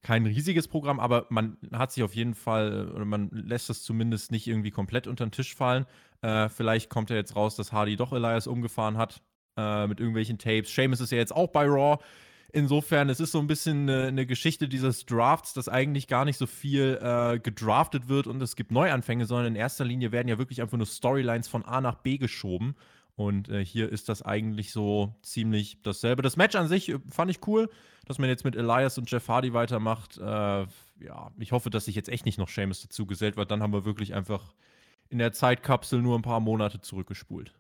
kein 0.01 0.25
riesiges 0.27 0.67
Programm, 0.67 0.99
aber 0.99 1.25
man 1.29 1.57
hat 1.71 1.91
sich 1.91 2.03
auf 2.03 2.13
jeden 2.13 2.35
Fall, 2.35 2.91
oder 2.91 3.05
man 3.05 3.29
lässt 3.31 3.71
es 3.71 3.83
zumindest 3.83 4.31
nicht 4.31 4.45
irgendwie 4.45 4.69
komplett 4.69 5.07
unter 5.07 5.25
den 5.25 5.31
Tisch 5.31 5.55
fallen. 5.55 5.87
Äh, 6.21 6.47
vielleicht 6.49 6.91
kommt 6.91 7.09
ja 7.09 7.15
jetzt 7.15 7.35
raus, 7.35 7.55
dass 7.55 7.71
Hardy 7.71 7.95
doch 7.95 8.13
Elias 8.13 8.45
umgefahren 8.45 8.97
hat 8.97 9.23
äh, 9.57 9.87
mit 9.87 9.99
irgendwelchen 9.99 10.37
Tapes. 10.37 10.73
Seamus 10.73 10.99
ist 10.99 11.11
ja 11.11 11.17
jetzt 11.17 11.35
auch 11.35 11.47
bei 11.47 11.65
Raw. 11.65 11.97
Insofern, 12.55 13.09
es 13.09 13.19
ist 13.19 13.33
so 13.33 13.39
ein 13.39 13.47
bisschen 13.47 13.89
eine, 13.89 14.07
eine 14.07 14.25
Geschichte 14.25 14.69
dieses 14.69 15.05
Drafts, 15.05 15.53
dass 15.53 15.67
eigentlich 15.67 16.07
gar 16.07 16.23
nicht 16.23 16.37
so 16.37 16.47
viel 16.47 16.97
äh, 17.01 17.37
gedraftet 17.37 18.07
wird 18.07 18.27
und 18.27 18.41
es 18.41 18.55
gibt 18.55 18.71
Neuanfänge, 18.71 19.25
sondern 19.25 19.47
in 19.47 19.55
erster 19.57 19.83
Linie 19.83 20.13
werden 20.13 20.29
ja 20.29 20.37
wirklich 20.37 20.61
einfach 20.61 20.77
nur 20.77 20.85
Storylines 20.85 21.49
von 21.49 21.65
A 21.65 21.81
nach 21.81 21.95
B 21.95 22.17
geschoben. 22.17 22.77
Und 23.17 23.49
äh, 23.49 23.65
hier 23.65 23.91
ist 23.91 24.07
das 24.07 24.21
eigentlich 24.21 24.71
so 24.71 25.13
ziemlich 25.21 25.81
dasselbe. 25.81 26.21
Das 26.21 26.37
Match 26.37 26.55
an 26.55 26.69
sich 26.69 26.87
äh, 26.87 26.99
fand 27.09 27.29
ich 27.29 27.45
cool, 27.45 27.69
dass 28.05 28.19
man 28.19 28.29
jetzt 28.29 28.45
mit 28.45 28.55
Elias 28.55 28.97
und 28.97 29.11
Jeff 29.11 29.27
Hardy 29.27 29.51
weitermacht. 29.51 30.17
Äh, 30.17 30.21
ja, 30.21 31.31
ich 31.37 31.51
hoffe, 31.51 31.69
dass 31.69 31.83
sich 31.85 31.95
jetzt 31.95 32.07
echt 32.07 32.25
nicht 32.25 32.37
noch 32.37 32.47
Seamus 32.47 32.81
dazu 32.83 33.05
gesellt 33.05 33.35
wird. 33.35 33.51
Dann 33.51 33.61
haben 33.63 33.73
wir 33.73 33.83
wirklich 33.83 34.13
einfach 34.13 34.53
in 35.09 35.17
der 35.17 35.33
Zeitkapsel 35.33 36.01
nur 36.01 36.17
ein 36.17 36.21
paar 36.21 36.39
Monate 36.39 36.79
zurückgespult. 36.79 37.53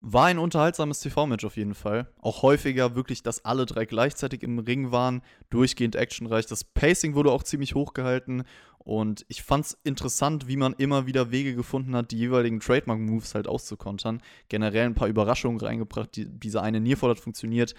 War 0.00 0.26
ein 0.26 0.38
unterhaltsames 0.38 1.00
TV-Match 1.00 1.44
auf 1.44 1.56
jeden 1.56 1.74
Fall. 1.74 2.06
Auch 2.20 2.42
häufiger 2.42 2.94
wirklich, 2.94 3.22
dass 3.24 3.44
alle 3.44 3.66
drei 3.66 3.84
gleichzeitig 3.84 4.44
im 4.44 4.60
Ring 4.60 4.92
waren, 4.92 5.22
durchgehend 5.50 5.96
actionreich. 5.96 6.46
Das 6.46 6.62
Pacing 6.62 7.14
wurde 7.14 7.32
auch 7.32 7.42
ziemlich 7.42 7.74
hoch 7.74 7.94
gehalten 7.94 8.44
und 8.78 9.26
ich 9.28 9.42
fand 9.42 9.66
es 9.66 9.78
interessant, 9.84 10.48
wie 10.48 10.56
man 10.56 10.72
immer 10.72 11.06
wieder 11.06 11.30
Wege 11.30 11.54
gefunden 11.54 11.94
hat, 11.96 12.10
die 12.10 12.16
jeweiligen 12.16 12.60
Trademark-Moves 12.60 13.34
halt 13.34 13.48
auszukontern. 13.48 14.22
Generell 14.48 14.86
ein 14.86 14.94
paar 14.94 15.08
Überraschungen 15.08 15.60
reingebracht. 15.60 16.16
Die, 16.16 16.26
dieser 16.26 16.62
eine 16.62 16.80
Nearfall 16.80 17.10
hat 17.10 17.20
funktioniert. 17.20 17.74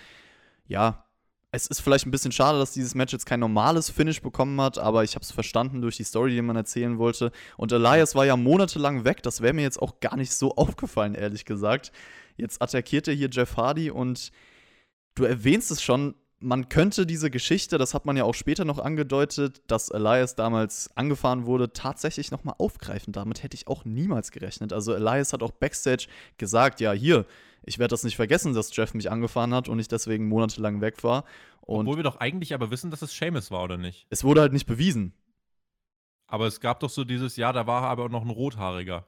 Ja, 0.67 1.05
es 1.51 1.67
ist 1.67 1.81
vielleicht 1.81 2.05
ein 2.05 2.11
bisschen 2.11 2.31
schade, 2.31 2.59
dass 2.59 2.73
dieses 2.73 2.93
Match 2.93 3.11
jetzt 3.11 3.25
kein 3.25 3.39
normales 3.39 3.89
Finish 3.89 4.21
bekommen 4.21 4.59
hat, 4.61 4.77
aber 4.77 5.03
ich 5.03 5.15
habe 5.15 5.23
es 5.23 5.31
verstanden 5.31 5.81
durch 5.81 5.97
die 5.97 6.03
Story, 6.03 6.31
die 6.31 6.41
man 6.41 6.55
erzählen 6.55 6.99
wollte. 6.99 7.31
Und 7.57 7.71
Elias 7.71 8.13
war 8.13 8.25
ja 8.25 8.37
monatelang 8.37 9.03
weg, 9.03 9.23
das 9.23 9.41
wäre 9.41 9.53
mir 9.53 9.63
jetzt 9.63 9.81
auch 9.81 9.99
gar 9.99 10.15
nicht 10.15 10.33
so 10.33 10.51
aufgefallen, 10.55 11.15
ehrlich 11.15 11.45
gesagt. 11.45 11.91
Jetzt 12.37 12.61
attackiert 12.61 13.07
er 13.07 13.15
hier 13.15 13.29
Jeff 13.31 13.57
Hardy 13.57 13.89
und 13.89 14.31
du 15.15 15.23
erwähnst 15.23 15.71
es 15.71 15.81
schon, 15.81 16.15
man 16.41 16.69
könnte 16.69 17.05
diese 17.05 17.29
Geschichte, 17.29 17.77
das 17.77 17.93
hat 17.93 18.05
man 18.05 18.15
ja 18.15 18.23
auch 18.23 18.35
später 18.35 18.63
noch 18.63 18.79
angedeutet, 18.79 19.61
dass 19.67 19.89
Elias 19.89 20.35
damals 20.35 20.89
angefahren 20.95 21.45
wurde, 21.45 21.73
tatsächlich 21.73 22.31
nochmal 22.31 22.55
aufgreifen. 22.59 23.11
Damit 23.11 23.43
hätte 23.43 23.55
ich 23.55 23.67
auch 23.67 23.83
niemals 23.83 24.31
gerechnet. 24.31 24.71
Also 24.71 24.93
Elias 24.93 25.33
hat 25.33 25.43
auch 25.43 25.51
backstage 25.51 26.07
gesagt, 26.37 26.79
ja, 26.79 26.93
hier, 26.93 27.25
ich 27.69 27.77
werde 27.77 27.91
das 27.91 28.03
nicht 28.03 28.15
vergessen, 28.15 28.55
dass 28.55 28.75
Jeff 28.75 28.95
mich 28.95 29.11
angefahren 29.11 29.53
hat 29.53 29.69
und 29.69 29.77
ich 29.77 29.87
deswegen 29.87 30.27
monatelang 30.27 30.81
weg 30.81 31.03
war. 31.03 31.23
Und 31.61 31.81
Obwohl 31.81 31.97
wir 31.97 32.03
doch 32.03 32.19
eigentlich 32.19 32.55
aber 32.55 32.71
wissen, 32.71 32.89
dass 32.89 33.03
es 33.03 33.15
Seamus 33.15 33.51
war, 33.51 33.63
oder 33.63 33.77
nicht? 33.77 34.07
Es 34.09 34.23
wurde 34.23 34.41
halt 34.41 34.53
nicht 34.53 34.65
bewiesen. 34.65 35.13
Aber 36.25 36.47
es 36.47 36.61
gab 36.61 36.79
doch 36.79 36.89
so 36.89 37.03
dieses, 37.03 37.37
ja, 37.37 37.53
da 37.53 37.67
war 37.67 37.83
aber 37.83 38.09
noch 38.09 38.23
ein 38.23 38.31
Rothaariger. 38.31 39.05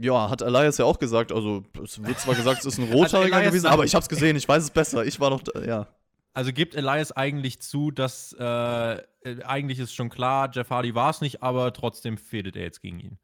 Ja, 0.00 0.28
hat 0.28 0.42
Elias 0.42 0.78
ja 0.78 0.86
auch 0.86 0.98
gesagt. 0.98 1.30
Also, 1.30 1.62
es 1.84 2.02
wird 2.02 2.18
zwar 2.18 2.34
gesagt, 2.34 2.60
es 2.60 2.66
ist 2.66 2.78
ein 2.78 2.92
Rothaariger 2.92 3.42
gewesen, 3.42 3.66
aber 3.68 3.84
ich 3.84 3.94
hab's 3.94 4.08
gesehen, 4.08 4.34
ich 4.34 4.48
weiß 4.48 4.64
es 4.64 4.70
besser. 4.70 5.04
Ich 5.06 5.20
war 5.20 5.30
doch, 5.30 5.42
ja. 5.64 5.86
Also 6.32 6.52
gibt 6.52 6.74
Elias 6.74 7.12
eigentlich 7.12 7.60
zu, 7.60 7.92
dass 7.92 8.32
äh, 8.32 9.02
eigentlich 9.44 9.78
ist 9.78 9.94
schon 9.94 10.10
klar, 10.10 10.50
Jeff 10.52 10.68
Hardy 10.68 10.96
war 10.96 11.10
es 11.10 11.20
nicht, 11.20 11.44
aber 11.44 11.72
trotzdem 11.72 12.18
fädet 12.18 12.56
er 12.56 12.64
jetzt 12.64 12.82
gegen 12.82 12.98
ihn. 12.98 13.18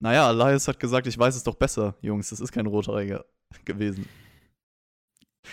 Naja, 0.00 0.30
Elias 0.30 0.68
hat 0.68 0.78
gesagt, 0.80 1.06
ich 1.06 1.18
weiß 1.18 1.34
es 1.34 1.44
doch 1.44 1.54
besser, 1.54 1.94
Jungs, 2.02 2.28
das 2.28 2.40
ist 2.40 2.52
kein 2.52 2.66
Rothaariger 2.66 3.24
gewesen. 3.64 4.08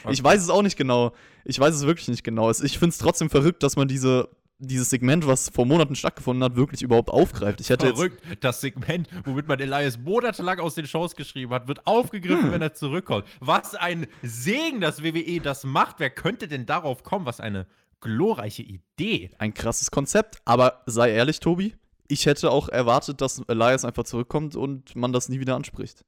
Okay. 0.03 0.13
Ich 0.13 0.23
weiß 0.23 0.41
es 0.41 0.49
auch 0.49 0.61
nicht 0.61 0.77
genau. 0.77 1.13
Ich 1.45 1.59
weiß 1.59 1.73
es 1.73 1.85
wirklich 1.85 2.07
nicht 2.07 2.23
genau. 2.23 2.51
Ich 2.51 2.77
finde 2.77 2.89
es 2.89 2.97
trotzdem 2.97 3.29
verrückt, 3.29 3.63
dass 3.63 3.75
man 3.75 3.87
diese, 3.87 4.29
dieses 4.59 4.89
Segment, 4.89 5.25
was 5.25 5.49
vor 5.49 5.65
Monaten 5.65 5.95
stattgefunden 5.95 6.43
hat, 6.43 6.55
wirklich 6.55 6.81
überhaupt 6.81 7.09
aufgreift. 7.09 7.61
Ich 7.61 7.69
hätte 7.69 7.87
verrückt. 7.87 8.21
das 8.41 8.61
Segment, 8.61 9.07
womit 9.25 9.47
man 9.47 9.59
Elias 9.59 9.97
monatelang 9.97 10.59
aus 10.59 10.75
den 10.75 10.87
Shows 10.87 11.15
geschrieben 11.15 11.53
hat, 11.53 11.67
wird 11.67 11.87
aufgegriffen, 11.87 12.51
wenn 12.51 12.61
er 12.61 12.73
zurückkommt. 12.73 13.25
Was 13.39 13.75
ein 13.75 14.07
Segen, 14.21 14.81
dass 14.81 15.03
WWE 15.03 15.39
das 15.41 15.63
macht. 15.63 15.99
Wer 15.99 16.09
könnte 16.09 16.47
denn 16.47 16.65
darauf 16.65 17.03
kommen? 17.03 17.25
Was 17.25 17.39
eine 17.39 17.65
glorreiche 18.01 18.63
Idee. 18.63 19.31
Ein 19.39 19.53
krasses 19.53 19.89
Konzept. 19.89 20.37
Aber 20.45 20.83
sei 20.85 21.11
ehrlich, 21.11 21.39
Tobi, 21.39 21.75
ich 22.07 22.25
hätte 22.25 22.51
auch 22.51 22.69
erwartet, 22.69 23.21
dass 23.21 23.41
Elias 23.47 23.85
einfach 23.85 24.03
zurückkommt 24.03 24.55
und 24.55 24.95
man 24.95 25.11
das 25.11 25.29
nie 25.29 25.39
wieder 25.39 25.55
anspricht. 25.55 26.03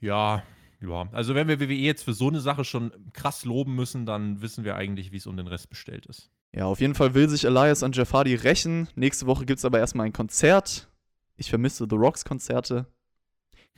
Ja, 0.00 0.42
ja. 0.80 1.08
Also 1.12 1.34
wenn 1.34 1.48
wir 1.48 1.60
WWE 1.60 1.74
jetzt 1.74 2.04
für 2.04 2.12
so 2.12 2.28
eine 2.28 2.40
Sache 2.40 2.64
schon 2.64 2.92
krass 3.12 3.44
loben 3.44 3.74
müssen, 3.74 4.06
dann 4.06 4.40
wissen 4.42 4.64
wir 4.64 4.76
eigentlich, 4.76 5.12
wie 5.12 5.16
es 5.16 5.26
um 5.26 5.36
den 5.36 5.46
Rest 5.46 5.70
bestellt 5.70 6.06
ist. 6.06 6.30
Ja, 6.52 6.66
auf 6.66 6.80
jeden 6.80 6.94
Fall 6.94 7.14
will 7.14 7.28
sich 7.28 7.44
Elias 7.44 7.82
an 7.82 7.92
Jeff 7.92 8.12
Hardy 8.12 8.34
rächen. 8.34 8.88
Nächste 8.94 9.26
Woche 9.26 9.44
gibt 9.44 9.58
es 9.58 9.64
aber 9.64 9.78
erstmal 9.78 10.06
ein 10.06 10.12
Konzert. 10.12 10.88
Ich 11.36 11.50
vermisse 11.50 11.86
The 11.88 11.96
Rocks 11.96 12.24
Konzerte. 12.24 12.86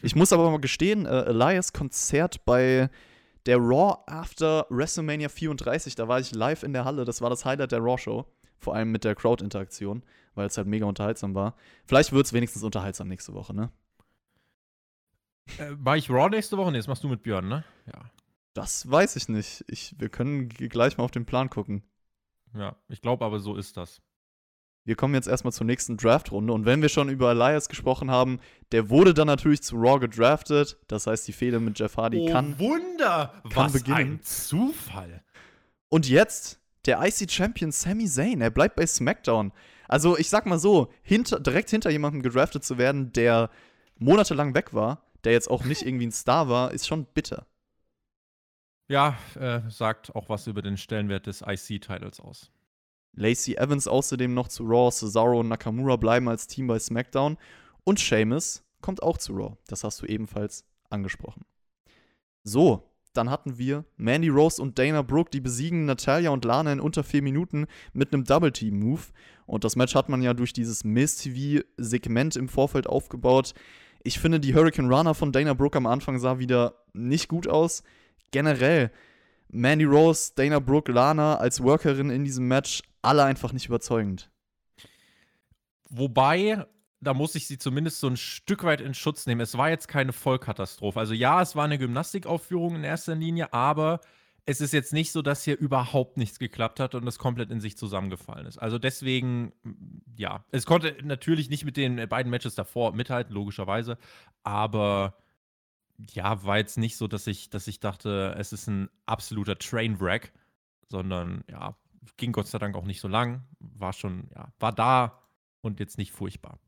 Ich 0.02 0.14
muss 0.14 0.32
aber 0.32 0.50
mal 0.50 0.60
gestehen, 0.60 1.04
äh, 1.04 1.24
Elias 1.24 1.72
Konzert 1.72 2.44
bei 2.44 2.88
der 3.46 3.58
Raw 3.58 3.96
After 4.06 4.66
WrestleMania 4.70 5.28
34, 5.28 5.94
da 5.94 6.08
war 6.08 6.20
ich 6.20 6.34
live 6.34 6.62
in 6.62 6.72
der 6.72 6.84
Halle. 6.84 7.04
Das 7.04 7.20
war 7.20 7.30
das 7.30 7.44
Highlight 7.44 7.72
der 7.72 7.80
Raw 7.80 7.98
Show. 7.98 8.26
Vor 8.58 8.74
allem 8.74 8.90
mit 8.92 9.04
der 9.04 9.14
Crowd-Interaktion, 9.14 10.02
weil 10.34 10.46
es 10.46 10.56
halt 10.58 10.66
mega 10.66 10.84
unterhaltsam 10.84 11.34
war. 11.34 11.54
Vielleicht 11.86 12.12
wird 12.12 12.26
es 12.26 12.32
wenigstens 12.34 12.62
unterhaltsam 12.62 13.08
nächste 13.08 13.32
Woche, 13.32 13.54
ne? 13.54 13.70
Äh, 15.58 15.72
war 15.78 15.96
ich 15.96 16.10
Raw 16.10 16.28
nächste 16.28 16.56
Woche? 16.56 16.72
Nee, 16.72 16.78
das 16.78 16.88
machst 16.88 17.04
du 17.04 17.08
mit 17.08 17.22
Björn, 17.22 17.48
ne? 17.48 17.64
Ja. 17.86 18.00
Das 18.54 18.90
weiß 18.90 19.16
ich 19.16 19.28
nicht. 19.28 19.64
Ich, 19.68 19.94
wir 19.98 20.08
können 20.08 20.48
gleich 20.48 20.98
mal 20.98 21.04
auf 21.04 21.10
den 21.10 21.26
Plan 21.26 21.50
gucken. 21.50 21.82
Ja, 22.54 22.76
ich 22.88 23.00
glaube 23.00 23.24
aber, 23.24 23.38
so 23.38 23.56
ist 23.56 23.76
das. 23.76 24.02
Wir 24.84 24.96
kommen 24.96 25.14
jetzt 25.14 25.28
erstmal 25.28 25.52
zur 25.52 25.66
nächsten 25.66 25.96
Draft-Runde. 25.96 26.52
Und 26.52 26.64
wenn 26.64 26.82
wir 26.82 26.88
schon 26.88 27.08
über 27.10 27.30
Elias 27.30 27.68
gesprochen 27.68 28.10
haben, 28.10 28.40
der 28.72 28.88
wurde 28.88 29.14
dann 29.14 29.26
natürlich 29.26 29.62
zu 29.62 29.76
Raw 29.76 30.00
gedraftet. 30.00 30.78
Das 30.88 31.06
heißt, 31.06 31.28
die 31.28 31.32
Fehde 31.32 31.60
mit 31.60 31.78
Jeff 31.78 31.96
Hardy 31.96 32.18
oh, 32.18 32.32
kann. 32.32 32.58
Wunder! 32.58 33.42
Kann 33.50 33.66
Was 33.66 33.72
beginnen. 33.72 33.98
ein 33.98 34.22
Zufall! 34.22 35.22
Und 35.88 36.08
jetzt 36.08 36.60
der 36.86 37.00
IC-Champion 37.02 37.72
Sami 37.72 38.06
Zayn. 38.06 38.40
Er 38.40 38.50
bleibt 38.50 38.76
bei 38.76 38.86
SmackDown. 38.86 39.52
Also, 39.86 40.16
ich 40.16 40.30
sag 40.30 40.46
mal 40.46 40.58
so, 40.58 40.90
hinter, 41.02 41.40
direkt 41.40 41.70
hinter 41.70 41.90
jemandem 41.90 42.22
gedraftet 42.22 42.64
zu 42.64 42.78
werden, 42.78 43.12
der 43.12 43.50
monatelang 43.98 44.54
weg 44.54 44.72
war, 44.72 45.09
der 45.24 45.32
jetzt 45.32 45.50
auch 45.50 45.64
nicht 45.64 45.82
irgendwie 45.82 46.06
ein 46.06 46.12
Star 46.12 46.48
war, 46.48 46.72
ist 46.72 46.86
schon 46.86 47.06
bitter. 47.06 47.46
Ja, 48.88 49.16
äh, 49.38 49.60
sagt 49.70 50.14
auch 50.16 50.28
was 50.28 50.46
über 50.46 50.62
den 50.62 50.76
Stellenwert 50.76 51.26
des 51.26 51.42
IC-Titles 51.42 52.20
aus. 52.20 52.50
Lacey 53.12 53.56
Evans 53.56 53.86
außerdem 53.86 54.34
noch 54.34 54.48
zu 54.48 54.64
Raw, 54.64 54.90
Cesaro 54.90 55.40
und 55.40 55.48
Nakamura 55.48 55.96
bleiben 55.96 56.28
als 56.28 56.46
Team 56.46 56.66
bei 56.66 56.78
SmackDown 56.78 57.36
und 57.84 58.00
Sheamus 58.00 58.64
kommt 58.80 59.02
auch 59.02 59.18
zu 59.18 59.34
Raw. 59.34 59.56
Das 59.66 59.84
hast 59.84 60.02
du 60.02 60.06
ebenfalls 60.06 60.64
angesprochen. 60.88 61.44
So, 62.42 62.90
dann 63.12 63.30
hatten 63.30 63.58
wir 63.58 63.84
Mandy 63.96 64.28
Rose 64.28 64.62
und 64.62 64.78
Dana 64.78 65.02
Brooke, 65.02 65.30
die 65.30 65.40
besiegen 65.40 65.84
Natalia 65.84 66.30
und 66.30 66.44
Lana 66.44 66.72
in 66.72 66.80
unter 66.80 67.02
vier 67.02 67.22
Minuten 67.22 67.66
mit 67.92 68.12
einem 68.12 68.24
Double-Team-Move. 68.24 69.02
Und 69.46 69.64
das 69.64 69.76
Match 69.76 69.94
hat 69.94 70.08
man 70.08 70.22
ja 70.22 70.32
durch 70.32 70.52
dieses 70.52 70.84
Miss-TV-Segment 70.84 72.36
im 72.36 72.48
Vorfeld 72.48 72.86
aufgebaut. 72.86 73.54
Ich 74.02 74.18
finde, 74.18 74.40
die 74.40 74.54
Hurricane 74.54 74.92
Runner 74.92 75.14
von 75.14 75.32
Dana 75.32 75.54
Brooke 75.54 75.76
am 75.76 75.86
Anfang 75.86 76.18
sah 76.18 76.38
wieder 76.38 76.74
nicht 76.92 77.28
gut 77.28 77.46
aus. 77.46 77.82
Generell, 78.30 78.90
Mandy 79.48 79.84
Rose, 79.84 80.32
Dana 80.34 80.58
Brooke, 80.58 80.90
Lana 80.90 81.36
als 81.36 81.62
Workerin 81.62 82.10
in 82.10 82.24
diesem 82.24 82.48
Match, 82.48 82.82
alle 83.02 83.24
einfach 83.24 83.52
nicht 83.52 83.66
überzeugend. 83.66 84.30
Wobei, 85.88 86.66
da 87.00 87.14
muss 87.14 87.34
ich 87.34 87.46
sie 87.46 87.58
zumindest 87.58 88.00
so 88.00 88.06
ein 88.06 88.16
Stück 88.16 88.62
weit 88.62 88.80
in 88.80 88.94
Schutz 88.94 89.26
nehmen. 89.26 89.40
Es 89.40 89.58
war 89.58 89.70
jetzt 89.70 89.88
keine 89.88 90.12
Vollkatastrophe. 90.12 90.98
Also 90.98 91.14
ja, 91.14 91.42
es 91.42 91.56
war 91.56 91.64
eine 91.64 91.78
Gymnastikaufführung 91.78 92.76
in 92.76 92.84
erster 92.84 93.16
Linie, 93.16 93.52
aber 93.52 94.00
es 94.50 94.60
ist 94.60 94.72
jetzt 94.72 94.92
nicht 94.92 95.12
so, 95.12 95.22
dass 95.22 95.44
hier 95.44 95.56
überhaupt 95.56 96.16
nichts 96.16 96.40
geklappt 96.40 96.80
hat 96.80 96.96
und 96.96 97.04
das 97.04 97.20
komplett 97.20 97.52
in 97.52 97.60
sich 97.60 97.76
zusammengefallen 97.76 98.46
ist. 98.46 98.58
Also 98.58 98.80
deswegen, 98.80 99.52
ja, 100.16 100.44
es 100.50 100.66
konnte 100.66 100.96
natürlich 101.04 101.50
nicht 101.50 101.64
mit 101.64 101.76
den 101.76 102.08
beiden 102.08 102.30
Matches 102.30 102.56
davor 102.56 102.92
mithalten, 102.92 103.32
logischerweise, 103.32 103.96
aber 104.42 105.14
ja, 106.12 106.42
war 106.42 106.58
jetzt 106.58 106.78
nicht 106.78 106.96
so, 106.96 107.06
dass 107.06 107.28
ich, 107.28 107.48
dass 107.50 107.68
ich 107.68 107.78
dachte, 107.78 108.34
es 108.38 108.52
ist 108.52 108.66
ein 108.66 108.88
absoluter 109.06 109.56
Trainwreck, 109.56 110.32
sondern 110.88 111.44
ja, 111.48 111.76
ging 112.16 112.32
Gott 112.32 112.48
sei 112.48 112.58
Dank 112.58 112.74
auch 112.74 112.86
nicht 112.86 113.00
so 113.00 113.06
lang, 113.06 113.44
war 113.60 113.92
schon, 113.92 114.30
ja, 114.34 114.52
war 114.58 114.72
da 114.72 115.22
und 115.60 115.78
jetzt 115.78 115.96
nicht 115.96 116.10
furchtbar. 116.10 116.58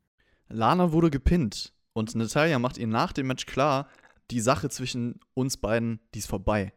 Lana 0.48 0.92
wurde 0.92 1.10
gepinnt 1.10 1.72
und 1.94 2.14
Natalia 2.14 2.60
macht 2.60 2.78
ihr 2.78 2.86
nach 2.86 3.12
dem 3.12 3.26
Match 3.26 3.44
klar, 3.46 3.88
die 4.30 4.40
Sache 4.40 4.70
zwischen 4.70 5.18
uns 5.34 5.56
beiden, 5.56 5.98
die 6.14 6.20
ist 6.20 6.28
vorbei. 6.28 6.72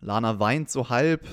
Lana 0.00 0.38
weint 0.38 0.70
so 0.70 0.88
halb, 0.88 1.26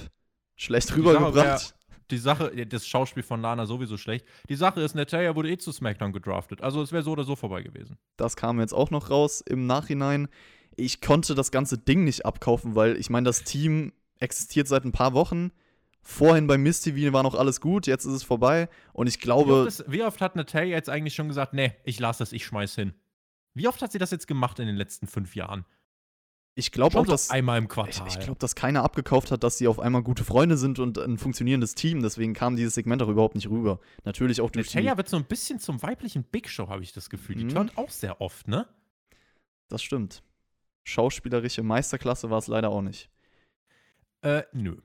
schlecht 0.56 0.96
rübergebracht. 0.96 1.76
Die 2.12 2.18
Sache, 2.20 2.66
das 2.68 2.88
Schauspiel 2.88 3.24
von 3.24 3.42
Lana 3.42 3.66
sowieso 3.66 3.98
schlecht. 3.98 4.26
Die 4.48 4.56
Sache 4.56 4.82
ist, 4.82 4.94
Natalia 4.94 5.36
wurde 5.36 5.50
eh 5.50 5.58
zu 5.58 5.72
SmackDown 5.72 6.14
gedraftet. 6.14 6.62
Also 6.62 6.82
es 6.84 6.92
wäre 6.92 7.02
so 7.02 7.12
oder 7.12 7.24
so 7.24 7.36
vorbei 7.36 7.64
gewesen. 7.64 7.98
Das 8.16 8.36
kam 8.36 8.60
jetzt 8.60 8.74
auch 8.74 8.92
noch 8.92 9.10
raus 9.10 9.42
im 9.42 9.66
Nachhinein. 9.66 10.28
Ich 10.76 11.02
konnte 11.02 11.34
das 11.34 11.52
ganze 11.52 11.80
Ding 11.80 12.04
nicht 12.04 12.26
abkaufen, 12.26 12.76
weil 12.76 12.98
ich 12.98 13.10
meine, 13.10 13.26
das 13.26 13.44
Team 13.44 13.92
existiert 14.20 14.68
seit 14.68 14.86
ein 14.86 14.92
paar 14.92 15.14
Wochen. 15.14 15.52
Vorhin 16.02 16.46
bei 16.46 16.60
Miss 16.60 16.82
TV 16.82 17.12
war 17.12 17.24
noch 17.24 17.34
alles 17.34 17.60
gut, 17.60 17.88
jetzt 17.88 18.06
ist 18.06 18.14
es 18.14 18.24
vorbei. 18.24 18.70
Und 18.94 19.08
ich 19.08 19.20
glaube. 19.20 19.50
Wie 19.50 19.54
oft, 19.54 19.68
ist, 19.68 19.92
wie 19.92 20.04
oft 20.04 20.22
hat 20.22 20.36
Natalia 20.36 20.76
jetzt 20.76 20.90
eigentlich 20.90 21.16
schon 21.16 21.28
gesagt, 21.28 21.54
nee, 21.54 21.74
ich 21.84 22.00
lasse 22.00 22.20
das, 22.20 22.32
ich 22.32 22.46
schmeiß 22.46 22.76
hin? 22.76 22.94
Wie 23.56 23.68
oft 23.68 23.82
hat 23.82 23.92
sie 23.92 23.98
das 23.98 24.12
jetzt 24.12 24.28
gemacht 24.28 24.60
in 24.60 24.68
den 24.68 24.76
letzten 24.76 25.08
fünf 25.08 25.36
Jahren? 25.36 25.66
Ich 26.58 26.72
glaube 26.72 26.98
auch, 26.98 27.06
dass 27.06 27.32
einmal 27.32 27.58
im 27.58 27.68
Quartal. 27.68 28.08
Ich, 28.08 28.16
ich 28.16 28.20
glaube, 28.22 28.40
dass 28.40 28.56
keiner 28.56 28.84
abgekauft 28.84 29.30
hat, 29.30 29.44
dass 29.44 29.58
sie 29.58 29.68
auf 29.68 29.78
einmal 29.78 30.04
gute 30.04 30.24
Freunde 30.24 30.56
sind 30.56 30.80
und 30.80 30.98
ein 30.98 31.18
funktionierendes 31.18 31.76
Team. 31.76 32.02
Deswegen 32.02 32.34
kam 32.34 32.56
dieses 32.56 32.76
Segment 32.76 33.02
auch 33.02 33.10
überhaupt 33.10 33.36
nicht 33.36 33.50
rüber. 33.50 33.82
Natürlich 34.06 34.40
auch 34.40 34.50
durch 34.50 34.68
Natalia 34.74 34.96
wird 34.96 35.10
so 35.10 35.18
ein 35.18 35.26
bisschen 35.26 35.60
zum 35.60 35.84
weiblichen 35.84 36.24
Big 36.24 36.50
Show, 36.50 36.70
habe 36.70 36.82
ich 36.82 36.94
das 36.94 37.10
Gefühl. 37.10 37.36
Die 37.36 37.44
mhm. 37.44 37.50
turnt 37.50 37.78
auch 37.78 37.90
sehr 37.90 38.22
oft, 38.22 38.48
ne? 38.48 38.70
Das 39.68 39.84
stimmt. 39.84 40.24
Schauspielerische 40.86 41.62
Meisterklasse 41.62 42.30
war 42.30 42.38
es 42.38 42.48
leider 42.48 42.70
auch 42.70 42.82
nicht. 42.82 43.10
Äh, 44.22 44.44
nö. 44.54 44.78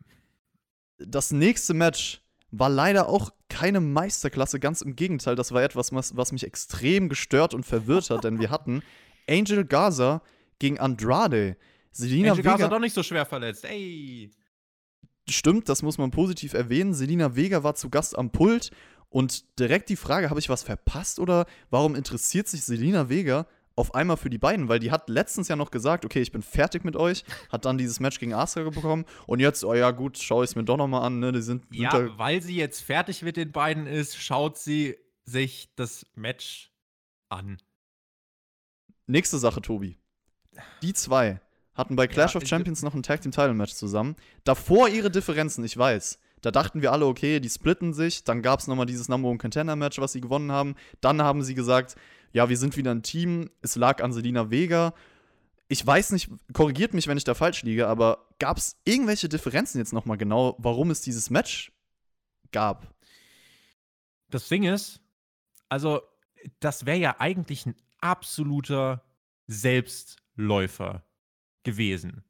Das 0.98 1.30
nächste 1.30 1.72
Match 1.72 2.20
war 2.50 2.68
leider 2.68 3.08
auch 3.08 3.30
keine 3.48 3.78
Meisterklasse. 3.80 4.58
Ganz 4.58 4.82
im 4.82 4.96
Gegenteil, 4.96 5.36
das 5.36 5.52
war 5.52 5.62
etwas, 5.62 5.92
was, 5.92 6.16
was 6.16 6.32
mich 6.32 6.44
extrem 6.44 7.08
gestört 7.08 7.54
und 7.54 7.64
verwirrt 7.64 8.10
hat, 8.10 8.24
denn 8.24 8.40
wir 8.40 8.50
hatten 8.50 8.82
Angel 9.28 9.64
Gaza 9.64 10.20
gegen 10.60 10.78
Andrade. 10.78 11.56
Selina 11.90 12.30
Angel 12.30 12.44
Vega 12.44 12.56
Gaza 12.56 12.68
doch 12.68 12.78
nicht 12.78 12.94
so 12.94 13.02
schwer 13.02 13.26
verletzt. 13.26 13.64
Ey. 13.64 14.30
Stimmt, 15.28 15.68
das 15.68 15.82
muss 15.82 15.98
man 15.98 16.12
positiv 16.12 16.54
erwähnen. 16.54 16.94
Selina 16.94 17.34
Vega 17.34 17.64
war 17.64 17.74
zu 17.74 17.90
Gast 17.90 18.16
am 18.16 18.30
Pult 18.30 18.70
und 19.08 19.58
direkt 19.58 19.88
die 19.88 19.96
Frage, 19.96 20.30
habe 20.30 20.38
ich 20.38 20.48
was 20.48 20.62
verpasst 20.62 21.18
oder 21.18 21.46
warum 21.70 21.96
interessiert 21.96 22.46
sich 22.46 22.64
Selina 22.64 23.08
Vega 23.08 23.46
auf 23.74 23.94
einmal 23.94 24.16
für 24.16 24.30
die 24.30 24.38
beiden? 24.38 24.68
Weil 24.68 24.78
die 24.78 24.90
hat 24.90 25.08
letztens 25.08 25.48
ja 25.48 25.56
noch 25.56 25.70
gesagt, 25.70 26.04
okay, 26.04 26.20
ich 26.20 26.32
bin 26.32 26.42
fertig 26.42 26.84
mit 26.84 26.96
euch, 26.96 27.24
hat 27.50 27.64
dann 27.64 27.78
dieses 27.78 27.98
Match 28.00 28.20
gegen 28.20 28.34
Asuka 28.34 28.70
bekommen 28.70 29.04
und 29.26 29.40
jetzt, 29.40 29.64
oh 29.64 29.74
ja 29.74 29.90
gut, 29.90 30.18
schaue 30.18 30.44
ich 30.44 30.50
es 30.50 30.56
mir 30.56 30.64
doch 30.64 30.76
nochmal 30.76 31.02
an, 31.02 31.18
ne, 31.18 31.32
die 31.32 31.42
sind 31.42 31.64
Ja, 31.72 32.16
weil 32.18 32.40
sie 32.42 32.56
jetzt 32.56 32.82
fertig 32.82 33.22
mit 33.22 33.36
den 33.36 33.52
beiden 33.52 33.86
ist, 33.86 34.16
schaut 34.16 34.58
sie 34.58 34.96
sich 35.24 35.72
das 35.76 36.06
Match 36.14 36.72
an. 37.28 37.58
Nächste 39.06 39.38
Sache, 39.38 39.60
Tobi. 39.60 39.99
Die 40.82 40.92
zwei 40.94 41.40
hatten 41.74 41.96
bei 41.96 42.06
Clash 42.06 42.34
ja, 42.34 42.40
of 42.40 42.46
Champions 42.46 42.82
noch 42.82 42.94
ein 42.94 43.02
Tag 43.02 43.22
Team 43.22 43.32
Title 43.32 43.54
Match 43.54 43.74
zusammen. 43.74 44.16
Davor 44.44 44.88
ihre 44.88 45.10
Differenzen, 45.10 45.64
ich 45.64 45.76
weiß. 45.76 46.18
Da 46.42 46.50
dachten 46.50 46.82
wir 46.82 46.92
alle, 46.92 47.06
okay, 47.06 47.40
die 47.40 47.50
splitten 47.50 47.92
sich. 47.92 48.24
Dann 48.24 48.42
gab 48.42 48.60
es 48.60 48.66
nochmal 48.66 48.86
dieses 48.86 49.08
Number 49.08 49.28
One 49.28 49.38
Contender 49.38 49.76
Match, 49.76 49.98
was 49.98 50.12
sie 50.12 50.20
gewonnen 50.20 50.52
haben. 50.52 50.74
Dann 51.00 51.22
haben 51.22 51.42
sie 51.42 51.54
gesagt, 51.54 51.96
ja, 52.32 52.48
wir 52.48 52.56
sind 52.56 52.76
wieder 52.76 52.92
ein 52.92 53.02
Team. 53.02 53.50
Es 53.62 53.76
lag 53.76 54.02
an 54.02 54.12
Selina 54.12 54.50
Vega. 54.50 54.94
Ich 55.68 55.86
weiß 55.86 56.12
nicht, 56.12 56.30
korrigiert 56.52 56.94
mich, 56.94 57.06
wenn 57.06 57.16
ich 57.16 57.24
da 57.24 57.34
falsch 57.34 57.62
liege, 57.62 57.86
aber 57.86 58.26
gab 58.38 58.56
es 58.58 58.76
irgendwelche 58.84 59.28
Differenzen 59.28 59.78
jetzt 59.78 59.92
nochmal 59.92 60.16
genau, 60.16 60.56
warum 60.58 60.90
es 60.90 61.00
dieses 61.00 61.30
Match 61.30 61.72
gab? 62.50 62.92
Das 64.30 64.48
Ding 64.48 64.64
ist, 64.64 65.00
also, 65.68 66.00
das 66.58 66.86
wäre 66.86 66.98
ja 66.98 67.16
eigentlich 67.20 67.66
ein 67.66 67.76
absoluter 68.00 69.04
Selbst- 69.46 70.19
Läufer 70.34 71.04
gewesen. 71.62 72.24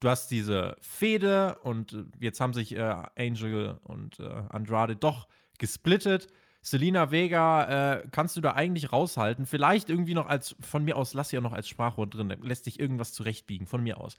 Du 0.00 0.08
hast 0.08 0.30
diese 0.30 0.76
Fehde 0.80 1.58
und 1.62 1.92
äh, 1.92 2.04
jetzt 2.20 2.40
haben 2.40 2.54
sich 2.54 2.74
äh, 2.74 3.04
Angel 3.16 3.78
und 3.84 4.18
äh, 4.18 4.28
Andrade 4.48 4.96
doch 4.96 5.28
gesplittet. 5.58 6.28
Selina 6.62 7.10
Vega 7.10 7.98
äh, 7.98 8.08
kannst 8.10 8.36
du 8.36 8.40
da 8.40 8.52
eigentlich 8.52 8.92
raushalten. 8.92 9.46
Vielleicht 9.46 9.90
irgendwie 9.90 10.14
noch 10.14 10.26
als, 10.26 10.56
von 10.60 10.84
mir 10.84 10.96
aus, 10.96 11.14
lass 11.14 11.30
sie 11.30 11.36
ja 11.36 11.42
noch 11.42 11.52
als 11.52 11.68
Sprachrohr 11.68 12.06
drin, 12.06 12.34
lässt 12.42 12.64
sich 12.64 12.80
irgendwas 12.80 13.12
zurechtbiegen, 13.12 13.66
von 13.66 13.82
mir 13.82 14.00
aus. 14.00 14.16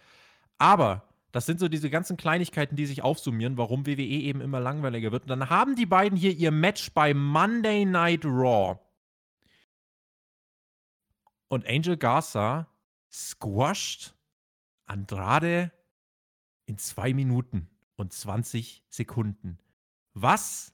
Aber 0.58 1.08
das 1.32 1.46
sind 1.46 1.60
so 1.60 1.68
diese 1.68 1.90
ganzen 1.90 2.18
Kleinigkeiten, 2.18 2.76
die 2.76 2.86
sich 2.86 3.04
aufsummieren, 3.04 3.58
warum 3.58 3.86
WWE 3.88 4.02
eben 4.02 4.42
immer 4.42 4.60
langweiliger 4.60 5.12
wird. 5.12 5.24
Und 5.24 5.30
dann 5.30 5.50
haben 5.50 5.76
die 5.76 5.86
beiden 5.86 6.18
hier 6.18 6.32
ihr 6.32 6.52
Match 6.52 6.92
bei 6.94 7.14
Monday 7.14 7.86
Night 7.86 8.26
Raw. 8.26 8.80
Und 11.48 11.68
Angel 11.68 11.98
Garza 11.98 12.68
squasht 13.12 14.16
Andrade 14.86 15.72
in 16.66 16.78
zwei 16.78 17.14
Minuten 17.14 17.70
und 17.96 18.14
20 18.14 18.84
Sekunden. 18.90 19.60
Was 20.14 20.74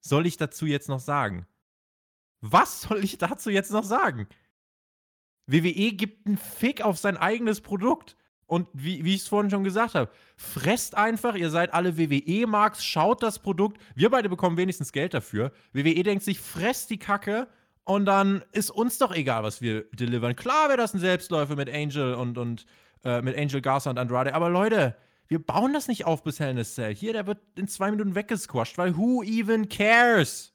soll 0.00 0.26
ich 0.26 0.36
dazu 0.36 0.66
jetzt 0.66 0.88
noch 0.88 1.00
sagen? 1.00 1.46
Was 2.40 2.82
soll 2.82 3.04
ich 3.04 3.18
dazu 3.18 3.50
jetzt 3.50 3.70
noch 3.70 3.84
sagen? 3.84 4.28
WWE 5.46 5.92
gibt 5.92 6.26
einen 6.26 6.38
Fick 6.38 6.82
auf 6.82 6.98
sein 6.98 7.16
eigenes 7.16 7.60
Produkt. 7.60 8.16
Und 8.46 8.66
wie, 8.72 9.04
wie 9.04 9.14
ich 9.14 9.22
es 9.22 9.28
vorhin 9.28 9.50
schon 9.50 9.62
gesagt 9.62 9.94
habe, 9.94 10.10
fresst 10.36 10.94
einfach, 10.94 11.34
ihr 11.34 11.50
seid 11.50 11.74
alle 11.74 11.98
WWE-Marks, 11.98 12.82
schaut 12.82 13.22
das 13.22 13.40
Produkt. 13.40 13.78
Wir 13.94 14.08
beide 14.08 14.30
bekommen 14.30 14.56
wenigstens 14.56 14.92
Geld 14.92 15.12
dafür. 15.12 15.52
WWE 15.74 16.02
denkt 16.02 16.24
sich, 16.24 16.40
fresst 16.40 16.88
die 16.88 16.98
Kacke 16.98 17.48
und 17.88 18.04
dann 18.04 18.44
ist 18.52 18.70
uns 18.70 18.98
doch 18.98 19.14
egal, 19.14 19.42
was 19.44 19.62
wir 19.62 19.84
delivern. 19.92 20.36
Klar 20.36 20.68
wäre 20.68 20.76
das 20.76 20.92
ein 20.92 21.00
Selbstläufer 21.00 21.56
mit 21.56 21.72
Angel 21.72 22.12
und, 22.12 22.36
und 22.36 22.66
äh, 23.02 23.22
mit 23.22 23.34
Angel 23.38 23.62
Garza 23.62 23.88
und 23.88 23.98
Andrade. 23.98 24.34
Aber 24.34 24.50
Leute, 24.50 24.94
wir 25.26 25.38
bauen 25.38 25.72
das 25.72 25.88
nicht 25.88 26.04
auf 26.04 26.22
bis 26.22 26.38
Hell 26.38 26.50
in 26.50 26.58
a 26.58 26.64
Cell. 26.64 26.94
Hier, 26.94 27.14
der 27.14 27.26
wird 27.26 27.38
in 27.56 27.66
zwei 27.66 27.90
Minuten 27.90 28.14
weggesquasht, 28.14 28.76
weil 28.76 28.98
who 28.98 29.22
even 29.22 29.70
cares? 29.70 30.52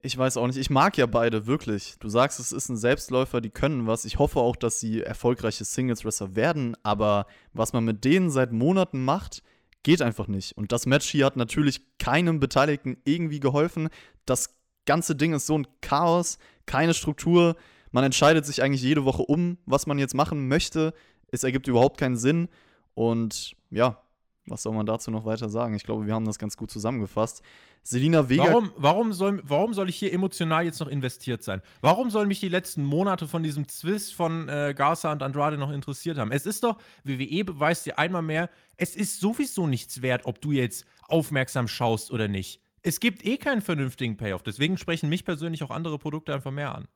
Ich 0.00 0.18
weiß 0.18 0.38
auch 0.38 0.48
nicht. 0.48 0.56
Ich 0.56 0.70
mag 0.70 0.98
ja 0.98 1.06
beide, 1.06 1.46
wirklich. 1.46 1.94
Du 2.00 2.08
sagst, 2.08 2.40
es 2.40 2.50
ist 2.50 2.68
ein 2.68 2.76
Selbstläufer, 2.76 3.40
die 3.40 3.50
können 3.50 3.86
was. 3.86 4.04
Ich 4.06 4.18
hoffe 4.18 4.40
auch, 4.40 4.56
dass 4.56 4.80
sie 4.80 5.02
erfolgreiche 5.02 5.64
Singles-Wrestler 5.64 6.34
werden. 6.34 6.76
Aber 6.82 7.26
was 7.52 7.72
man 7.72 7.84
mit 7.84 8.04
denen 8.04 8.30
seit 8.30 8.50
Monaten 8.50 9.04
macht, 9.04 9.44
geht 9.84 10.02
einfach 10.02 10.26
nicht. 10.26 10.56
Und 10.56 10.72
das 10.72 10.86
Match 10.86 11.08
hier 11.08 11.26
hat 11.26 11.36
natürlich 11.36 11.96
keinem 11.98 12.40
Beteiligten 12.40 12.96
irgendwie 13.04 13.38
geholfen. 13.38 13.88
Das 14.26 14.57
ganze 14.88 15.14
Ding 15.14 15.34
ist 15.34 15.46
so 15.46 15.56
ein 15.56 15.68
Chaos, 15.82 16.38
keine 16.66 16.94
Struktur. 16.94 17.56
Man 17.92 18.04
entscheidet 18.04 18.46
sich 18.46 18.62
eigentlich 18.62 18.82
jede 18.82 19.04
Woche 19.04 19.22
um, 19.22 19.58
was 19.66 19.86
man 19.86 19.98
jetzt 19.98 20.14
machen 20.14 20.48
möchte. 20.48 20.94
Es 21.30 21.44
ergibt 21.44 21.68
überhaupt 21.68 22.00
keinen 22.00 22.16
Sinn. 22.16 22.48
Und 22.94 23.54
ja, 23.70 24.02
was 24.46 24.62
soll 24.62 24.74
man 24.74 24.86
dazu 24.86 25.10
noch 25.10 25.26
weiter 25.26 25.50
sagen? 25.50 25.74
Ich 25.74 25.84
glaube, 25.84 26.06
wir 26.06 26.14
haben 26.14 26.24
das 26.24 26.38
ganz 26.38 26.56
gut 26.56 26.70
zusammengefasst. 26.70 27.42
Selina 27.82 28.30
Vega. 28.30 28.44
Warum, 28.44 28.72
warum, 28.76 29.12
soll, 29.12 29.42
warum 29.44 29.74
soll 29.74 29.90
ich 29.90 29.96
hier 29.96 30.12
emotional 30.12 30.64
jetzt 30.64 30.80
noch 30.80 30.88
investiert 30.88 31.42
sein? 31.42 31.60
Warum 31.82 32.08
sollen 32.10 32.28
mich 32.28 32.40
die 32.40 32.48
letzten 32.48 32.82
Monate 32.82 33.28
von 33.28 33.42
diesem 33.42 33.68
Zwist 33.68 34.14
von 34.14 34.48
äh, 34.48 34.74
Garza 34.76 35.12
und 35.12 35.22
Andrade 35.22 35.58
noch 35.58 35.70
interessiert 35.70 36.16
haben? 36.16 36.32
Es 36.32 36.46
ist 36.46 36.64
doch, 36.64 36.78
WWE 37.04 37.44
beweist 37.44 37.84
dir 37.84 37.98
einmal 37.98 38.22
mehr, 38.22 38.48
es 38.78 38.96
ist 38.96 39.20
sowieso 39.20 39.66
nichts 39.66 40.00
wert, 40.00 40.22
ob 40.24 40.40
du 40.40 40.52
jetzt 40.52 40.86
aufmerksam 41.08 41.68
schaust 41.68 42.10
oder 42.10 42.26
nicht 42.26 42.62
es 42.88 43.00
gibt 43.00 43.24
eh 43.26 43.36
keinen 43.36 43.60
vernünftigen 43.60 44.16
Payoff. 44.16 44.42
Deswegen 44.42 44.78
sprechen 44.78 45.10
mich 45.10 45.26
persönlich 45.26 45.62
auch 45.62 45.70
andere 45.70 45.98
Produkte 45.98 46.32
einfach 46.32 46.50
mehr 46.50 46.74
an. 46.74 46.88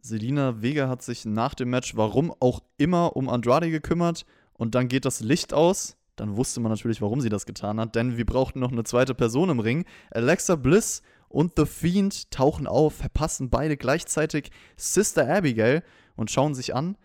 Selina 0.00 0.62
Vega 0.62 0.88
hat 0.88 1.02
sich 1.02 1.26
nach 1.26 1.54
dem 1.54 1.68
Match, 1.68 1.96
warum 1.96 2.34
auch 2.40 2.60
immer, 2.78 3.14
um 3.14 3.28
Andrade 3.28 3.70
gekümmert 3.70 4.24
und 4.54 4.74
dann 4.74 4.88
geht 4.88 5.04
das 5.04 5.20
Licht 5.20 5.52
aus. 5.52 5.98
Dann 6.16 6.36
wusste 6.36 6.60
man 6.60 6.72
natürlich, 6.72 7.02
warum 7.02 7.20
sie 7.20 7.28
das 7.28 7.46
getan 7.46 7.78
hat, 7.78 7.94
denn 7.94 8.16
wir 8.16 8.24
brauchten 8.24 8.58
noch 8.58 8.72
eine 8.72 8.84
zweite 8.84 9.14
Person 9.14 9.50
im 9.50 9.60
Ring. 9.60 9.84
Alexa 10.10 10.56
Bliss 10.56 11.02
und 11.28 11.52
The 11.56 11.66
Fiend 11.66 12.30
tauchen 12.30 12.66
auf, 12.66 12.94
verpassen 12.94 13.50
beide 13.50 13.76
gleichzeitig 13.76 14.50
Sister 14.76 15.28
Abigail 15.28 15.82
und 16.16 16.30
schauen 16.30 16.54
sich 16.54 16.74
an. 16.74 16.96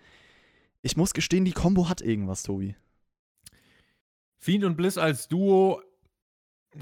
Ich 0.82 0.95
muss 0.95 1.14
gestehen, 1.14 1.45
die 1.45 1.51
Combo 1.51 1.89
hat 1.89 2.01
irgendwas, 2.01 2.43
Tobi. 2.43 2.76
Fiend 4.38 4.64
und 4.64 4.78
Bliss 4.78 4.97
als 4.97 5.28
Duo 5.28 5.82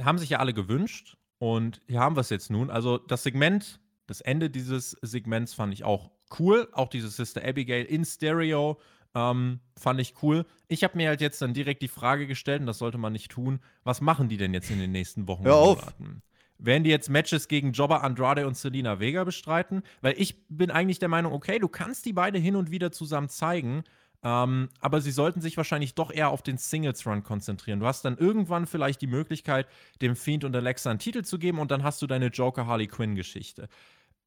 haben 0.04 0.18
sich 0.18 0.30
ja 0.30 0.40
alle 0.40 0.54
gewünscht 0.54 1.18
und 1.38 1.82
hier 1.88 2.00
haben 2.00 2.16
wir 2.16 2.22
es 2.22 2.30
jetzt 2.30 2.50
nun. 2.50 2.70
Also 2.70 2.98
das 2.98 3.24
Segment, 3.24 3.80
das 4.08 4.22
Ende 4.22 4.50
dieses 4.50 4.92
Segments 5.02 5.54
fand 5.54 5.74
ich 5.74 5.84
auch 5.84 6.12
cool. 6.40 6.68
Auch 6.74 6.90
diese 6.90 7.10
Sister 7.10 7.44
Abigail 7.46 7.86
in 7.86 8.04
Stereo 8.06 8.80
Ähm, 9.18 9.62
fand 9.78 10.02
ich 10.02 10.16
cool. 10.22 10.46
Ich 10.68 10.84
habe 10.84 10.98
mir 10.98 11.08
halt 11.08 11.22
jetzt 11.22 11.42
dann 11.42 11.54
direkt 11.54 11.82
die 11.82 11.88
Frage 11.88 12.28
gestellt, 12.28 12.60
und 12.60 12.68
das 12.68 12.80
sollte 12.80 12.98
man 12.98 13.14
nicht 13.14 13.32
tun, 13.32 13.62
was 13.86 14.02
machen 14.02 14.28
die 14.28 14.36
denn 14.36 14.54
jetzt 14.54 14.70
in 14.70 14.78
den 14.78 14.92
nächsten 14.92 15.26
Wochen 15.30 15.46
Hör 15.46 15.56
auf. 15.56 15.80
Monaten? 15.98 16.22
Werden 16.58 16.84
die 16.84 16.90
jetzt 16.90 17.10
Matches 17.10 17.48
gegen 17.48 17.72
Jobber 17.72 18.04
Andrade 18.04 18.46
und 18.46 18.58
Selena 18.58 19.00
Vega 19.00 19.24
bestreiten? 19.24 19.84
Weil 20.02 20.16
ich 20.18 20.46
bin 20.50 20.70
eigentlich 20.70 21.00
der 21.00 21.08
Meinung, 21.08 21.32
okay, 21.32 21.60
du 21.60 21.70
kannst 21.70 22.06
die 22.06 22.12
beide 22.12 22.40
hin 22.40 22.58
und 22.58 22.72
wieder 22.72 22.92
zusammen 22.92 23.30
zeigen, 23.30 23.86
ähm, 24.24 24.70
aber 24.80 25.02
sie 25.02 25.12
sollten 25.12 25.42
sich 25.42 25.58
wahrscheinlich 25.58 25.96
doch 25.96 26.12
eher 26.12 26.30
auf 26.30 26.42
den 26.42 26.58
Singles-Run 26.58 27.24
konzentrieren. 27.24 27.80
Du 27.80 27.86
hast 27.86 28.04
dann 28.06 28.18
irgendwann 28.18 28.66
vielleicht 28.66 29.02
die 29.02 29.08
Möglichkeit, 29.08 29.68
dem 30.02 30.16
Fiend 30.16 30.44
und 30.44 30.56
Alexa 30.56 30.90
einen 30.90 31.00
Titel 31.00 31.24
zu 31.24 31.40
geben 31.40 31.60
und 31.60 31.72
dann 31.72 31.84
hast 31.84 32.02
du 32.02 32.08
deine 32.08 32.28
Joker-Harley 32.28 32.88
Quinn-Geschichte. 32.88 33.68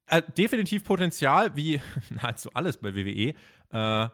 Äh, 0.06 0.22
definitiv 0.36 0.84
Potenzial, 0.84 1.54
wie 1.56 1.80
nahezu 2.10 2.50
alles 2.54 2.78
bei 2.78 2.94
WWE. 2.94 3.34
Äh, 3.72 4.08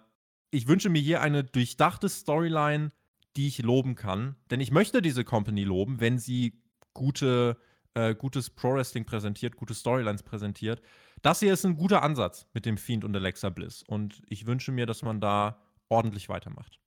ich 0.51 0.69
wünsche 0.69 0.89
mir 0.89 1.01
hier 1.01 1.21
eine 1.21 1.45
durchdachte 1.45 2.09
Storyline, 2.09 2.93
die 3.37 3.49
ich 3.49 3.63
loben 3.63 3.95
kann. 3.95 4.37
Denn 4.51 4.61
ich 4.61 4.71
möchte 4.71 5.03
diese 5.03 5.25
Company 5.25 5.65
loben, 5.65 6.01
wenn 6.01 6.19
sie 6.19 6.63
gute, 6.93 7.57
äh, 7.95 8.15
gutes 8.15 8.51
Pro-Wrestling 8.51 9.05
präsentiert, 9.05 9.57
gute 9.57 9.75
Storylines 9.75 10.23
präsentiert. 10.23 10.81
Das 11.25 11.41
hier 11.41 11.55
ist 11.55 11.65
ein 11.65 11.77
guter 11.77 12.03
Ansatz 12.03 12.47
mit 12.53 12.67
dem 12.67 12.77
Fiend 12.77 13.03
und 13.03 13.17
Alexa 13.17 13.49
Bliss. 13.49 13.83
Und 13.83 14.21
ich 14.29 14.47
wünsche 14.47 14.73
mir, 14.73 14.85
dass 14.85 15.01
man 15.01 15.23
da 15.23 15.57
ordentlich 15.89 16.29
weitermacht. 16.29 16.79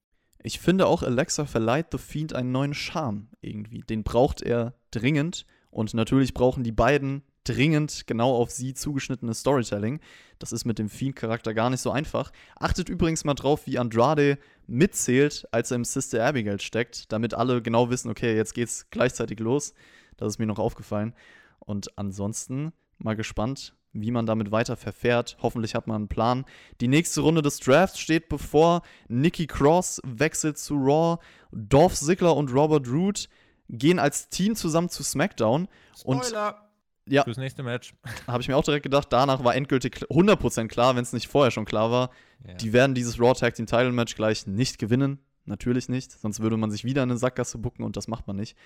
Ich 0.43 0.59
finde 0.59 0.85
auch, 0.85 1.01
Alexa 1.01 1.45
verleiht 1.45 1.87
The 1.91 1.97
Fiend 1.97 2.35
einen 2.35 2.51
neuen 2.51 2.75
Charme 2.75 3.29
irgendwie. 3.41 3.79
Den 3.81 4.03
braucht 4.03 4.43
er 4.43 4.75
dringend. 4.91 5.47
Und 5.71 5.95
natürlich 5.95 6.35
brauchen 6.35 6.63
die 6.63 6.71
beiden 6.71 7.23
dringend 7.45 8.05
genau 8.05 8.35
auf 8.35 8.51
sie 8.51 8.75
zugeschnittenes 8.75 9.39
Storytelling. 9.39 10.01
Das 10.37 10.51
ist 10.51 10.65
mit 10.65 10.77
dem 10.77 10.87
Fiend-Charakter 10.89 11.55
gar 11.55 11.71
nicht 11.71 11.81
so 11.81 11.89
einfach. 11.89 12.31
Achtet 12.57 12.89
übrigens 12.89 13.25
mal 13.25 13.33
drauf, 13.33 13.65
wie 13.65 13.79
Andrade 13.79 14.37
mitzählt, 14.67 15.47
als 15.51 15.71
er 15.71 15.77
im 15.77 15.83
Sister 15.83 16.23
Abigail 16.23 16.61
steckt, 16.61 17.11
damit 17.11 17.33
alle 17.33 17.63
genau 17.63 17.89
wissen, 17.89 18.11
okay, 18.11 18.35
jetzt 18.35 18.53
geht's 18.53 18.91
gleichzeitig 18.91 19.39
los. 19.39 19.73
Das 20.15 20.27
ist 20.27 20.37
mir 20.37 20.45
noch 20.45 20.59
aufgefallen. 20.59 21.15
Und 21.57 21.97
ansonsten 21.97 22.71
mal 22.99 23.15
gespannt, 23.15 23.73
wie 24.01 24.11
man 24.11 24.25
damit 24.25 24.51
weiter 24.51 24.77
verfährt. 24.77 25.37
Hoffentlich 25.41 25.75
hat 25.75 25.87
man 25.87 25.95
einen 25.97 26.07
Plan. 26.07 26.45
Die 26.81 26.87
nächste 26.87 27.21
Runde 27.21 27.41
des 27.41 27.59
Drafts 27.59 27.99
steht 27.99 28.29
bevor. 28.29 28.81
Nikki 29.07 29.47
Cross 29.47 30.01
wechselt 30.05 30.57
zu 30.57 30.75
Raw. 30.75 31.21
Dolph 31.51 31.95
Ziggler 31.95 32.35
und 32.35 32.53
Robert 32.53 32.87
Root 32.87 33.29
gehen 33.69 33.99
als 33.99 34.29
Team 34.29 34.55
zusammen 34.55 34.89
zu 34.89 35.03
SmackDown. 35.03 35.67
Spoiler! 35.97 36.55
Und 36.55 36.67
ja, 37.09 37.23
Fürs 37.23 37.37
nächste 37.37 37.63
Match. 37.63 37.93
habe 38.27 38.41
ich 38.41 38.47
mir 38.47 38.57
auch 38.57 38.63
direkt 38.63 38.83
gedacht, 38.83 39.07
danach 39.11 39.43
war 39.43 39.55
endgültig 39.55 39.95
100% 40.09 40.67
klar, 40.67 40.95
wenn 40.95 41.03
es 41.03 41.13
nicht 41.13 41.27
vorher 41.27 41.51
schon 41.51 41.65
klar 41.65 41.89
war. 41.89 42.09
Ja. 42.45 42.53
Die 42.55 42.73
werden 42.73 42.95
dieses 42.95 43.19
Raw 43.19 43.33
Tag 43.33 43.55
Team 43.55 43.65
Title 43.65 43.91
Match 43.91 44.15
gleich 44.15 44.45
nicht 44.45 44.77
gewinnen. 44.77 45.19
Natürlich 45.45 45.87
nicht. 45.87 46.11
Sonst 46.11 46.41
würde 46.41 46.57
man 46.57 46.71
sich 46.71 46.83
wieder 46.83 47.03
in 47.03 47.09
eine 47.09 47.17
Sackgasse 47.17 47.57
bucken 47.57 47.83
und 47.83 47.95
das 47.95 48.07
macht 48.07 48.27
man 48.27 48.35
nicht. 48.35 48.57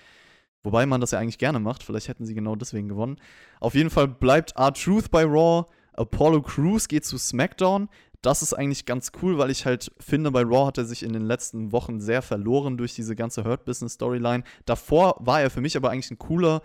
Wobei 0.62 0.86
man 0.86 1.00
das 1.00 1.10
ja 1.10 1.18
eigentlich 1.18 1.38
gerne 1.38 1.58
macht. 1.58 1.82
Vielleicht 1.82 2.08
hätten 2.08 2.24
sie 2.24 2.34
genau 2.34 2.54
deswegen 2.54 2.88
gewonnen. 2.88 3.16
Auf 3.60 3.74
jeden 3.74 3.90
Fall 3.90 4.08
bleibt 4.08 4.56
R-Truth 4.56 5.10
bei 5.10 5.24
Raw. 5.24 5.66
Apollo 5.94 6.42
Crews 6.42 6.88
geht 6.88 7.04
zu 7.04 7.18
SmackDown. 7.18 7.88
Das 8.22 8.40
ist 8.40 8.54
eigentlich 8.54 8.86
ganz 8.86 9.10
cool, 9.20 9.36
weil 9.38 9.50
ich 9.50 9.66
halt 9.66 9.90
finde, 9.98 10.30
bei 10.30 10.42
Raw 10.42 10.66
hat 10.66 10.78
er 10.78 10.84
sich 10.84 11.02
in 11.02 11.12
den 11.12 11.22
letzten 11.22 11.72
Wochen 11.72 12.00
sehr 12.00 12.22
verloren 12.22 12.76
durch 12.76 12.94
diese 12.94 13.16
ganze 13.16 13.44
Hurt 13.44 13.64
Business 13.64 13.94
Storyline. 13.94 14.44
Davor 14.64 15.16
war 15.18 15.40
er 15.40 15.50
für 15.50 15.60
mich 15.60 15.76
aber 15.76 15.90
eigentlich 15.90 16.12
ein 16.12 16.18
cooler, 16.18 16.62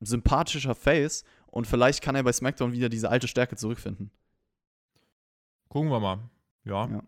sympathischer 0.00 0.74
Face 0.74 1.24
und 1.46 1.66
vielleicht 1.66 2.02
kann 2.02 2.14
er 2.14 2.22
bei 2.22 2.32
SmackDown 2.32 2.72
wieder 2.72 2.90
diese 2.90 3.08
alte 3.08 3.26
Stärke 3.26 3.56
zurückfinden. 3.56 4.10
Gucken 5.68 5.90
wir 5.90 6.00
mal. 6.00 6.18
Ja. 6.64 6.86
Ja. 6.88 7.02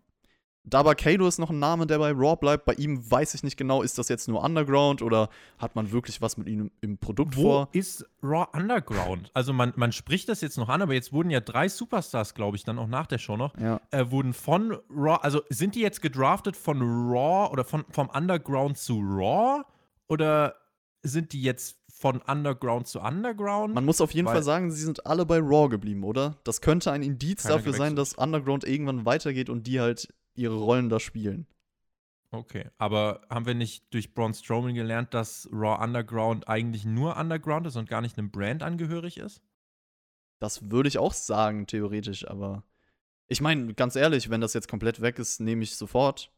Daba 0.67 0.95
Kado 0.95 1.27
ist 1.29 1.39
noch 1.39 1.51
ein 1.51 1.59
Name, 1.59 1.87
der 1.87 1.99
bei 1.99 2.11
Raw 2.12 2.37
bleibt. 2.37 2.65
Bei 2.65 2.73
ihm 2.75 3.09
weiß 3.11 3.35
ich 3.35 3.43
nicht 3.43 3.59
genau, 3.59 3.83
ist 3.83 3.99
das 3.99 4.09
jetzt 4.09 4.29
nur 4.29 4.43
Underground 4.43 5.03
oder 5.03 5.29
hat 5.59 5.77
man 5.77 5.93
wirklich 5.93 6.23
was 6.23 6.39
mit 6.39 6.49
ihm 6.49 6.71
im 6.81 6.97
Produkt 6.97 7.37
Wo 7.37 7.43
vor? 7.43 7.69
ist 7.73 8.07
Raw 8.23 8.47
Underground? 8.53 9.31
Also 9.35 9.53
man, 9.53 9.75
man 9.77 9.93
spricht 9.93 10.29
das 10.31 10.41
jetzt 10.41 10.57
noch 10.57 10.71
an, 10.71 10.81
aber 10.81 10.95
jetzt 10.95 11.12
wurden 11.12 11.29
ja 11.29 11.41
drei 11.41 11.69
Superstars, 11.69 12.33
glaube 12.35 12.57
ich, 12.57 12.65
dann 12.65 12.79
auch 12.79 12.87
nach 12.87 13.07
der 13.07 13.19
Show 13.19 13.37
noch, 13.37 13.55
Ja. 13.59 13.79
äh, 13.91 14.11
wurden 14.11 14.33
von 14.33 14.73
Raw, 14.91 15.19
also 15.21 15.43
sind 15.51 15.75
die 15.75 15.81
jetzt 15.81 16.01
gedraftet 16.01 16.57
von 16.57 16.81
Raw 16.81 17.53
oder 17.53 17.65
von, 17.65 17.85
vom 17.91 18.09
Underground 18.09 18.79
zu 18.79 19.01
Raw? 19.01 19.65
Oder 20.09 20.55
sind 21.03 21.33
die 21.35 21.43
jetzt 21.43 21.77
von 21.91 22.23
Underground 22.23 22.87
zu 22.87 23.01
Underground? 23.01 23.75
Man 23.75 23.85
muss 23.85 24.01
auf 24.01 24.12
jeden 24.12 24.29
Fall 24.29 24.43
sagen, 24.43 24.71
sie 24.71 24.83
sind 24.83 25.07
alle 25.07 25.27
bei 25.27 25.39
Raw 25.39 25.69
geblieben, 25.69 26.05
oder? 26.05 26.37
Das 26.45 26.61
könnte 26.61 26.91
ein 26.91 27.03
Indiz 27.03 27.43
dafür 27.43 27.73
sein, 27.75 27.97
dass 27.97 28.15
Underground 28.15 28.65
irgendwann 28.65 29.05
weitergeht 29.05 29.49
und 29.51 29.67
die 29.67 29.81
halt 29.81 30.09
ihre 30.35 30.57
Rollen 30.57 30.89
da 30.89 31.01
spielen. 31.01 31.47
Okay, 32.30 32.68
aber 32.78 33.22
haben 33.30 33.47
wir 33.47 33.55
nicht 33.55 33.93
durch 33.95 34.12
Braun 34.12 34.35
Strowman 34.35 34.74
gelernt, 34.74 35.14
dass 35.14 35.49
Raw 35.53 35.82
Underground 35.82 36.49
eigentlich 36.49 36.85
nur 36.85 37.16
Underground 37.16 37.66
ist 37.66 37.76
und 37.76 37.89
gar 37.89 38.01
nicht 38.01 38.18
einem 38.18 38.30
Brand 38.30 38.62
angehörig 38.62 39.18
ist? 39.18 39.41
Das 40.41 40.70
würde 40.70 40.89
ich 40.89 40.99
auch 40.99 41.12
sagen, 41.12 41.66
theoretisch, 41.66 42.28
aber 42.28 42.64
ich 43.28 43.41
meine, 43.41 43.72
ganz 43.74 43.97
ehrlich, 43.97 44.30
wenn 44.30 44.41
das 44.41 44.53
jetzt 44.53 44.68
komplett 44.68 45.01
weg 45.01 45.18
ist, 45.18 45.41
nehme 45.41 45.62
ich 45.62 45.76
sofort 45.76 46.30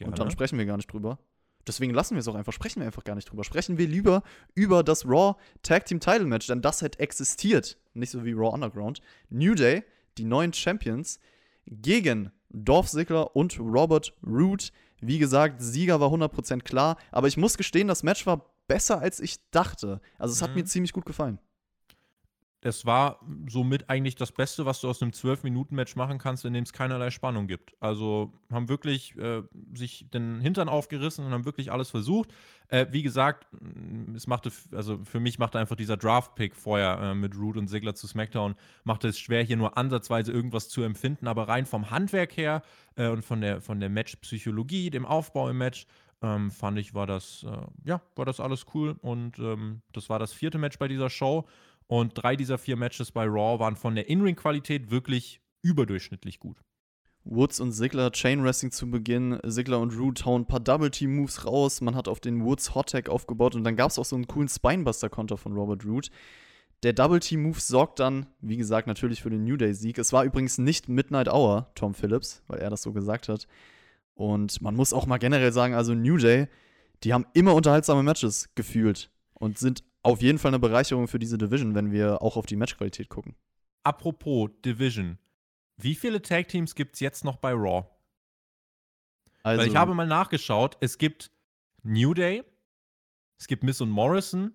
und 0.00 0.10
dann 0.10 0.14
Gerne. 0.14 0.30
sprechen 0.30 0.58
wir 0.58 0.66
gar 0.66 0.76
nicht 0.76 0.92
drüber. 0.92 1.18
Deswegen 1.66 1.94
lassen 1.94 2.14
wir 2.14 2.20
es 2.20 2.28
auch 2.28 2.34
einfach, 2.34 2.52
sprechen 2.52 2.80
wir 2.80 2.86
einfach 2.86 3.04
gar 3.04 3.14
nicht 3.14 3.30
drüber. 3.30 3.44
Sprechen 3.44 3.78
wir 3.78 3.86
lieber 3.86 4.22
über 4.54 4.82
das 4.82 5.06
Raw 5.06 5.36
Tag 5.62 5.86
Team 5.86 6.00
Title 6.00 6.26
Match, 6.26 6.46
denn 6.48 6.62
das 6.62 6.82
hat 6.82 6.98
existiert. 6.98 7.78
Nicht 7.94 8.10
so 8.10 8.24
wie 8.24 8.32
Raw 8.32 8.52
Underground. 8.52 9.00
New 9.28 9.54
Day, 9.54 9.84
die 10.18 10.24
neuen 10.24 10.52
Champions, 10.52 11.20
gegen 11.66 12.32
Dolph 12.52 12.88
Ziggler 12.88 13.34
und 13.34 13.58
Robert 13.58 14.14
Root. 14.26 14.72
Wie 15.00 15.18
gesagt, 15.18 15.60
Sieger 15.60 16.00
war 16.00 16.10
100% 16.10 16.62
klar, 16.62 16.96
aber 17.10 17.26
ich 17.26 17.36
muss 17.36 17.56
gestehen, 17.56 17.88
das 17.88 18.02
Match 18.02 18.26
war 18.26 18.46
besser, 18.68 19.00
als 19.00 19.18
ich 19.20 19.38
dachte. 19.50 20.00
Also 20.18 20.32
es 20.32 20.42
hat 20.42 20.50
Mhm. 20.50 20.56
mir 20.56 20.64
ziemlich 20.64 20.92
gut 20.92 21.04
gefallen. 21.04 21.38
Es 22.64 22.86
war 22.86 23.18
somit 23.48 23.90
eigentlich 23.90 24.14
das 24.14 24.30
Beste, 24.30 24.64
was 24.64 24.80
du 24.80 24.88
aus 24.88 25.02
einem 25.02 25.10
12-Minuten-Match 25.10 25.96
machen 25.96 26.18
kannst, 26.18 26.44
in 26.44 26.52
dem 26.52 26.62
es 26.62 26.72
keinerlei 26.72 27.10
Spannung 27.10 27.48
gibt. 27.48 27.74
Also 27.80 28.32
haben 28.52 28.68
wirklich 28.68 29.16
äh, 29.18 29.42
sich 29.74 30.06
den 30.14 30.40
Hintern 30.40 30.68
aufgerissen 30.68 31.24
und 31.24 31.32
haben 31.32 31.44
wirklich 31.44 31.72
alles 31.72 31.90
versucht. 31.90 32.32
Äh, 32.68 32.86
wie 32.90 33.02
gesagt, 33.02 33.48
mh, 33.52 34.16
es 34.16 34.28
machte, 34.28 34.52
also 34.72 35.00
für 35.04 35.18
mich 35.18 35.40
machte 35.40 35.58
einfach 35.58 35.74
dieser 35.74 35.96
Draft-Pick 35.96 36.54
vorher 36.54 36.98
äh, 37.00 37.14
mit 37.14 37.36
Root 37.36 37.56
und 37.56 37.66
Sigler 37.66 37.96
zu 37.96 38.06
SmackDown, 38.06 38.54
machte 38.84 39.08
es 39.08 39.18
schwer, 39.18 39.42
hier 39.42 39.56
nur 39.56 39.76
ansatzweise 39.76 40.30
irgendwas 40.30 40.68
zu 40.68 40.82
empfinden, 40.82 41.26
aber 41.26 41.48
rein 41.48 41.66
vom 41.66 41.90
Handwerk 41.90 42.36
her 42.36 42.62
äh, 42.94 43.08
und 43.08 43.24
von 43.24 43.40
der, 43.40 43.60
von 43.60 43.80
der 43.80 43.88
Match-Psychologie, 43.88 44.90
dem 44.90 45.04
Aufbau 45.04 45.48
im 45.48 45.58
Match, 45.58 45.86
ähm, 46.22 46.50
fand 46.50 46.78
ich, 46.78 46.94
war 46.94 47.06
das, 47.06 47.44
äh, 47.44 47.66
ja, 47.84 48.00
war 48.14 48.24
das 48.24 48.40
alles 48.40 48.66
cool. 48.74 48.96
Und 49.02 49.38
ähm, 49.38 49.82
das 49.92 50.08
war 50.08 50.18
das 50.18 50.32
vierte 50.32 50.58
Match 50.58 50.78
bei 50.78 50.88
dieser 50.88 51.10
Show. 51.10 51.46
Und 51.92 52.14
drei 52.14 52.36
dieser 52.36 52.56
vier 52.56 52.76
Matches 52.76 53.12
bei 53.12 53.26
Raw 53.26 53.58
waren 53.58 53.76
von 53.76 53.94
der 53.94 54.08
In-Ring-Qualität 54.08 54.90
wirklich 54.90 55.42
überdurchschnittlich 55.60 56.40
gut. 56.40 56.56
Woods 57.24 57.60
und 57.60 57.72
Ziggler 57.72 58.10
Chain 58.12 58.42
Wrestling 58.42 58.70
zu 58.70 58.90
Beginn. 58.90 59.38
Ziggler 59.46 59.78
und 59.78 59.94
Root 59.98 60.24
hauen 60.24 60.40
ein 60.40 60.46
paar 60.46 60.60
Double 60.60 60.90
Team 60.90 61.14
Moves 61.14 61.44
raus. 61.44 61.82
Man 61.82 61.94
hat 61.94 62.08
auf 62.08 62.18
den 62.18 62.46
Woods 62.46 62.74
Hot 62.74 62.92
Tag 62.92 63.10
aufgebaut 63.10 63.54
und 63.54 63.64
dann 63.64 63.76
gab 63.76 63.90
es 63.90 63.98
auch 63.98 64.06
so 64.06 64.16
einen 64.16 64.26
coolen 64.26 64.48
Spinebuster 64.48 65.10
Konter 65.10 65.36
von 65.36 65.52
Robert 65.52 65.84
Root. 65.84 66.08
Der 66.82 66.94
Double 66.94 67.20
Team 67.20 67.42
Move 67.42 67.60
sorgt 67.60 68.00
dann, 68.00 68.24
wie 68.40 68.56
gesagt, 68.56 68.86
natürlich 68.86 69.20
für 69.20 69.28
den 69.28 69.44
New 69.44 69.58
Day 69.58 69.74
Sieg. 69.74 69.98
Es 69.98 70.14
war 70.14 70.24
übrigens 70.24 70.56
nicht 70.56 70.88
Midnight 70.88 71.28
Hour, 71.28 71.72
Tom 71.74 71.92
Phillips, 71.92 72.42
weil 72.46 72.60
er 72.60 72.70
das 72.70 72.80
so 72.80 72.94
gesagt 72.94 73.28
hat. 73.28 73.46
Und 74.14 74.62
man 74.62 74.74
muss 74.74 74.94
auch 74.94 75.04
mal 75.04 75.18
generell 75.18 75.52
sagen, 75.52 75.74
also 75.74 75.92
New 75.92 76.16
Day, 76.16 76.48
die 77.04 77.12
haben 77.12 77.26
immer 77.34 77.54
unterhaltsame 77.54 78.02
Matches 78.02 78.48
gefühlt 78.54 79.10
und 79.34 79.58
sind 79.58 79.84
auf 80.02 80.20
jeden 80.20 80.38
Fall 80.38 80.50
eine 80.50 80.58
Bereicherung 80.58 81.08
für 81.08 81.18
diese 81.18 81.38
Division, 81.38 81.74
wenn 81.74 81.92
wir 81.92 82.22
auch 82.22 82.36
auf 82.36 82.46
die 82.46 82.56
Matchqualität 82.56 83.08
gucken. 83.08 83.36
Apropos 83.84 84.50
Division. 84.64 85.18
Wie 85.76 85.94
viele 85.94 86.22
Tag-Teams 86.22 86.74
gibt 86.74 86.94
es 86.94 87.00
jetzt 87.00 87.24
noch 87.24 87.36
bei 87.36 87.52
Raw? 87.52 87.88
Also, 89.42 89.62
Weil 89.62 89.68
ich 89.68 89.76
habe 89.76 89.94
mal 89.94 90.06
nachgeschaut, 90.06 90.76
es 90.80 90.98
gibt 90.98 91.32
New 91.82 92.14
Day, 92.14 92.44
es 93.38 93.48
gibt 93.48 93.64
Miss 93.64 93.80
und 93.80 93.90
Morrison, 93.90 94.54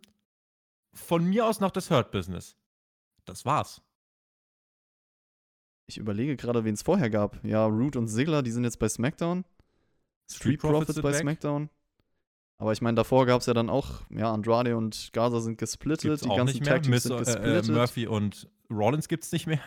von 0.93 1.25
mir 1.25 1.45
aus 1.45 1.59
noch 1.59 1.71
das 1.71 1.89
Hurt 1.89 2.11
Business. 2.11 2.55
Das 3.25 3.45
war's. 3.45 3.81
Ich 5.87 5.97
überlege 5.97 6.35
gerade, 6.35 6.63
wen 6.63 6.73
es 6.73 6.81
vorher 6.81 7.09
gab. 7.09 7.43
Ja, 7.43 7.65
Root 7.65 7.95
und 7.95 8.07
Ziggler, 8.07 8.43
die 8.43 8.51
sind 8.51 8.63
jetzt 8.63 8.79
bei 8.79 8.89
SmackDown. 8.89 9.45
Street 10.29 10.59
Profits 10.59 10.93
sind 10.93 11.03
bei 11.03 11.13
weg. 11.13 11.21
SmackDown. 11.21 11.69
Aber 12.59 12.71
ich 12.71 12.81
meine, 12.81 12.95
davor 12.95 13.25
gab 13.25 13.41
es 13.41 13.45
ja 13.47 13.53
dann 13.53 13.69
auch, 13.69 14.01
ja, 14.09 14.33
Andrade 14.33 14.75
und 14.75 15.11
Gaza 15.13 15.39
sind 15.41 15.57
gesplittet, 15.57 16.09
Gibt's 16.09 16.21
die 16.23 16.29
ganzen 16.29 16.45
nicht 16.45 16.61
mehr. 16.61 16.73
Tag 16.73 16.83
Teams 16.83 17.03
sind 17.03 17.11
äh, 17.13 17.15
äh, 17.17 17.23
gesplittet. 17.25 17.69
Murphy 17.69 18.07
und 18.07 18.49
Rollins 18.71 19.07
gibt's 19.07 19.31
nicht 19.31 19.45
mehr. 19.45 19.59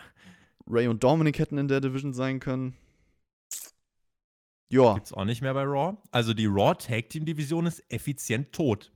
Ray 0.67 0.87
und 0.87 1.03
Dominic 1.03 1.39
hätten 1.39 1.57
in 1.57 1.67
der 1.67 1.79
Division 1.81 2.13
sein 2.13 2.39
können. 2.39 2.75
Ja, 4.69 4.93
Gibt's 4.93 5.13
auch 5.13 5.25
nicht 5.25 5.41
mehr 5.41 5.53
bei 5.53 5.63
Raw. 5.63 5.97
Also 6.11 6.33
die 6.33 6.45
Raw 6.45 6.75
Tag 6.75 7.09
Team 7.09 7.25
Division 7.25 7.65
ist 7.65 7.83
effizient 7.91 8.51
tot. 8.53 8.91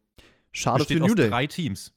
schade 0.51 0.79
Besteht 0.79 0.97
für 0.97 1.03
aus 1.03 1.09
New 1.09 1.15
Day. 1.15 1.29
drei 1.29 1.47
Teams. 1.47 1.93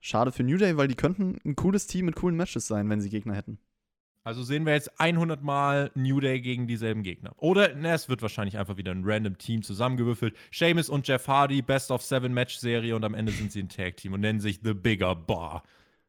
Schade 0.00 0.32
für 0.32 0.42
New 0.42 0.56
Day, 0.56 0.76
weil 0.76 0.88
die 0.88 0.94
könnten 0.94 1.38
ein 1.44 1.56
cooles 1.56 1.86
Team 1.86 2.06
mit 2.06 2.16
coolen 2.16 2.36
Matches 2.36 2.66
sein, 2.66 2.88
wenn 2.88 3.00
sie 3.00 3.10
Gegner 3.10 3.34
hätten. 3.34 3.58
Also 4.22 4.42
sehen 4.42 4.66
wir 4.66 4.74
jetzt 4.74 5.00
100 5.00 5.42
Mal 5.42 5.90
New 5.94 6.20
Day 6.20 6.40
gegen 6.40 6.66
dieselben 6.66 7.02
Gegner. 7.02 7.32
Oder 7.38 7.74
ne, 7.74 7.94
es 7.94 8.08
wird 8.10 8.20
wahrscheinlich 8.20 8.58
einfach 8.58 8.76
wieder 8.76 8.92
ein 8.92 9.02
random 9.04 9.38
Team 9.38 9.62
zusammengewürfelt. 9.62 10.36
Sheamus 10.50 10.90
und 10.90 11.08
Jeff 11.08 11.26
Hardy, 11.26 11.62
Best 11.62 11.90
of 11.90 12.02
Seven 12.02 12.34
Match 12.34 12.58
Serie 12.58 12.94
und 12.94 13.04
am 13.04 13.14
Ende 13.14 13.32
sind 13.32 13.50
sie 13.50 13.62
ein 13.62 13.70
Tag 13.70 13.96
Team 13.96 14.12
und 14.12 14.20
nennen 14.20 14.40
sich 14.40 14.60
The 14.62 14.74
Bigger 14.74 15.14
Bar. 15.14 15.62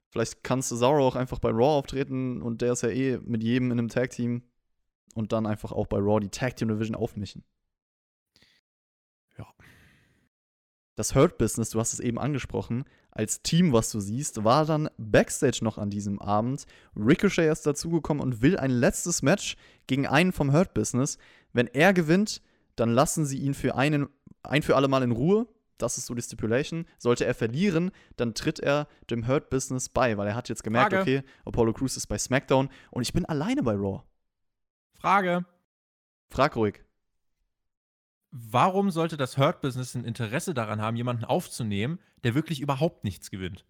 Vielleicht 0.09 0.43
kann 0.43 0.62
Cesaro 0.62 1.07
auch 1.07 1.16
einfach 1.16 1.39
bei 1.39 1.51
Raw 1.51 1.78
auftreten 1.78 2.41
und 2.41 2.62
der 2.62 2.74
ist 2.74 2.84
ja 2.84 2.89
eh 2.89 3.18
mit 3.24 3.43
jedem 3.43 3.72
in 3.72 3.80
einem 3.80 3.88
Tag 3.88 4.09
Team 4.09 4.43
und 5.16 5.32
dann 5.32 5.45
einfach 5.45 5.72
auch 5.72 5.88
bei 5.88 5.97
Raw 5.97 6.20
die 6.20 6.30
Tag 6.30 6.57
Team 6.57 6.68
Division 6.68 6.95
aufmischen. 6.97 7.45
Ja. 9.38 9.47
Das 10.96 11.16
Hurt 11.16 11.38
Business, 11.38 11.70
du 11.70 11.80
hast 11.80 11.94
es 11.94 12.00
eben 12.00 12.20
angesprochen, 12.20 12.84
als 13.12 13.42
Team, 13.42 13.74
was 13.74 13.92
du 13.92 14.00
siehst, 14.00 14.44
war 14.44 14.66
dann 14.66 14.89
Backstage 14.98 15.60
noch 15.62 15.78
an 15.78 15.89
diesem 15.89 16.22
Abend. 16.22 16.66
Ricochet 16.96 17.52
ist 17.52 17.66
dazugekommen 17.66 18.24
und 18.24 18.42
will 18.42 18.58
ein 18.58 18.72
letztes 18.72 19.22
Match 19.22 19.58
gegen 19.88 20.08
einen 20.08 20.32
vom 20.32 20.54
Hurt 20.54 20.74
Business. 20.74 21.18
Wenn 21.52 21.68
er 21.68 21.94
gewinnt, 21.94 22.42
dann 22.76 22.89
lassen 22.89 23.26
sie 23.26 23.38
ihn 23.39 23.54
für 23.54 23.76
einen, 23.76 24.08
ein 24.44 24.64
für 24.64 24.76
alle 24.76 24.88
Mal 24.88 25.04
in 25.04 25.12
Ruhe. 25.12 25.48
Das 25.78 25.98
ist 25.98 26.06
so 26.06 26.14
die 26.14 26.22
Stipulation. 26.22 26.86
Sollte 26.98 27.26
er 27.26 27.34
verlieren, 27.34 27.92
dann 28.16 28.34
tritt 28.34 28.60
er 28.60 28.88
dem 29.10 29.28
Hurt 29.28 29.50
Business 29.50 29.89
bei, 29.89 30.18
weil 30.18 30.28
er 30.28 30.36
hat 30.36 30.48
jetzt 30.48 30.64
gemerkt, 30.64 30.94
Frage. 30.94 31.02
okay, 31.02 31.28
Apollo 31.44 31.74
Crews 31.74 31.98
ist 31.98 32.08
bei 32.08 32.18
SmackDown 32.18 32.70
und 32.92 33.02
ich 33.02 33.12
bin 33.12 33.26
alleine 33.26 33.64
bei 33.64 33.74
Raw. 33.74 34.04
Frage: 35.00 35.46
Frag 36.30 36.56
ruhig. 36.56 36.82
Warum 38.32 38.92
sollte 38.92 39.18
das 39.18 39.38
Hurt 39.38 39.62
Business 39.62 39.94
ein 39.94 40.06
Interesse 40.06 40.54
daran 40.54 40.82
haben, 40.82 40.96
jemanden 40.96 41.26
aufzunehmen, 41.26 42.00
der 42.24 42.34
wirklich 42.34 42.62
überhaupt 42.62 43.04
nichts 43.04 43.30
gewinnt? 43.30 43.66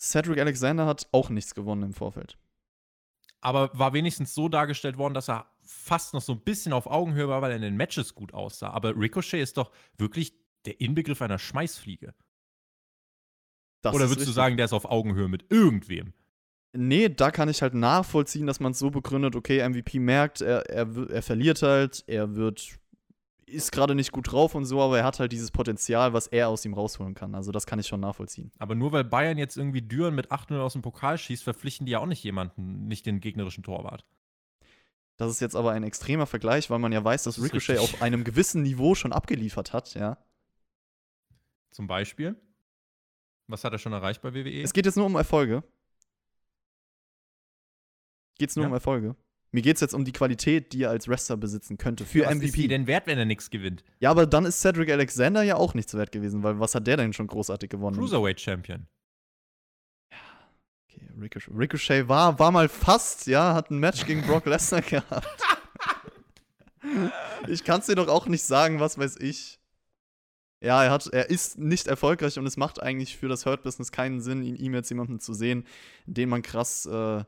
Cedric 0.00 0.40
Alexander 0.40 0.86
hat 0.86 1.08
auch 1.12 1.30
nichts 1.30 1.54
gewonnen 1.54 1.84
im 1.84 1.94
Vorfeld. 1.94 2.36
Aber 3.40 3.70
war 3.78 3.92
wenigstens 3.92 4.34
so 4.34 4.48
dargestellt 4.48 4.98
worden, 4.98 5.14
dass 5.14 5.28
er 5.28 5.46
fast 5.60 6.14
noch 6.14 6.22
so 6.22 6.32
ein 6.32 6.40
bisschen 6.40 6.72
auf 6.72 6.86
Augenhöhe 6.86 7.28
war, 7.28 7.42
weil 7.42 7.52
er 7.52 7.56
in 7.56 7.62
den 7.62 7.76
Matches 7.76 8.14
gut 8.14 8.34
aussah. 8.34 8.70
Aber 8.70 8.96
Ricochet 8.96 9.40
ist 9.40 9.56
doch 9.56 9.70
wirklich 9.96 10.34
der 10.64 10.80
Inbegriff 10.80 11.22
einer 11.22 11.38
Schmeißfliege. 11.38 12.14
Das 13.82 13.94
Oder 13.94 14.08
würdest 14.08 14.28
du 14.28 14.32
sagen, 14.32 14.56
der 14.56 14.66
ist 14.66 14.72
auf 14.72 14.84
Augenhöhe 14.84 15.28
mit 15.28 15.50
irgendwem? 15.50 16.12
Nee, 16.72 17.08
da 17.08 17.30
kann 17.30 17.48
ich 17.48 17.62
halt 17.62 17.74
nachvollziehen, 17.74 18.46
dass 18.46 18.60
man 18.60 18.72
es 18.72 18.78
so 18.78 18.90
begründet, 18.90 19.36
okay, 19.36 19.68
MVP 19.68 19.98
merkt, 19.98 20.40
er, 20.40 20.70
er, 20.70 21.10
er 21.10 21.22
verliert 21.22 21.62
halt, 21.62 22.02
er 22.06 22.34
wird, 22.34 22.78
ist 23.52 23.72
gerade 23.72 23.94
nicht 23.94 24.12
gut 24.12 24.32
drauf 24.32 24.54
und 24.54 24.64
so, 24.64 24.80
aber 24.80 24.98
er 24.98 25.04
hat 25.04 25.20
halt 25.20 25.32
dieses 25.32 25.50
Potenzial, 25.50 26.12
was 26.12 26.26
er 26.26 26.48
aus 26.48 26.64
ihm 26.64 26.74
rausholen 26.74 27.14
kann. 27.14 27.34
Also 27.34 27.52
das 27.52 27.66
kann 27.66 27.78
ich 27.78 27.86
schon 27.86 28.00
nachvollziehen. 28.00 28.50
Aber 28.58 28.74
nur 28.74 28.92
weil 28.92 29.04
Bayern 29.04 29.38
jetzt 29.38 29.56
irgendwie 29.56 29.82
Düren 29.82 30.14
mit 30.14 30.30
8-0 30.32 30.58
aus 30.60 30.72
dem 30.72 30.82
Pokal 30.82 31.18
schießt, 31.18 31.42
verpflichten 31.44 31.86
die 31.86 31.92
ja 31.92 31.98
auch 32.00 32.06
nicht 32.06 32.22
jemanden, 32.24 32.88
nicht 32.88 33.06
den 33.06 33.20
gegnerischen 33.20 33.62
Torwart. 33.62 34.04
Das 35.16 35.30
ist 35.30 35.40
jetzt 35.40 35.54
aber 35.54 35.72
ein 35.72 35.84
extremer 35.84 36.26
Vergleich, 36.26 36.70
weil 36.70 36.78
man 36.78 36.90
ja 36.92 37.04
weiß, 37.04 37.24
dass 37.24 37.36
Das 37.36 37.44
Ricochet 37.44 37.78
richtig. 37.78 37.94
auf 37.94 38.02
einem 38.02 38.24
gewissen 38.24 38.62
Niveau 38.62 38.94
schon 38.94 39.12
abgeliefert 39.12 39.72
hat, 39.72 39.94
ja. 39.94 40.16
Zum 41.70 41.86
Beispiel. 41.86 42.34
Was 43.46 43.64
hat 43.64 43.72
er 43.72 43.78
schon 43.78 43.92
erreicht 43.92 44.22
bei 44.22 44.32
WWE? 44.34 44.62
Es 44.62 44.72
geht 44.72 44.86
jetzt 44.86 44.96
nur 44.96 45.06
um 45.06 45.14
Erfolge. 45.16 45.62
Geht's 48.38 48.56
nur 48.56 48.64
Ja. 48.64 48.68
um 48.68 48.74
Erfolge? 48.74 49.14
Mir 49.54 49.60
geht's 49.60 49.82
jetzt 49.82 49.92
um 49.92 50.06
die 50.06 50.12
Qualität, 50.12 50.72
die 50.72 50.84
er 50.84 50.90
als 50.90 51.08
Wrestler 51.08 51.36
besitzen 51.36 51.76
könnte 51.76 52.06
für 52.06 52.24
was 52.24 52.34
MVP. 52.36 52.46
ist 52.46 52.56
die 52.56 52.68
denn 52.68 52.86
wert, 52.86 53.06
wenn 53.06 53.18
er 53.18 53.26
nichts 53.26 53.50
gewinnt? 53.50 53.84
Ja, 54.00 54.10
aber 54.10 54.26
dann 54.26 54.46
ist 54.46 54.60
Cedric 54.62 54.90
Alexander 54.90 55.42
ja 55.42 55.56
auch 55.56 55.74
nichts 55.74 55.92
wert 55.92 56.10
gewesen, 56.10 56.42
weil 56.42 56.58
was 56.58 56.74
hat 56.74 56.86
der 56.86 56.96
denn 56.96 57.12
schon 57.12 57.26
großartig 57.26 57.68
gewonnen? 57.68 57.98
Cruiserweight 57.98 58.40
Champion. 58.40 58.86
Okay, 60.88 61.06
Ricochet, 61.20 61.52
Ricochet 61.54 62.08
war, 62.08 62.38
war 62.38 62.50
mal 62.50 62.70
fast, 62.70 63.26
ja, 63.26 63.52
hat 63.52 63.70
ein 63.70 63.78
Match 63.78 64.06
gegen 64.06 64.22
Brock 64.22 64.46
Lesnar 64.46 64.80
gehabt. 64.80 65.42
ich 67.46 67.62
kann's 67.62 67.86
dir 67.86 67.94
doch 67.94 68.08
auch 68.08 68.26
nicht 68.26 68.44
sagen, 68.44 68.80
was 68.80 68.96
weiß 68.96 69.18
ich. 69.18 69.60
Ja, 70.62 70.82
er, 70.82 70.92
hat, 70.92 71.08
er 71.08 71.28
ist 71.28 71.58
nicht 71.58 71.88
erfolgreich 71.88 72.38
und 72.38 72.46
es 72.46 72.56
macht 72.56 72.82
eigentlich 72.82 73.18
für 73.18 73.28
das 73.28 73.44
Hurt-Business 73.44 73.92
keinen 73.92 74.22
Sinn, 74.22 74.42
ihn 74.42 74.56
ihm 74.56 74.72
jetzt 74.74 74.88
jemanden 74.88 75.20
zu 75.20 75.34
sehen, 75.34 75.66
den 76.06 76.30
man 76.30 76.40
krass, 76.40 76.86
äh, 76.86 77.24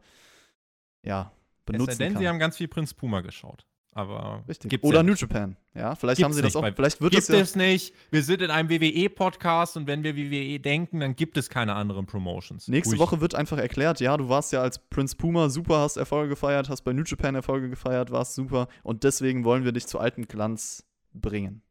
ja, 1.03 1.33
Es 1.67 1.73
benutzen 1.73 1.93
sei 1.93 2.05
denn, 2.05 2.13
kann. 2.15 2.23
sie 2.23 2.29
haben 2.29 2.39
ganz 2.39 2.57
viel 2.57 2.69
Prinz 2.69 2.95
Puma 2.95 3.21
geschaut. 3.23 3.67
Aber 3.97 4.43
Richtig. 4.49 4.71
gibt's 4.71 4.87
Oder 4.87 4.99
ja 4.99 5.03
New. 5.05 5.15
Japan. 5.15 5.57
Ja, 5.73 5.95
vielleicht 5.95 6.17
Gibt's 6.17 6.25
haben 6.25 6.33
sie 6.33 6.43
das 6.43 6.57
auch. 6.57 6.67
Vielleicht 6.75 7.01
wird 7.01 7.13
Gibt 7.13 7.29
das 7.29 7.35
ja. 7.35 7.41
es 7.41 7.55
nicht. 7.55 7.95
Wir 8.11 8.25
sind 8.25 8.43
in 8.43 8.51
einem 8.51 8.69
WWE-Podcast 8.69 9.77
und 9.77 9.87
wenn 9.87 10.03
wir 10.03 10.17
WWE 10.17 10.59
denken, 10.59 10.99
dann 10.99 11.15
gibt 11.15 11.37
es 11.39 11.49
keine 11.49 11.77
anderen 11.77 12.05
Promotions. 12.05 12.67
Nächste 12.67 12.97
Ruhig. 12.97 13.01
Woche 13.01 13.21
wird 13.21 13.37
einfach 13.37 13.57
erklärt, 13.57 14.01
ja, 14.01 14.17
du 14.17 14.29
warst 14.29 14.53
ja 14.53 14.63
als 14.63 14.81
Prince 14.81 15.17
Puma 15.17 15.49
super, 15.49 15.79
hast 15.79 15.97
Erfolge 15.97 16.31
gefeiert, 16.31 16.69
hast 16.69 16.83
bei 16.83 16.93
New 16.93 17.05
Japan 17.05 17.37
Erfolge 17.37 17.71
gefeiert, 17.71 18.11
warst 18.11 18.35
super 18.35 18.67
und 18.83 19.05
deswegen 19.05 19.45
wollen 19.45 19.65
wir 19.65 19.71
dich 19.71 19.87
zu 19.87 20.01
altem 20.01 20.27
Glanz 20.27 20.85
bringen. 21.13 21.63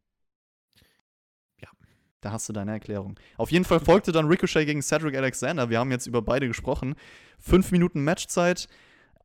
Ja. 1.62 1.68
Da 2.22 2.32
hast 2.32 2.48
du 2.48 2.54
deine 2.54 2.72
Erklärung. 2.72 3.20
Auf 3.36 3.52
jeden 3.52 3.66
Fall 3.66 3.82
folgte 3.82 4.14
dann 4.14 4.28
Ricochet 4.28 4.66
gegen 4.66 4.82
Cedric 4.82 5.18
Alexander. 5.18 5.70
Wir 5.70 5.80
haben 5.80 5.92
jetzt 5.92 6.08
über 6.08 6.22
beide 6.22 6.48
gesprochen. 6.48 6.96
Fünf 7.38 7.72
Minuten 7.72 8.02
Matchzeit. 8.06 8.70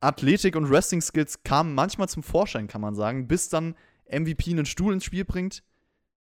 Athletik 0.01 0.55
und 0.55 0.69
Wrestling-Skills 0.69 1.43
kamen 1.43 1.75
manchmal 1.75 2.07
zum 2.07 2.23
Vorschein, 2.23 2.67
kann 2.67 2.81
man 2.81 2.95
sagen, 2.95 3.27
bis 3.27 3.49
dann 3.49 3.75
MVP 4.09 4.51
einen 4.51 4.65
Stuhl 4.65 4.93
ins 4.93 5.03
Spiel 5.03 5.25
bringt. 5.25 5.63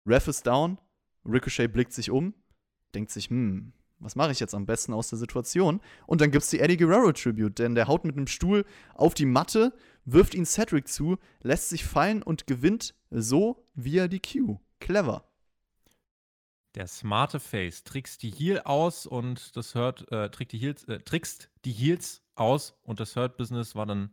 Ref 0.05 0.27
ist 0.27 0.47
down. 0.47 0.79
Ricochet 1.25 1.71
blickt 1.71 1.93
sich 1.93 2.09
um, 2.09 2.33
denkt 2.95 3.11
sich, 3.11 3.29
hm, 3.29 3.73
was 3.99 4.15
mache 4.15 4.31
ich 4.31 4.39
jetzt 4.39 4.55
am 4.55 4.65
besten 4.65 4.93
aus 4.93 5.09
der 5.09 5.19
Situation? 5.19 5.81
Und 6.07 6.21
dann 6.21 6.31
gibt's 6.31 6.49
die 6.49 6.59
Eddie 6.59 6.77
Guerrero 6.77 7.11
Tribute, 7.11 7.59
denn 7.59 7.75
der 7.75 7.87
haut 7.87 8.05
mit 8.05 8.15
einem 8.15 8.27
Stuhl 8.27 8.65
auf 8.95 9.13
die 9.13 9.25
Matte, 9.25 9.73
wirft 10.05 10.33
ihn 10.33 10.45
Cedric 10.45 10.87
zu, 10.87 11.17
lässt 11.41 11.69
sich 11.69 11.85
fallen 11.85 12.23
und 12.23 12.47
gewinnt 12.47 12.95
so 13.11 13.67
via 13.75 14.07
die 14.07 14.21
Q. 14.21 14.59
Clever. 14.79 15.28
Der 16.75 16.87
smarte 16.87 17.39
Face 17.39 17.83
trickst 17.83 18.21
die 18.21 18.29
Heel 18.31 18.59
aus 18.59 19.05
und 19.05 19.55
das 19.57 19.73
Hurt, 19.73 20.11
äh, 20.11 20.29
trickst 20.29 20.53
die 20.53 20.59
Heels, 20.59 20.83
äh, 20.85 20.99
trickst 20.99 21.49
die 21.65 21.71
Heels 21.71 22.21
aus 22.35 22.77
und 22.83 22.99
das 22.99 23.15
Hurt 23.15 23.37
Business 23.37 23.75
war 23.75 23.85
dann 23.85 24.11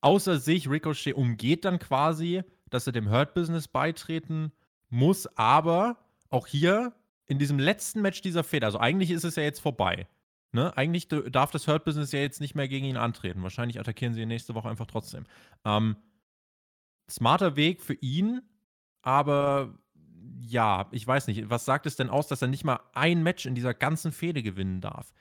außer 0.00 0.38
sich. 0.38 0.68
Ricochet 0.68 1.14
umgeht 1.14 1.64
dann 1.64 1.78
quasi, 1.78 2.42
dass 2.70 2.86
er 2.86 2.92
dem 2.92 3.10
Hurt 3.10 3.34
Business 3.34 3.66
beitreten 3.68 4.52
muss, 4.88 5.26
aber 5.36 5.98
auch 6.28 6.46
hier 6.46 6.94
in 7.26 7.38
diesem 7.38 7.58
letzten 7.58 8.02
Match 8.02 8.22
dieser 8.22 8.44
Feder, 8.44 8.66
also 8.66 8.78
eigentlich 8.78 9.10
ist 9.10 9.24
es 9.24 9.36
ja 9.36 9.42
jetzt 9.42 9.60
vorbei. 9.60 10.08
Ne? 10.52 10.76
Eigentlich 10.76 11.06
darf 11.08 11.52
das 11.52 11.68
Hurt 11.68 11.84
Business 11.84 12.10
ja 12.12 12.18
jetzt 12.18 12.40
nicht 12.40 12.56
mehr 12.56 12.66
gegen 12.66 12.86
ihn 12.86 12.96
antreten. 12.96 13.42
Wahrscheinlich 13.42 13.78
attackieren 13.78 14.14
sie 14.14 14.22
ihn 14.22 14.28
nächste 14.28 14.54
Woche 14.54 14.68
einfach 14.68 14.86
trotzdem. 14.86 15.24
Ähm, 15.64 15.96
smarter 17.08 17.54
Weg 17.54 17.82
für 17.82 17.94
ihn, 17.94 18.42
aber 19.02 19.78
ja, 20.38 20.88
ich 20.92 21.06
weiß 21.06 21.26
nicht. 21.26 21.50
Was 21.50 21.64
sagt 21.64 21.86
es 21.86 21.96
denn 21.96 22.10
aus, 22.10 22.28
dass 22.28 22.42
er 22.42 22.48
nicht 22.48 22.64
mal 22.64 22.80
ein 22.92 23.22
Match 23.22 23.46
in 23.46 23.54
dieser 23.54 23.74
ganzen 23.74 24.12
Fehde 24.12 24.42
gewinnen 24.42 24.80
darf? 24.80 25.12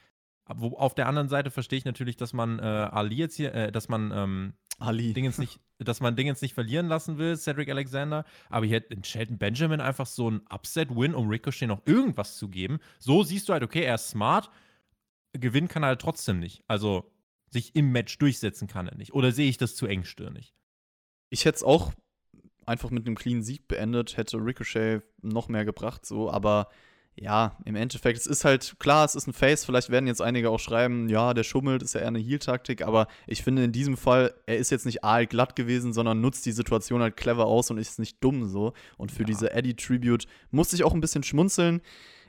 Wo, 0.48 0.76
auf 0.78 0.96
der 0.96 1.08
anderen 1.08 1.30
Seite 1.30 1.52
verstehe 1.52 1.78
ich 1.78 1.86
natürlich, 1.86 2.18
dass 2.18 2.34
man 2.34 2.60
äh, 2.60 2.64
Ali 2.64 3.16
jetzt 3.16 3.36
hier, 3.36 3.54
äh, 3.54 3.72
dass 3.72 3.88
man 3.88 4.12
ähm, 4.12 4.54
Ali. 4.80 5.14
Dingens 5.14 5.38
nicht, 5.38 5.60
dass 5.78 6.00
man 6.02 6.16
Dingens 6.16 6.42
nicht 6.42 6.54
verlieren 6.54 6.88
lassen 6.88 7.18
will, 7.18 7.38
Cedric 7.38 7.70
Alexander. 7.70 8.26
Aber 8.50 8.66
hier 8.66 8.78
hat 8.78 9.06
Shelton 9.06 9.38
Benjamin 9.38 9.82
einfach 9.82 10.08
so 10.08 10.30
ein 10.30 10.42
Upset-Win, 10.50 11.14
um 11.14 11.30
Ricochet 11.30 11.68
noch 11.68 11.86
irgendwas 11.86 12.38
zu 12.38 12.50
geben. 12.50 12.80
So 12.98 13.24
siehst 13.24 13.48
du 13.50 13.54
halt, 13.54 13.64
okay, 13.64 13.84
er 13.84 13.96
ist 13.96 14.10
smart, 14.10 14.50
gewinnen 15.34 15.68
kann 15.68 15.84
er 15.84 15.90
halt 15.90 16.02
trotzdem 16.02 16.40
nicht. 16.40 16.64
Also 16.68 17.12
sich 17.52 17.76
im 17.76 17.92
Match 17.92 18.18
durchsetzen 18.18 18.68
kann 18.68 18.88
er 18.88 18.96
nicht. 18.96 19.14
Oder 19.14 19.32
sehe 19.32 19.50
ich 19.50 19.58
das 19.58 19.76
zu 19.76 19.86
engstirnig? 19.86 20.54
Ich 21.30 21.46
hätte 21.46 21.58
es 21.58 21.64
auch 21.64 21.94
einfach 22.70 22.92
mit 22.92 23.06
einem 23.06 23.16
clean 23.16 23.42
Sieg 23.44 23.68
beendet, 23.68 24.16
hätte 24.18 24.38
Ricochet 24.38 25.02
noch 25.22 25.50
mehr 25.50 25.66
gebracht, 25.66 26.06
so, 26.06 26.32
aber 26.32 26.70
ja, 27.16 27.58
im 27.66 27.76
Endeffekt, 27.76 28.18
es 28.18 28.28
ist 28.28 28.46
halt, 28.46 28.78
klar, 28.80 29.04
es 29.04 29.14
ist 29.16 29.28
ein 29.28 29.34
Face, 29.34 29.66
vielleicht 29.66 29.90
werden 29.90 30.08
jetzt 30.08 30.22
einige 30.22 30.50
auch 30.50 30.60
schreiben, 30.60 31.10
ja, 31.10 31.34
der 31.34 31.44
schummelt, 31.44 31.84
ist 31.84 31.94
ja 31.94 32.00
eher 32.00 32.08
eine 32.08 32.20
Heal-Taktik, 32.20 32.82
aber 32.82 33.08
ich 33.28 33.44
finde 33.44 33.64
in 33.66 33.74
diesem 33.74 33.98
Fall, 33.98 34.34
er 34.46 34.56
ist 34.58 34.70
jetzt 34.70 34.86
nicht 34.86 35.04
aalglatt 35.04 35.58
gewesen, 35.58 35.92
sondern 35.92 36.22
nutzt 36.22 36.46
die 36.46 36.54
Situation 36.54 37.02
halt 37.02 37.18
clever 37.18 37.46
aus 37.46 37.72
und 37.72 37.78
ist 37.78 38.00
nicht 38.00 38.24
dumm 38.24 38.48
so. 38.48 38.72
Und 38.96 39.12
für 39.12 39.24
Ja. 39.24 39.26
diese 39.26 39.52
Eddie-Tribute 39.52 40.28
musste 40.52 40.78
ich 40.78 40.86
auch 40.86 40.94
ein 40.94 41.02
bisschen 41.02 41.24
schmunzeln. 41.24 41.82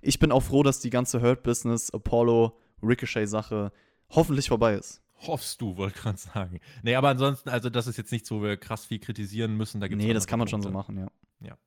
Ich 0.02 0.18
bin 0.18 0.32
auch 0.32 0.42
froh, 0.42 0.64
dass 0.64 0.80
die 0.80 0.90
ganze 0.90 1.22
Hurt-Business, 1.22 1.92
Apollo, 1.92 2.58
Ricochet-Sache 2.82 3.70
hoffentlich 4.10 4.48
vorbei 4.48 4.74
ist. 4.74 5.02
Hoffst 5.26 5.60
du, 5.60 5.76
wollte 5.76 5.98
gerade 5.98 6.18
sagen. 6.18 6.60
Nee, 6.82 6.94
aber 6.94 7.08
ansonsten, 7.10 7.48
also 7.50 7.68
das 7.70 7.86
ist 7.86 7.98
jetzt 7.98 8.10
nichts, 8.12 8.30
wo 8.30 8.42
wir 8.42 8.56
krass 8.56 8.86
viel 8.86 8.98
kritisieren 8.98 9.56
müssen. 9.56 9.80
Da 9.80 9.88
gibt's 9.88 10.04
Nee, 10.04 10.14
das 10.14 10.26
kann 10.26 10.38
man 10.38 10.48
schon 10.48 10.62
so 10.62 10.70
Punkte. 10.70 10.94
machen, 10.94 11.10
ja. 11.40 11.48
Ja. 11.48 11.58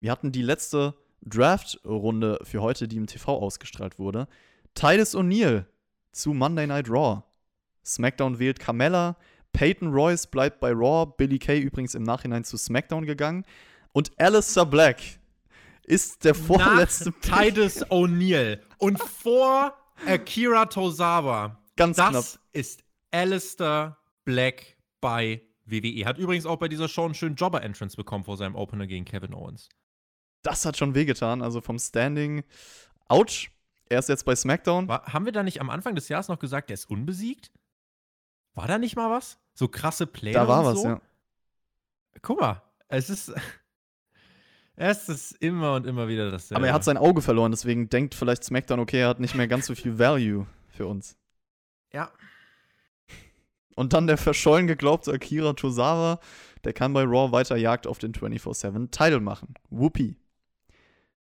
Wir 0.00 0.10
hatten 0.10 0.32
die 0.32 0.42
letzte 0.42 0.94
Draft-Runde 1.22 2.38
für 2.42 2.62
heute, 2.62 2.88
die 2.88 2.96
im 2.96 3.06
TV 3.06 3.36
ausgestrahlt 3.38 3.98
wurde. 3.98 4.28
Titus 4.74 5.14
O'Neil 5.14 5.66
zu 6.12 6.32
Monday 6.34 6.66
Night 6.66 6.88
Raw. 6.88 7.22
SmackDown 7.84 8.38
wählt 8.38 8.58
Carmella. 8.58 9.16
Peyton 9.52 9.92
Royce 9.92 10.26
bleibt 10.26 10.60
bei 10.60 10.72
Raw. 10.72 11.10
Billy 11.16 11.38
Kay 11.38 11.60
übrigens 11.60 11.94
im 11.94 12.02
Nachhinein 12.02 12.44
zu 12.44 12.56
SmackDown 12.56 13.06
gegangen. 13.06 13.44
Und 13.92 14.12
Alistair 14.18 14.66
Black 14.66 15.00
ist 15.84 16.24
der 16.24 16.34
vorletzte 16.34 17.10
Nach 17.10 17.20
Titus 17.42 17.84
O'Neil 17.86 18.60
und 18.78 18.98
vor 19.00 19.74
Akira 20.06 20.66
Tozawa. 20.66 21.58
Ganz 21.76 21.96
Das 21.96 22.10
knapp. 22.10 22.24
Ist 22.56 22.82
Alistair 23.10 23.98
Black 24.24 24.78
bei 25.00 25.42
WWE. 25.66 26.06
Hat 26.06 26.18
übrigens 26.18 26.46
auch 26.46 26.56
bei 26.56 26.68
dieser 26.68 26.88
Show 26.88 27.04
einen 27.04 27.14
schönen 27.14 27.36
Jobber-Entrance 27.36 27.96
bekommen 27.96 28.24
vor 28.24 28.36
seinem 28.36 28.54
Opener 28.54 28.86
gegen 28.86 29.04
Kevin 29.04 29.34
Owens. 29.34 29.68
Das 30.42 30.64
hat 30.64 30.76
schon 30.76 30.94
wehgetan. 30.94 31.42
Also 31.42 31.60
vom 31.60 31.78
Standing. 31.78 32.44
Ouch. 33.08 33.50
Er 33.88 33.98
ist 33.98 34.08
jetzt 34.08 34.24
bei 34.24 34.34
SmackDown. 34.34 34.88
War, 34.88 35.12
haben 35.12 35.26
wir 35.26 35.32
da 35.32 35.42
nicht 35.42 35.60
am 35.60 35.70
Anfang 35.70 35.94
des 35.94 36.08
Jahres 36.08 36.28
noch 36.28 36.38
gesagt, 36.38 36.70
er 36.70 36.74
ist 36.74 36.90
unbesiegt? 36.90 37.52
War 38.54 38.66
da 38.66 38.78
nicht 38.78 38.96
mal 38.96 39.10
was? 39.10 39.38
So 39.54 39.68
krasse 39.68 40.06
Pläne 40.06 40.34
da 40.34 40.48
war 40.48 40.64
was, 40.64 40.82
so? 40.82 40.88
ja. 40.88 41.00
Guck 42.22 42.40
mal, 42.40 42.62
es 42.88 43.10
ist. 43.10 43.32
Es 44.78 45.08
ist 45.08 45.32
immer 45.40 45.72
und 45.76 45.86
immer 45.86 46.06
wieder 46.06 46.30
dasselbe. 46.30 46.56
Aber 46.56 46.66
er 46.66 46.74
hat 46.74 46.84
sein 46.84 46.98
Auge 46.98 47.22
verloren, 47.22 47.50
deswegen 47.50 47.88
denkt 47.88 48.14
vielleicht 48.14 48.44
SmackDown, 48.44 48.78
okay, 48.78 49.00
er 49.00 49.08
hat 49.08 49.20
nicht 49.20 49.34
mehr 49.34 49.48
ganz 49.48 49.64
so 49.64 49.74
viel 49.74 49.98
Value 49.98 50.46
für 50.68 50.86
uns. 50.86 51.16
Ja. 51.94 52.12
Und 53.76 53.92
dann 53.92 54.06
der 54.06 54.16
verschollen 54.16 54.66
geglaubte 54.66 55.12
Akira 55.12 55.52
Tozawa, 55.52 56.18
der 56.64 56.72
kann 56.72 56.92
bei 56.92 57.04
Raw 57.04 57.30
weiter 57.30 57.56
Jagd 57.56 57.86
auf 57.86 57.98
den 57.98 58.12
24-7-Title 58.12 59.20
machen. 59.20 59.54
Whoopie. 59.70 60.16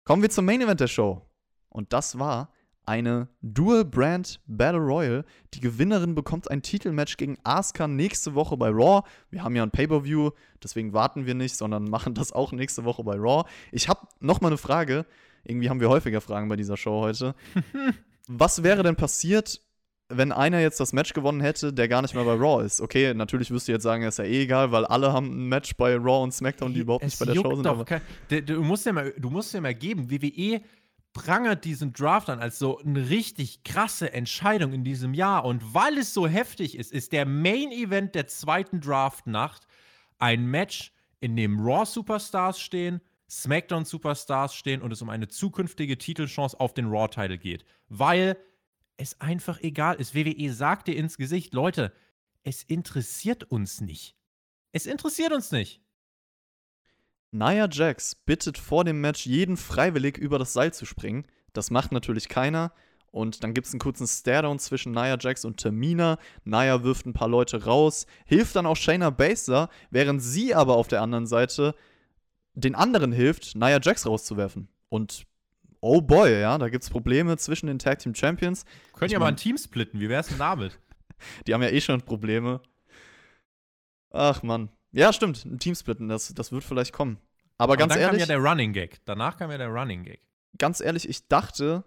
Kommen 0.06 0.22
wir 0.22 0.30
zum 0.30 0.46
Main 0.46 0.62
Event 0.62 0.80
der 0.80 0.88
Show. 0.88 1.22
Und 1.68 1.94
das 1.94 2.18
war 2.18 2.52
eine 2.86 3.28
Dual 3.42 3.86
Brand 3.86 4.40
Battle 4.48 4.80
Royal. 4.80 5.26
Die 5.54 5.60
Gewinnerin 5.60 6.16
bekommt 6.16 6.50
ein 6.50 6.64
Titelmatch 6.64 7.18
gegen 7.18 7.38
Asuka 7.44 7.88
nächste 7.88 8.34
Woche 8.34 8.58
bei 8.58 8.70
Raw. 8.70 9.08
Wir 9.30 9.44
haben 9.44 9.56
ja 9.56 9.62
ein 9.62 9.70
Pay-Per-View, 9.70 10.32
deswegen 10.64 10.94
warten 10.94 11.26
wir 11.26 11.36
nicht, 11.36 11.56
sondern 11.56 11.84
machen 11.84 12.16
das 12.16 12.32
auch 12.32 12.54
nächste 12.54 12.86
Woche 12.86 13.04
bei 13.04 13.16
Raw. 13.16 13.48
Ich 13.72 13.90
habe 13.90 14.08
noch 14.22 14.42
mal 14.42 14.48
eine 14.48 14.58
Frage. 14.58 15.06
Irgendwie 15.44 15.70
haben 15.70 15.82
wir 15.82 15.90
häufiger 15.90 16.22
Fragen 16.22 16.48
bei 16.48 16.56
dieser 16.56 16.78
Show 16.78 17.02
heute. 17.02 17.36
Was 18.28 18.64
wäre 18.64 18.82
denn 18.82 18.96
passiert, 18.96 19.62
wenn 20.10 20.32
einer 20.32 20.60
jetzt 20.60 20.80
das 20.80 20.91
Match 20.91 21.14
gewonnen 21.14 21.39
hätte, 21.39 21.72
der 21.72 21.88
gar 21.88 22.01
nicht 22.01 22.16
mehr 22.16 22.24
bei 22.24 22.34
Raw 22.34 22.66
ist? 22.66 22.82
Okay, 22.82 23.14
natürlich 23.14 23.51
wirst 23.51 23.68
du 23.68 23.72
jetzt 23.72 23.84
sagen, 23.84 24.03
ist 24.03 24.18
ja 24.18 24.26
eh 24.26 24.43
egal, 24.43 24.72
weil 24.72 24.86
alle 24.86 25.14
haben 25.14 25.28
ein 25.28 25.47
Match 25.47 25.76
bei 25.76 25.95
Raw 25.95 26.24
und 26.24 26.34
SmackDown, 26.34 26.74
die 26.74 26.82
überhaupt 26.82 27.03
nicht 27.03 27.14
Es 27.14 27.20
bei 27.20 27.26
der 27.26 27.36
Show 27.36 27.55
sind. 27.55 27.66
Doch 27.66 27.86
kein, 27.86 28.01
du, 28.30 28.41
du, 28.41 28.64
musst 28.64 28.86
ja 28.86 28.93
mal, 28.93 29.14
du 29.18 29.30
musst 29.30 29.53
ja 29.53 29.62
mal 29.62 29.76
geben, 29.76 30.10
WWE 30.10 30.62
prangert 31.14 31.64
diesen 31.66 31.93
Draft 31.93 32.30
an 32.30 32.39
als 32.39 32.60
so 32.60 32.80
eine 32.80 33.10
richtig 33.10 33.64
krasse 33.64 34.12
Entscheidung 34.12 34.74
in 34.74 34.84
diesem 34.84 35.14
Jahr. 35.14 35.45
Und 35.45 35.74
weil 35.74 35.97
es 35.97 36.14
so 36.14 36.28
heftig 36.28 36.78
ist, 36.78 36.91
ist 36.91 37.12
der 37.12 37.26
Main 37.26 37.72
Event 37.72 38.16
der 38.16 38.28
zweiten 38.28 38.82
Draftnacht 38.82 39.68
ein 40.18 40.45
Match, 40.47 40.91
in 41.22 41.36
dem 41.36 41.60
Raw 41.60 41.86
Superstars 41.86 42.60
stehen, 42.60 43.01
SmackDown 43.30 43.86
Superstars 43.86 44.55
stehen 44.55 44.82
und 44.82 44.91
es 44.91 45.01
um 45.01 45.10
eine 45.10 45.28
zukünftige 45.28 45.97
Titelchance 45.97 46.60
auf 46.60 46.74
den 46.74 46.88
Raw-Title 46.88 47.38
geht. 47.38 47.66
Weil 47.89 48.38
es 49.00 49.20
einfach 49.22 49.62
egal 49.62 49.95
ist. 49.95 50.14
WWE 50.14 50.52
sagt 50.52 50.88
dir 50.88 50.95
ins 50.95 51.18
Gesicht, 51.18 51.54
Leute, 51.54 51.93
es 52.43 52.64
interessiert 52.64 53.45
uns 53.45 53.82
nicht. 53.82 54.16
Es 54.72 54.86
interessiert 54.86 55.32
uns 55.32 55.52
nicht. 55.52 55.82
Nia 57.32 57.68
Jax 57.70 58.16
bittet 58.16 58.58
vor 58.58 58.84
dem 58.84 59.02
Match 59.02 59.26
jeden 59.26 59.56
freiwillig 59.56 60.18
über 60.18 60.38
das 60.38 60.54
Seil 60.54 60.74
zu 60.74 60.86
springen. 60.86 61.26
Das 61.54 61.72
macht 61.72 61.91
natürlich 61.91 62.28
keiner. 62.28 62.74
Und 63.12 63.43
dann 63.43 63.54
gibt 63.54 63.68
es 63.68 63.74
einen 63.74 63.80
kurzen 63.80 64.06
Staredown 64.06 64.60
zwischen 64.60 64.91
Nia 64.91 65.18
Jax 65.20 65.45
und 65.45 65.60
Tamina. 65.60 66.20
Nia 66.43 66.84
wirft 66.84 67.06
ein 67.06 67.14
paar 67.14 67.30
Leute 67.30 67.64
raus, 67.64 68.06
hilft 68.26 68.56
dann 68.56 68.66
auch 68.66 68.76
Shayna 68.76 69.10
Baszler, 69.10 69.70
während 69.89 70.22
sie 70.22 70.54
aber 70.54 70.76
auf 70.76 70.88
der 70.88 71.02
anderen 71.02 71.26
Seite 71.26 71.74
den 72.54 72.76
anderen 72.76 73.12
hilft, 73.12 73.56
Nia 73.56 73.80
Jax 73.82 74.06
rauszuwerfen. 74.06 74.68
Und 74.89 75.26
oh 75.82 76.01
boy, 76.01 76.39
ja, 76.41 76.57
da 76.57 76.69
gibt 76.69 76.84
es 76.84 76.89
Probleme 76.89 77.38
zwischen 77.38 77.67
den 77.67 77.80
Tag 77.80 77.99
Team 77.99 78.15
Champions. 78.15 78.65
Können 78.93 79.11
ja 79.11 79.19
mal 79.19 79.27
ein 79.27 79.38
Team 79.38 79.57
splitten. 79.57 79.99
Wie 79.99 80.09
wär's 80.09 80.27
denn 80.27 80.38
damit? 80.38 80.80
Die 81.47 81.53
haben 81.53 81.61
ja 81.61 81.69
eh 81.69 81.82
schon 81.82 82.01
Probleme. 82.01 82.61
Ach 84.11 84.41
Mann. 84.43 84.69
Ja, 84.91 85.13
stimmt, 85.13 85.45
ein 85.45 85.59
Teamsplitten, 85.59 86.07
das, 86.07 86.34
das 86.34 86.51
wird 86.51 86.63
vielleicht 86.63 86.93
kommen. 86.93 87.19
Aber 87.57 87.77
ganz 87.77 87.93
Und 87.93 87.97
dann 87.97 88.07
ehrlich. 88.07 88.27
kam 88.27 88.30
ja 88.30 88.39
der 88.41 88.49
Running 88.49 88.73
Gag. 88.73 89.01
Danach 89.05 89.38
kam 89.38 89.51
ja 89.51 89.57
der 89.57 89.67
Running 89.67 90.03
Gag. 90.03 90.21
ganz 90.57 90.82
ehrlich, 90.82 91.07
ich 91.07 91.27
dachte 91.27 91.84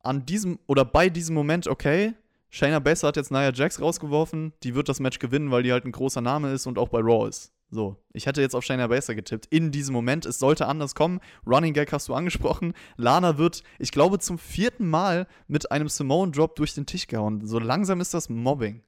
an 0.00 0.26
diesem 0.26 0.58
oder 0.66 0.84
bei 0.84 1.08
diesem 1.08 1.34
Moment, 1.34 1.66
okay, 1.66 2.14
Shayna 2.50 2.78
Baszler 2.80 3.08
hat 3.08 3.16
jetzt 3.16 3.30
Nia 3.32 3.50
Jax 3.52 3.80
rausgeworfen, 3.80 4.52
die 4.62 4.74
wird 4.74 4.88
das 4.88 5.00
Match 5.00 5.18
gewinnen, 5.18 5.50
weil 5.50 5.62
die 5.62 5.72
halt 5.72 5.86
ein 5.86 5.92
großer 5.92 6.20
Name 6.20 6.52
ist 6.52 6.66
und 6.66 6.78
auch 6.78 6.88
bei 6.88 7.00
Raw 7.00 7.28
ist. 7.28 7.52
So, 7.74 8.00
ich 8.12 8.26
hätte 8.26 8.40
jetzt 8.40 8.54
auf 8.54 8.64
Shayna 8.64 8.86
Baszler 8.86 9.16
getippt. 9.16 9.46
In 9.46 9.72
diesem 9.72 9.94
Moment, 9.94 10.26
es 10.26 10.38
sollte 10.38 10.68
anders 10.68 10.94
kommen. 10.94 11.18
Running 11.44 11.74
Gag 11.74 11.90
hast 11.90 12.08
du 12.08 12.14
angesprochen. 12.14 12.72
Lana 12.96 13.36
wird, 13.36 13.64
ich 13.80 13.90
glaube, 13.90 14.20
zum 14.20 14.38
vierten 14.38 14.88
Mal 14.88 15.26
mit 15.48 15.72
einem 15.72 15.88
Simone 15.88 16.30
Drop 16.30 16.54
durch 16.54 16.72
den 16.74 16.86
Tisch 16.86 17.08
gehauen. 17.08 17.44
So 17.44 17.58
langsam 17.58 18.00
ist 18.00 18.14
das 18.14 18.28
Mobbing. 18.28 18.84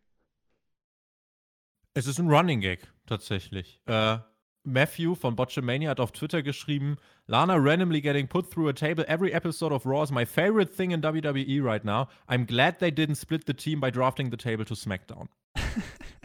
Es 1.94 2.06
ist 2.06 2.20
ein 2.20 2.30
Running 2.30 2.60
Gag, 2.60 2.86
tatsächlich. 3.06 3.80
Äh, 3.86 4.18
Matthew 4.62 5.16
von 5.16 5.34
Botchamania 5.34 5.90
hat 5.90 5.98
auf 5.98 6.12
Twitter 6.12 6.44
geschrieben: 6.44 6.96
Lana 7.26 7.56
randomly 7.56 8.00
getting 8.00 8.28
put 8.28 8.48
through 8.52 8.68
a 8.68 8.72
table 8.72 9.04
every 9.08 9.32
episode 9.32 9.74
of 9.74 9.84
Raw 9.84 10.04
is 10.04 10.12
my 10.12 10.24
favorite 10.24 10.72
thing 10.72 10.92
in 10.92 11.02
WWE 11.02 11.60
right 11.60 11.84
now. 11.84 12.06
I'm 12.28 12.46
glad 12.46 12.78
they 12.78 12.92
didn't 12.92 13.16
split 13.16 13.46
the 13.46 13.54
team 13.54 13.80
by 13.80 13.90
drafting 13.90 14.30
the 14.30 14.36
table 14.36 14.64
to 14.64 14.74
SmackDown. 14.74 15.26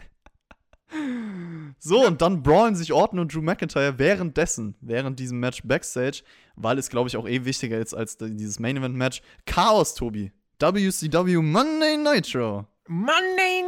So, 1.84 2.06
und 2.06 2.22
dann 2.22 2.44
brawlen 2.44 2.76
sich 2.76 2.92
Orton 2.92 3.18
und 3.18 3.34
Drew 3.34 3.42
McIntyre 3.42 3.98
währenddessen, 3.98 4.76
während 4.80 5.18
diesem 5.18 5.40
Match 5.40 5.62
Backstage, 5.64 6.22
weil 6.54 6.78
es, 6.78 6.88
glaube 6.88 7.08
ich, 7.08 7.16
auch 7.16 7.26
eh 7.26 7.44
wichtiger 7.44 7.76
ist 7.76 7.92
als 7.92 8.16
dieses 8.16 8.60
Main 8.60 8.76
Event 8.76 8.94
Match. 8.94 9.20
Chaos, 9.46 9.96
Tobi. 9.96 10.30
WCW 10.60 11.38
Monday 11.38 11.96
Nitro. 11.96 12.68
Monday 12.86 13.64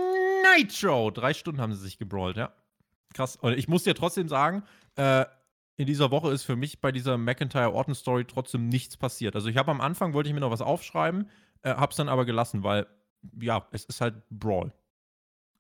Nitro! 0.57 1.11
Drei 1.11 1.35
Stunden 1.35 1.61
haben 1.61 1.75
sie 1.75 1.81
sich 1.81 1.99
gebrawlt, 1.99 2.37
ja. 2.37 2.53
Krass. 3.15 3.35
Und 3.35 3.59
ich 3.59 3.67
muss 3.67 3.83
dir 3.83 3.97
trotzdem 3.97 4.29
sagen, 4.29 4.62
äh, 4.95 5.25
in 5.77 5.87
dieser 5.87 6.12
Woche 6.12 6.31
ist 6.31 6.45
für 6.45 6.55
mich 6.55 6.81
bei 6.81 6.93
dieser 6.93 7.19
McIntyre-Orton-Story 7.19 8.27
trotzdem 8.27 8.69
nichts 8.69 8.97
passiert. 8.97 9.35
Also 9.35 9.49
ich 9.49 9.57
habe 9.57 9.73
am 9.73 9.81
Anfang, 9.81 10.12
wollte 10.12 10.29
ich 10.29 10.35
mir 10.35 10.41
noch 10.41 10.53
was 10.53 10.62
aufschreiben, 10.62 11.29
äh, 11.62 11.75
hab's 11.75 11.97
dann 11.97 12.09
aber 12.09 12.25
gelassen, 12.25 12.62
weil, 12.62 12.87
ja, 13.41 13.67
es 13.73 13.85
ist 13.87 14.01
halt 14.01 14.23
Brawl. 14.31 14.73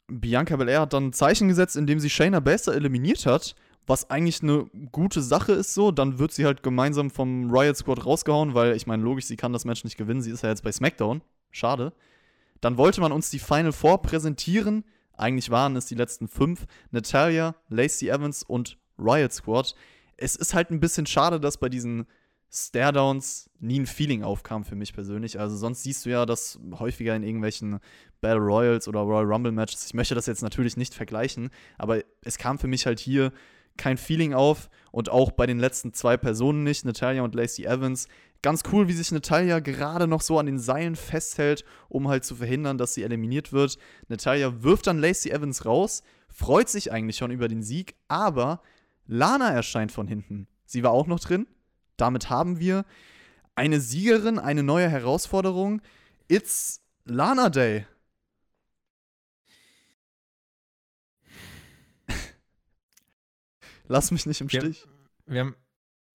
Bianca 0.08 0.56
Belair 0.56 0.82
hat 0.82 0.92
dann 0.92 1.08
ein 1.08 1.12
Zeichen 1.12 1.48
gesetzt, 1.48 1.76
indem 1.76 1.98
sie 1.98 2.10
Shayna 2.10 2.40
Baszler 2.40 2.74
eliminiert 2.74 3.26
hat, 3.26 3.54
was 3.86 4.10
eigentlich 4.10 4.42
eine 4.42 4.66
gute 4.92 5.22
Sache 5.22 5.52
ist 5.52 5.74
so. 5.74 5.90
Dann 5.90 6.18
wird 6.18 6.32
sie 6.32 6.44
halt 6.44 6.62
gemeinsam 6.62 7.10
vom 7.10 7.50
Riot 7.50 7.76
Squad 7.76 8.04
rausgehauen, 8.04 8.54
weil 8.54 8.76
ich 8.76 8.86
meine, 8.86 9.02
logisch, 9.02 9.26
sie 9.26 9.36
kann 9.36 9.52
das 9.52 9.64
Match 9.64 9.84
nicht 9.84 9.96
gewinnen. 9.96 10.22
Sie 10.22 10.30
ist 10.30 10.42
ja 10.42 10.50
jetzt 10.50 10.62
bei 10.62 10.72
SmackDown. 10.72 11.22
Schade. 11.50 11.92
Dann 12.60 12.76
wollte 12.76 13.00
man 13.00 13.12
uns 13.12 13.30
die 13.30 13.38
Final 13.38 13.72
Four 13.72 14.02
präsentieren. 14.02 14.84
Eigentlich 15.16 15.50
waren 15.50 15.76
es 15.76 15.86
die 15.86 15.94
letzten 15.94 16.28
fünf. 16.28 16.66
Natalia, 16.90 17.54
Lacey 17.68 18.08
Evans 18.08 18.42
und 18.42 18.78
Riot 18.98 19.32
Squad. 19.32 19.74
Es 20.16 20.36
ist 20.36 20.54
halt 20.54 20.70
ein 20.70 20.80
bisschen 20.80 21.06
schade, 21.06 21.40
dass 21.40 21.58
bei 21.58 21.68
diesen 21.68 22.06
Staredowns 22.56 23.50
nie 23.58 23.80
ein 23.80 23.86
Feeling 23.86 24.22
aufkam 24.22 24.64
für 24.64 24.76
mich 24.76 24.92
persönlich. 24.92 25.40
Also 25.40 25.56
sonst 25.56 25.82
siehst 25.82 26.06
du 26.06 26.10
ja 26.10 26.24
das 26.24 26.60
häufiger 26.78 27.16
in 27.16 27.24
irgendwelchen 27.24 27.80
Battle 28.20 28.44
Royals 28.44 28.86
oder 28.86 29.00
Royal 29.00 29.24
Rumble 29.24 29.50
Matches. 29.50 29.84
Ich 29.86 29.94
möchte 29.94 30.14
das 30.14 30.26
jetzt 30.26 30.42
natürlich 30.42 30.76
nicht 30.76 30.94
vergleichen, 30.94 31.50
aber 31.78 32.02
es 32.22 32.38
kam 32.38 32.58
für 32.60 32.68
mich 32.68 32.86
halt 32.86 33.00
hier 33.00 33.32
kein 33.76 33.96
Feeling 33.96 34.34
auf 34.34 34.70
und 34.92 35.10
auch 35.10 35.32
bei 35.32 35.46
den 35.46 35.58
letzten 35.58 35.92
zwei 35.94 36.16
Personen 36.16 36.62
nicht, 36.62 36.84
Natalia 36.84 37.22
und 37.22 37.34
Lacey 37.34 37.64
Evans. 37.64 38.06
Ganz 38.40 38.62
cool, 38.70 38.86
wie 38.86 38.92
sich 38.92 39.10
Natalia 39.10 39.58
gerade 39.58 40.06
noch 40.06 40.20
so 40.20 40.38
an 40.38 40.46
den 40.46 40.60
Seilen 40.60 40.94
festhält, 40.94 41.64
um 41.88 42.06
halt 42.06 42.24
zu 42.24 42.36
verhindern, 42.36 42.78
dass 42.78 42.94
sie 42.94 43.02
eliminiert 43.02 43.52
wird. 43.52 43.78
Natalia 44.06 44.62
wirft 44.62 44.86
dann 44.86 45.00
Lacey 45.00 45.30
Evans 45.30 45.64
raus, 45.64 46.04
freut 46.28 46.68
sich 46.68 46.92
eigentlich 46.92 47.16
schon 47.16 47.32
über 47.32 47.48
den 47.48 47.64
Sieg, 47.64 47.96
aber 48.06 48.62
Lana 49.06 49.50
erscheint 49.50 49.90
von 49.90 50.06
hinten. 50.06 50.46
Sie 50.66 50.84
war 50.84 50.92
auch 50.92 51.08
noch 51.08 51.18
drin. 51.18 51.48
Damit 51.96 52.30
haben 52.30 52.58
wir 52.58 52.84
eine 53.54 53.80
Siegerin, 53.80 54.38
eine 54.38 54.62
neue 54.62 54.88
Herausforderung. 54.88 55.80
It's 56.28 56.80
Lana 57.04 57.50
Day. 57.50 57.86
Lass 63.88 64.10
mich 64.10 64.26
nicht 64.26 64.40
im. 64.40 64.48
Stich. 64.48 64.86
Wir 65.26 65.40
haben, 65.40 65.54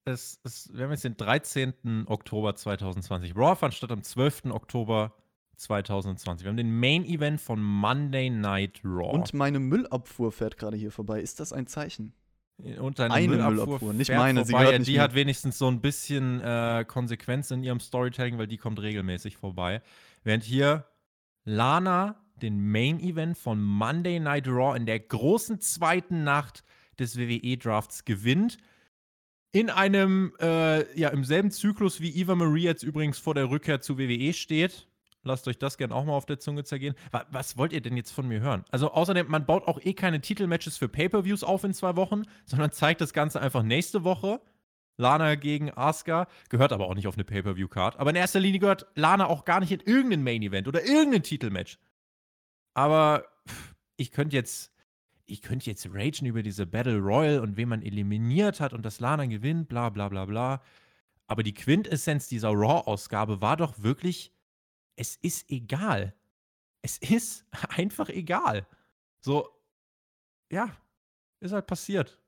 es, 0.05 0.39
es, 0.43 0.73
wir 0.73 0.85
haben 0.85 0.91
jetzt 0.91 1.03
den 1.03 1.17
13. 1.17 2.05
Oktober 2.07 2.55
2020. 2.55 3.35
Raw 3.35 3.55
fand 3.55 3.73
statt 3.73 3.91
am 3.91 4.03
12. 4.03 4.45
Oktober 4.45 5.13
2020. 5.55 6.45
Wir 6.45 6.49
haben 6.49 6.57
den 6.57 6.79
Main 6.79 7.05
Event 7.05 7.39
von 7.41 7.61
Monday 7.61 8.29
Night 8.29 8.81
Raw. 8.83 9.11
Und 9.11 9.33
meine 9.33 9.59
Müllabfuhr 9.59 10.31
fährt 10.31 10.57
gerade 10.57 10.77
hier 10.77 10.91
vorbei. 10.91 11.21
Ist 11.21 11.39
das 11.39 11.53
ein 11.53 11.67
Zeichen? 11.67 12.13
Und 12.79 12.99
deine 12.99 13.13
Eine 13.13 13.27
Müllabfuhr, 13.29 13.65
Müllabfuhr, 13.65 13.93
nicht 13.93 14.11
meine, 14.11 14.43
sie 14.43 14.51
gehört 14.53 14.79
nicht 14.79 14.87
die 14.87 14.93
mir. 14.93 15.01
hat 15.01 15.15
wenigstens 15.15 15.57
so 15.57 15.67
ein 15.67 15.79
bisschen 15.79 16.41
äh, 16.41 16.83
Konsequenz 16.85 17.51
in 17.51 17.63
ihrem 17.63 17.79
Storytelling, 17.79 18.37
weil 18.37 18.47
die 18.47 18.57
kommt 18.57 18.81
regelmäßig 18.81 19.37
vorbei. 19.37 19.81
Während 20.23 20.43
hier 20.43 20.85
Lana 21.45 22.21
den 22.41 22.71
Main 22.71 22.99
Event 22.99 23.37
von 23.37 23.61
Monday 23.61 24.19
Night 24.19 24.47
Raw 24.47 24.75
in 24.75 24.85
der 24.85 24.99
großen 24.99 25.61
zweiten 25.61 26.23
Nacht 26.23 26.63
des 26.99 27.17
WWE-Drafts 27.17 28.03
gewinnt. 28.05 28.57
In 29.51 29.69
einem, 29.69 30.33
äh, 30.39 30.99
ja, 30.99 31.09
im 31.09 31.23
selben 31.23 31.51
Zyklus 31.51 32.01
wie 32.01 32.11
Eva 32.11 32.35
Marie 32.35 32.63
jetzt 32.63 32.83
übrigens 32.83 33.17
vor 33.19 33.33
der 33.33 33.49
Rückkehr 33.49 33.81
zu 33.81 33.97
WWE 33.97 34.33
steht. 34.33 34.88
Lasst 35.23 35.47
euch 35.47 35.57
das 35.57 35.77
gerne 35.77 35.93
auch 35.93 36.05
mal 36.05 36.13
auf 36.13 36.25
der 36.25 36.39
Zunge 36.39 36.63
zergehen. 36.63 36.95
Was, 37.11 37.25
was, 37.31 37.57
wollt 37.57 37.73
ihr 37.73 37.81
denn 37.81 37.97
jetzt 37.97 38.11
von 38.11 38.27
mir 38.27 38.39
hören? 38.39 38.63
Also 38.71 38.91
außerdem, 38.91 39.27
man 39.27 39.45
baut 39.45 39.67
auch 39.67 39.79
eh 39.81 39.93
keine 39.93 40.21
Titelmatches 40.21 40.77
für 40.77 40.87
Pay-Per-Views 40.87 41.43
auf 41.43 41.63
in 41.63 41.73
zwei 41.73 41.95
Wochen, 41.97 42.23
sondern 42.45 42.71
zeigt 42.71 43.01
das 43.01 43.11
Ganze 43.11 43.41
einfach 43.41 43.63
nächste 43.63 44.03
Woche. 44.03 44.39
Lana 44.97 45.35
gegen 45.35 45.71
Asuka 45.71 46.27
gehört 46.49 46.73
aber 46.73 46.87
auch 46.87 46.95
nicht 46.95 47.07
auf 47.07 47.15
eine 47.15 47.23
Pay-Per-View-Card. 47.23 47.99
Aber 47.99 48.09
in 48.09 48.15
erster 48.15 48.39
Linie 48.39 48.59
gehört 48.59 48.87
Lana 48.95 49.27
auch 49.27 49.45
gar 49.45 49.59
nicht 49.59 49.71
in 49.71 49.81
irgendein 49.81 50.23
Main-Event 50.23 50.67
oder 50.67 50.85
irgendein 50.85 51.23
Titelmatch. 51.23 51.79
Aber 52.73 53.25
ich 53.97 54.11
könnte 54.11 54.35
jetzt, 54.35 54.71
ich 55.25 55.41
könnte 55.41 55.69
jetzt 55.69 55.87
ragen 55.91 56.25
über 56.25 56.43
diese 56.43 56.65
Battle 56.65 56.97
Royal 56.97 57.39
und 57.39 57.57
wen 57.57 57.69
man 57.69 57.81
eliminiert 57.81 58.61
hat 58.61 58.73
und 58.73 58.85
dass 58.85 58.99
Lana 59.01 59.25
gewinnt, 59.25 59.67
bla 59.67 59.89
bla 59.89 60.07
bla 60.07 60.25
bla. 60.25 60.61
Aber 61.27 61.43
die 61.43 61.53
Quintessenz 61.53 62.27
dieser 62.27 62.49
Raw-Ausgabe 62.49 63.41
war 63.41 63.57
doch 63.57 63.83
wirklich, 63.83 64.33
es 64.99 65.15
ist 65.15 65.49
egal. 65.49 66.13
Es 66.81 66.97
ist 66.97 67.45
einfach 67.69 68.09
egal. 68.09 68.67
So, 69.21 69.49
ja, 70.51 70.75
ist 71.39 71.53
halt 71.53 71.67
passiert. 71.67 72.19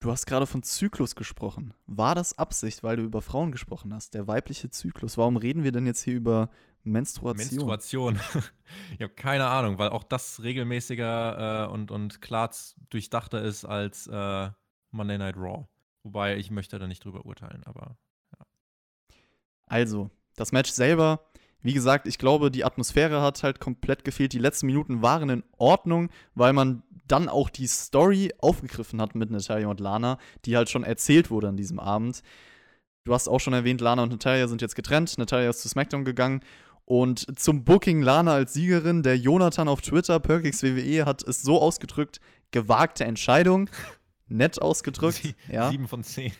Du 0.00 0.12
hast 0.12 0.26
gerade 0.26 0.46
von 0.46 0.62
Zyklus 0.62 1.16
gesprochen. 1.16 1.74
War 1.86 2.14
das 2.14 2.38
Absicht, 2.38 2.84
weil 2.84 2.96
du 2.96 3.02
über 3.02 3.20
Frauen 3.20 3.50
gesprochen 3.50 3.92
hast? 3.92 4.14
Der 4.14 4.28
weibliche 4.28 4.70
Zyklus. 4.70 5.18
Warum 5.18 5.36
reden 5.36 5.64
wir 5.64 5.72
denn 5.72 5.86
jetzt 5.86 6.02
hier 6.02 6.14
über 6.14 6.50
Menstruation? 6.84 7.66
Menstruation. 7.66 8.20
ich 8.94 9.02
habe 9.02 9.14
keine 9.14 9.48
Ahnung, 9.48 9.78
weil 9.78 9.88
auch 9.88 10.04
das 10.04 10.40
regelmäßiger 10.42 11.66
äh, 11.66 11.72
und, 11.72 11.90
und 11.90 12.22
klar 12.22 12.50
durchdachter 12.90 13.42
ist 13.42 13.64
als 13.64 14.06
äh, 14.06 14.50
Monday 14.92 15.18
Night 15.18 15.36
Raw. 15.36 15.66
Wobei 16.04 16.36
ich 16.36 16.52
möchte 16.52 16.78
da 16.78 16.86
nicht 16.86 17.04
drüber 17.04 17.26
urteilen, 17.26 17.64
aber 17.64 17.98
ja. 18.38 18.46
Also, 19.66 20.10
das 20.36 20.52
Match 20.52 20.70
selber 20.70 21.28
wie 21.60 21.72
gesagt, 21.72 22.06
ich 22.06 22.18
glaube, 22.18 22.50
die 22.50 22.64
Atmosphäre 22.64 23.20
hat 23.20 23.42
halt 23.42 23.60
komplett 23.60 24.04
gefehlt. 24.04 24.32
Die 24.32 24.38
letzten 24.38 24.66
Minuten 24.66 25.02
waren 25.02 25.28
in 25.28 25.44
Ordnung, 25.56 26.10
weil 26.34 26.52
man 26.52 26.82
dann 27.06 27.28
auch 27.28 27.50
die 27.50 27.66
Story 27.66 28.32
aufgegriffen 28.38 29.00
hat 29.00 29.14
mit 29.14 29.30
Natalia 29.30 29.68
und 29.68 29.80
Lana, 29.80 30.18
die 30.44 30.56
halt 30.56 30.70
schon 30.70 30.84
erzählt 30.84 31.30
wurde 31.30 31.48
an 31.48 31.56
diesem 31.56 31.80
Abend. 31.80 32.22
Du 33.04 33.14
hast 33.14 33.28
auch 33.28 33.40
schon 33.40 33.54
erwähnt, 33.54 33.80
Lana 33.80 34.02
und 34.02 34.12
Natalia 34.12 34.46
sind 34.48 34.60
jetzt 34.60 34.76
getrennt. 34.76 35.16
Natalia 35.18 35.50
ist 35.50 35.62
zu 35.62 35.68
SmackDown 35.68 36.04
gegangen. 36.04 36.42
Und 36.84 37.38
zum 37.38 37.64
Booking 37.64 38.02
Lana 38.02 38.34
als 38.34 38.54
Siegerin, 38.54 39.02
der 39.02 39.18
Jonathan 39.18 39.68
auf 39.68 39.80
Twitter, 39.80 40.20
Perkix 40.20 40.62
WWE, 40.62 41.06
hat 41.06 41.22
es 41.22 41.42
so 41.42 41.60
ausgedrückt: 41.60 42.20
gewagte 42.50 43.04
Entscheidung. 43.04 43.68
Nett 44.28 44.60
ausgedrückt. 44.60 45.20
Sie, 45.22 45.34
ja. 45.50 45.70
Sieben 45.70 45.88
von 45.88 46.04
zehn. 46.04 46.32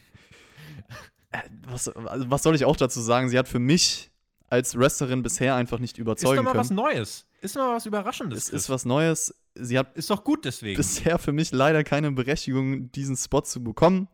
Äh, 1.30 1.40
was, 1.66 1.88
also 1.88 2.30
was 2.30 2.42
soll 2.42 2.54
ich 2.54 2.64
auch 2.64 2.76
dazu 2.76 3.00
sagen? 3.00 3.28
Sie 3.28 3.38
hat 3.38 3.48
für 3.48 3.58
mich 3.58 4.10
als 4.50 4.78
Wrestlerin 4.78 5.22
bisher 5.22 5.54
einfach 5.54 5.78
nicht 5.78 5.98
überzeugen 5.98 6.44
können. 6.44 6.58
Ist 6.58 6.70
doch 6.70 6.76
mal 6.76 6.84
können. 6.84 6.94
was 6.94 6.94
Neues. 6.96 7.26
Ist 7.40 7.56
doch 7.56 7.60
mal 7.60 7.76
was 7.76 7.86
Überraschendes. 7.86 8.44
Es 8.44 8.48
ist 8.50 8.70
was 8.70 8.84
Neues. 8.84 9.34
Sie 9.54 9.78
hat 9.78 9.96
ist 9.96 10.10
doch 10.10 10.24
gut 10.24 10.44
deswegen. 10.44 10.76
Bisher 10.76 11.18
für 11.18 11.32
mich 11.32 11.52
leider 11.52 11.84
keine 11.84 12.10
Berechtigung, 12.12 12.90
diesen 12.92 13.16
Spot 13.16 13.42
zu 13.42 13.62
bekommen. 13.62 14.08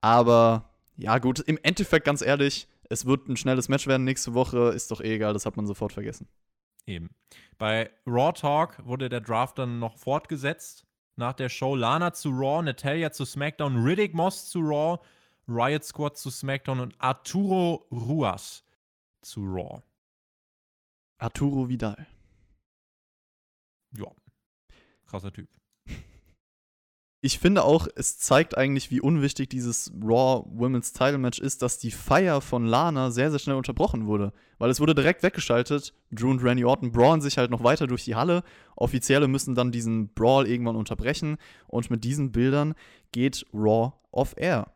Aber 0.00 0.70
ja, 0.96 1.18
gut, 1.18 1.40
im 1.40 1.58
Endeffekt 1.62 2.04
ganz 2.04 2.22
ehrlich, 2.22 2.68
es 2.88 3.06
wird 3.06 3.28
ein 3.28 3.36
schnelles 3.36 3.68
Match 3.68 3.86
werden 3.86 4.04
nächste 4.04 4.34
Woche. 4.34 4.70
Ist 4.70 4.90
doch 4.90 5.00
eh 5.00 5.14
egal, 5.14 5.32
das 5.32 5.46
hat 5.46 5.56
man 5.56 5.66
sofort 5.66 5.92
vergessen. 5.92 6.28
Eben. 6.86 7.10
Bei 7.58 7.90
Raw 8.06 8.32
Talk 8.32 8.84
wurde 8.84 9.08
der 9.08 9.20
Draft 9.20 9.58
dann 9.58 9.78
noch 9.78 9.96
fortgesetzt. 9.96 10.86
Nach 11.16 11.32
der 11.34 11.48
Show 11.48 11.76
Lana 11.76 12.12
zu 12.12 12.30
Raw, 12.30 12.62
Natalia 12.62 13.12
zu 13.12 13.24
SmackDown, 13.24 13.82
Riddick 13.82 14.14
Moss 14.14 14.48
zu 14.48 14.60
Raw, 14.60 14.98
Riot 15.46 15.84
Squad 15.84 16.16
zu 16.16 16.30
SmackDown 16.30 16.80
und 16.80 16.94
Arturo 16.98 17.86
Ruas 17.90 18.64
zu 19.22 19.42
Raw. 19.44 19.82
Arturo 21.18 21.68
Vidal. 21.68 22.06
Ja. 23.96 24.06
Krasser 25.06 25.32
Typ. 25.32 25.48
Ich 27.22 27.38
finde 27.38 27.64
auch, 27.64 27.86
es 27.96 28.18
zeigt 28.18 28.56
eigentlich, 28.56 28.90
wie 28.90 29.02
unwichtig 29.02 29.50
dieses 29.50 29.92
Raw 30.02 30.42
Women's 30.54 30.94
Title 30.94 31.18
Match 31.18 31.38
ist, 31.38 31.60
dass 31.60 31.76
die 31.76 31.90
Feier 31.90 32.40
von 32.40 32.64
Lana 32.64 33.10
sehr, 33.10 33.30
sehr 33.30 33.38
schnell 33.38 33.56
unterbrochen 33.56 34.06
wurde. 34.06 34.32
Weil 34.56 34.70
es 34.70 34.80
wurde 34.80 34.94
direkt 34.94 35.22
weggeschaltet. 35.22 35.92
Drew 36.10 36.30
und 36.30 36.42
Randy 36.42 36.64
Orton 36.64 36.92
brawlen 36.92 37.20
sich 37.20 37.36
halt 37.36 37.50
noch 37.50 37.62
weiter 37.62 37.86
durch 37.86 38.04
die 38.04 38.14
Halle. 38.14 38.42
Offizielle 38.74 39.28
müssen 39.28 39.54
dann 39.54 39.70
diesen 39.70 40.14
Brawl 40.14 40.48
irgendwann 40.48 40.76
unterbrechen. 40.76 41.36
Und 41.66 41.90
mit 41.90 42.04
diesen 42.04 42.32
Bildern 42.32 42.74
geht 43.12 43.44
Raw 43.52 43.92
off 44.12 44.32
Air 44.38 44.72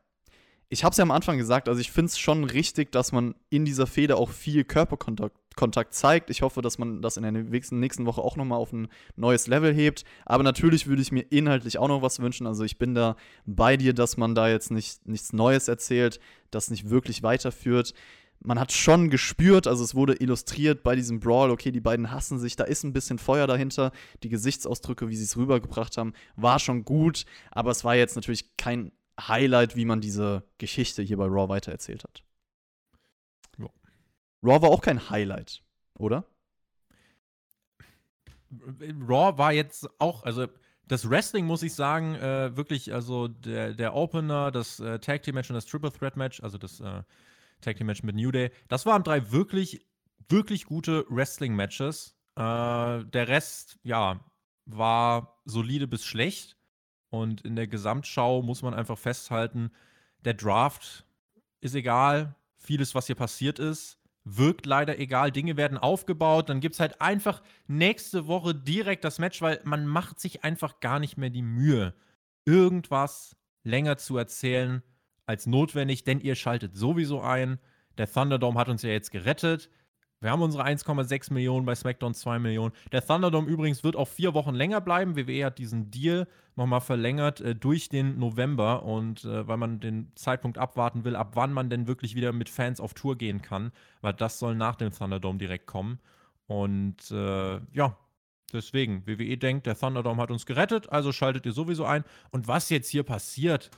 ich 0.75 0.83
habe 0.83 0.91
es 0.91 0.99
ja 0.99 1.03
am 1.03 1.13
Anfang 1.13 1.39
gesagt, 1.39 1.69
also 1.69 1.81
ich 1.81 1.93
finde 1.93 2.11
es 2.11 2.19
schon 2.19 2.43
richtig, 2.45 2.91
dass 2.91 3.13
man 3.13 3.37
in 3.49 3.65
dieser 3.65 3.87
Feder 3.87 4.19
auch 4.19 4.31
viel 4.31 4.65
Körperkontakt 4.65 5.37
Kontakt 5.55 5.95
zeigt. 5.95 6.31
Ich 6.31 6.43
hoffe, 6.43 6.63
dass 6.63 6.79
man 6.79 7.01
das 7.01 7.17
in 7.17 7.23
der 7.23 7.31
nächsten, 7.31 7.79
nächsten 7.79 8.07
Woche 8.07 8.21
auch 8.21 8.37
nochmal 8.37 8.59
auf 8.59 8.73
ein 8.73 8.89
neues 9.15 9.47
Level 9.47 9.73
hebt. 9.73 10.05
Aber 10.27 10.43
natürlich 10.43 10.89
würde 10.89 11.01
ich 11.01 11.13
mir 11.13 11.21
inhaltlich 11.31 11.79
auch 11.79 11.87
noch 11.87 12.03
was 12.03 12.19
wünschen. 12.19 12.49
Also 12.49 12.65
ich 12.65 12.77
bin 12.77 12.93
da 12.93 13.15
bei 13.47 13.77
dir, 13.77 13.95
dass 13.95 14.17
man 14.17 14.35
da 14.35 14.49
jetzt 14.49 14.73
nicht, 14.73 15.07
nichts 15.07 15.33
Neues 15.33 15.69
erzählt, 15.69 16.19
das 16.51 16.71
nicht 16.71 16.91
wirklich 16.91 17.23
weiterführt. 17.23 17.95
Man 18.41 18.59
hat 18.59 18.73
schon 18.73 19.11
gespürt, 19.11 19.69
also 19.69 19.85
es 19.85 19.95
wurde 19.95 20.15
illustriert 20.15 20.83
bei 20.83 20.97
diesem 20.97 21.21
Brawl, 21.21 21.53
okay, 21.53 21.71
die 21.71 21.81
beiden 21.81 22.11
hassen 22.11 22.41
sich, 22.41 22.57
da 22.57 22.65
ist 22.65 22.83
ein 22.83 22.93
bisschen 22.93 23.19
Feuer 23.19 23.47
dahinter. 23.47 23.93
Die 24.25 24.29
Gesichtsausdrücke, 24.29 25.09
wie 25.09 25.17
sie 25.17 25.23
es 25.23 25.37
rübergebracht 25.37 25.97
haben, 25.97 26.15
war 26.35 26.59
schon 26.59 26.85
gut, 26.85 27.27
aber 27.53 27.71
es 27.71 27.85
war 27.85 27.95
jetzt 27.95 28.17
natürlich 28.17 28.57
kein 28.57 28.91
Highlight, 29.21 29.77
wie 29.77 29.85
man 29.85 30.01
diese 30.01 30.45
Geschichte 30.59 31.03
hier 31.03 31.17
bei 31.17 31.27
Raw 31.27 31.49
weitererzählt 31.49 32.05
hat. 32.05 32.23
Ja. 33.59 33.69
Raw 34.43 34.63
war 34.63 34.71
auch 34.71 34.81
kein 34.81 35.11
Highlight, 35.11 35.63
oder? 35.99 36.25
Raw 38.51 39.39
war 39.39 39.53
jetzt 39.53 39.89
auch, 40.01 40.25
also 40.25 40.47
das 40.87 41.09
Wrestling 41.09 41.47
muss 41.47 41.63
ich 41.63 41.75
sagen, 41.75 42.15
äh, 42.17 42.57
wirklich, 42.57 42.93
also 42.93 43.29
der, 43.29 43.75
der 43.75 43.95
Opener, 43.95 44.51
das 44.51 44.81
äh, 44.81 44.99
Tag 44.99 45.23
Team 45.23 45.35
Match 45.35 45.51
und 45.51 45.55
das 45.55 45.67
Triple 45.67 45.93
Threat 45.93 46.17
Match, 46.17 46.43
also 46.43 46.59
das 46.59 46.81
äh, 46.81 47.03
Tag 47.61 47.77
Team 47.77 47.87
Match 47.87 48.03
mit 48.03 48.17
New 48.17 48.31
Day, 48.31 48.51
das 48.69 48.85
waren 48.85 49.03
drei 49.03 49.33
wirklich, 49.33 49.87
wirklich 50.29 50.67
gute 50.67 51.07
Wrestling 51.09 51.55
Matches. 51.55 52.17
Äh, 52.37 53.05
der 53.05 53.29
Rest, 53.29 53.79
ja, 53.83 54.21
war 54.67 55.41
solide 55.45 55.87
bis 55.87 56.05
schlecht. 56.05 56.57
Und 57.15 57.43
in 57.43 57.55
der 57.55 57.69
Gesamtschau 57.69 58.43
muss 58.43 58.63
man 58.63 58.75
einfach 58.75 58.99
festhalten, 58.99 59.71
der 60.25 60.35
Draft 60.35 61.07
ist 61.61 61.75
egal. 61.75 62.35
Vieles, 62.57 62.95
was 62.95 63.07
hier 63.07 63.15
passiert 63.15 63.59
ist, 63.59 63.99
wirkt 64.25 64.67
leider 64.67 64.99
egal. 64.99 65.31
Dinge 65.31 65.57
werden 65.57 65.79
aufgebaut. 65.79 66.49
Dann 66.49 66.61
gibt 66.61 66.75
es 66.75 66.81
halt 66.81 67.01
einfach 67.01 67.43
nächste 67.69 68.27
Woche 68.27 68.55
direkt 68.55 69.05
das 69.05 69.19
Match, 69.19 69.41
weil 69.43 69.61
man 69.65 69.87
macht 69.87 70.19
sich 70.19 70.43
einfach 70.43 70.81
gar 70.81 70.99
nicht 70.99 71.17
mehr 71.17 71.31
die 71.31 71.43
Mühe, 71.43 71.95
irgendwas 72.47 73.37
länger 73.63 73.97
zu 73.97 74.17
erzählen 74.17 74.83
als 75.27 75.47
notwendig, 75.47 76.05
denn 76.05 76.21
ihr 76.21 76.35
schaltet 76.35 76.77
sowieso 76.77 77.21
ein. 77.21 77.59
Der 77.97 78.11
Thunderdome 78.11 78.59
hat 78.59 78.69
uns 78.69 78.83
ja 78.83 78.91
jetzt 78.91 79.13
gerettet. 79.13 79.71
Wir 80.25 80.31
haben 80.31 80.41
unsere 80.41 80.65
1,6 80.65 81.35
Millionen 81.35 81.67
bei 81.67 81.75
SmackDown 81.75 82.15
2 82.15 82.39
Millionen. 82.39 82.73
Der 82.93 83.07
Thunderdome 83.07 83.47
übrigens 83.47 83.85
wird 83.85 83.95
auch 83.95 84.09
vier 84.09 84.33
Wochen 84.33 84.55
länger 84.55 84.81
bleiben. 84.81 85.17
WWE 85.17 85.45
hat 85.45 85.59
diesen 85.59 85.91
Deal 85.91 86.27
nochmal 86.57 86.81
verlängert 86.81 87.43
äh, 87.43 87.55
durch 87.55 87.91
den 87.91 88.19
November 88.19 88.85
und 88.85 89.27
äh, 89.27 89.47
weil 89.47 89.59
man 89.59 89.81
den 89.81 90.11
Zeitpunkt 90.15 90.57
abwarten 90.57 91.05
will, 91.05 91.15
ab 91.15 91.33
wann 91.35 91.53
man 91.53 91.69
denn 91.69 91.87
wirklich 91.87 92.15
wieder 92.15 92.33
mit 92.33 92.49
Fans 92.49 92.81
auf 92.81 92.95
Tour 92.95 93.19
gehen 93.19 93.43
kann, 93.43 93.71
weil 94.01 94.15
das 94.15 94.39
soll 94.39 94.55
nach 94.55 94.77
dem 94.77 94.93
Thunderdome 94.93 95.39
direkt 95.39 95.67
kommen. 95.67 96.01
Und 96.47 97.11
äh, 97.11 97.61
ja, 97.75 97.99
deswegen, 98.51 99.07
WWE 99.07 99.37
denkt, 99.37 99.67
der 99.67 99.77
Thunderdome 99.77 100.23
hat 100.23 100.31
uns 100.31 100.47
gerettet, 100.47 100.89
also 100.89 101.13
schaltet 101.13 101.45
ihr 101.45 101.53
sowieso 101.53 101.85
ein. 101.85 102.03
Und 102.31 102.49
was 102.49 102.71
jetzt 102.71 102.89
hier 102.89 103.03
passiert, 103.03 103.71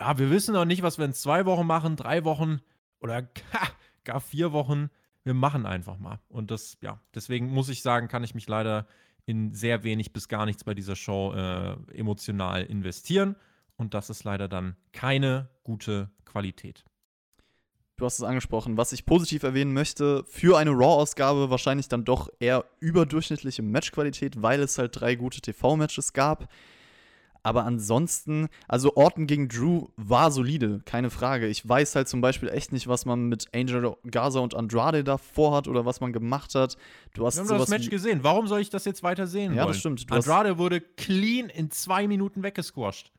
ja, 0.00 0.16
wir 0.16 0.30
wissen 0.30 0.54
noch 0.54 0.64
nicht, 0.64 0.82
was 0.82 0.96
wir 0.96 1.04
in 1.04 1.12
zwei 1.12 1.44
Wochen 1.44 1.66
machen, 1.66 1.96
drei 1.96 2.24
Wochen 2.24 2.62
oder 2.98 3.28
gar 4.04 4.22
vier 4.22 4.52
Wochen 4.52 4.88
wir 5.26 5.34
machen 5.34 5.66
einfach 5.66 5.98
mal. 5.98 6.20
Und 6.28 6.52
das, 6.52 6.78
ja, 6.80 7.00
deswegen 7.12 7.48
muss 7.48 7.68
ich 7.68 7.82
sagen, 7.82 8.06
kann 8.06 8.22
ich 8.22 8.36
mich 8.36 8.46
leider 8.46 8.86
in 9.24 9.52
sehr 9.52 9.82
wenig 9.82 10.12
bis 10.12 10.28
gar 10.28 10.46
nichts 10.46 10.62
bei 10.62 10.72
dieser 10.72 10.94
Show 10.94 11.34
äh, 11.34 11.76
emotional 11.92 12.62
investieren. 12.62 13.34
Und 13.76 13.92
das 13.92 14.08
ist 14.08 14.22
leider 14.22 14.46
dann 14.46 14.76
keine 14.92 15.50
gute 15.64 16.10
Qualität. 16.24 16.84
Du 17.96 18.04
hast 18.04 18.20
es 18.20 18.24
angesprochen. 18.24 18.76
Was 18.76 18.92
ich 18.92 19.04
positiv 19.04 19.42
erwähnen 19.42 19.72
möchte, 19.72 20.22
für 20.28 20.58
eine 20.58 20.70
Raw-Ausgabe 20.70 21.50
wahrscheinlich 21.50 21.88
dann 21.88 22.04
doch 22.04 22.28
eher 22.38 22.64
überdurchschnittliche 22.78 23.62
Matchqualität, 23.62 24.40
weil 24.40 24.60
es 24.60 24.78
halt 24.78 25.00
drei 25.00 25.16
gute 25.16 25.40
TV-Matches 25.40 26.12
gab. 26.12 26.48
Aber 27.46 27.64
ansonsten, 27.64 28.48
also 28.66 28.96
Orton 28.96 29.28
gegen 29.28 29.46
Drew 29.46 29.86
war 29.96 30.32
solide, 30.32 30.80
keine 30.84 31.10
Frage. 31.10 31.46
Ich 31.46 31.66
weiß 31.68 31.94
halt 31.94 32.08
zum 32.08 32.20
Beispiel 32.20 32.48
echt 32.48 32.72
nicht, 32.72 32.88
was 32.88 33.06
man 33.06 33.28
mit 33.28 33.46
Angel 33.54 33.96
Gaza 34.10 34.40
und 34.40 34.56
Andrade 34.56 35.04
da 35.04 35.16
vorhat 35.16 35.68
oder 35.68 35.86
was 35.86 36.00
man 36.00 36.12
gemacht 36.12 36.56
hat. 36.56 36.76
Du 37.14 37.24
hast 37.24 37.36
Wir 37.36 37.44
haben 37.44 37.58
das 37.58 37.68
Match 37.68 37.88
gesehen. 37.88 38.24
Warum 38.24 38.48
soll 38.48 38.58
ich 38.58 38.70
das 38.70 38.84
jetzt 38.84 39.04
weiter 39.04 39.28
sehen? 39.28 39.54
Ja, 39.54 39.62
wollen? 39.62 39.68
das 39.68 39.78
stimmt. 39.78 40.10
Du 40.10 40.14
Andrade 40.16 40.58
wurde 40.58 40.80
clean 40.80 41.48
in 41.48 41.70
zwei 41.70 42.08
Minuten 42.08 42.42
weggesquasht. 42.42 43.12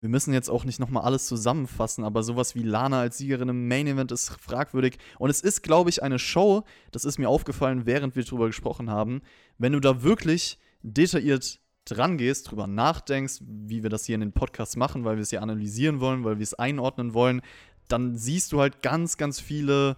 wir 0.00 0.08
müssen 0.08 0.34
jetzt 0.34 0.50
auch 0.50 0.64
nicht 0.64 0.80
nochmal 0.80 1.04
alles 1.04 1.28
zusammenfassen, 1.28 2.02
aber 2.02 2.24
sowas 2.24 2.56
wie 2.56 2.64
Lana 2.64 2.98
als 3.02 3.18
Siegerin 3.18 3.50
im 3.50 3.68
Main 3.68 3.86
Event 3.86 4.10
ist 4.10 4.30
fragwürdig. 4.30 4.98
Und 5.20 5.30
es 5.30 5.42
ist, 5.42 5.62
glaube 5.62 5.90
ich, 5.90 6.02
eine 6.02 6.18
Show, 6.18 6.64
das 6.90 7.04
ist 7.04 7.18
mir 7.18 7.28
aufgefallen, 7.28 7.86
während 7.86 8.16
wir 8.16 8.24
drüber 8.24 8.48
gesprochen 8.48 8.90
haben, 8.90 9.22
wenn 9.58 9.74
du 9.74 9.78
da 9.78 10.02
wirklich 10.02 10.58
detailliert 10.82 11.60
dran 11.90 12.18
gehst, 12.18 12.50
drüber 12.50 12.66
nachdenkst, 12.66 13.40
wie 13.40 13.82
wir 13.82 13.90
das 13.90 14.04
hier 14.04 14.14
in 14.14 14.20
den 14.20 14.32
Podcasts 14.32 14.76
machen, 14.76 15.04
weil 15.04 15.16
wir 15.16 15.22
es 15.22 15.30
ja 15.30 15.40
analysieren 15.40 16.00
wollen, 16.00 16.24
weil 16.24 16.38
wir 16.38 16.44
es 16.44 16.54
einordnen 16.54 17.14
wollen, 17.14 17.42
dann 17.88 18.16
siehst 18.16 18.52
du 18.52 18.60
halt 18.60 18.82
ganz, 18.82 19.16
ganz 19.16 19.40
viele 19.40 19.96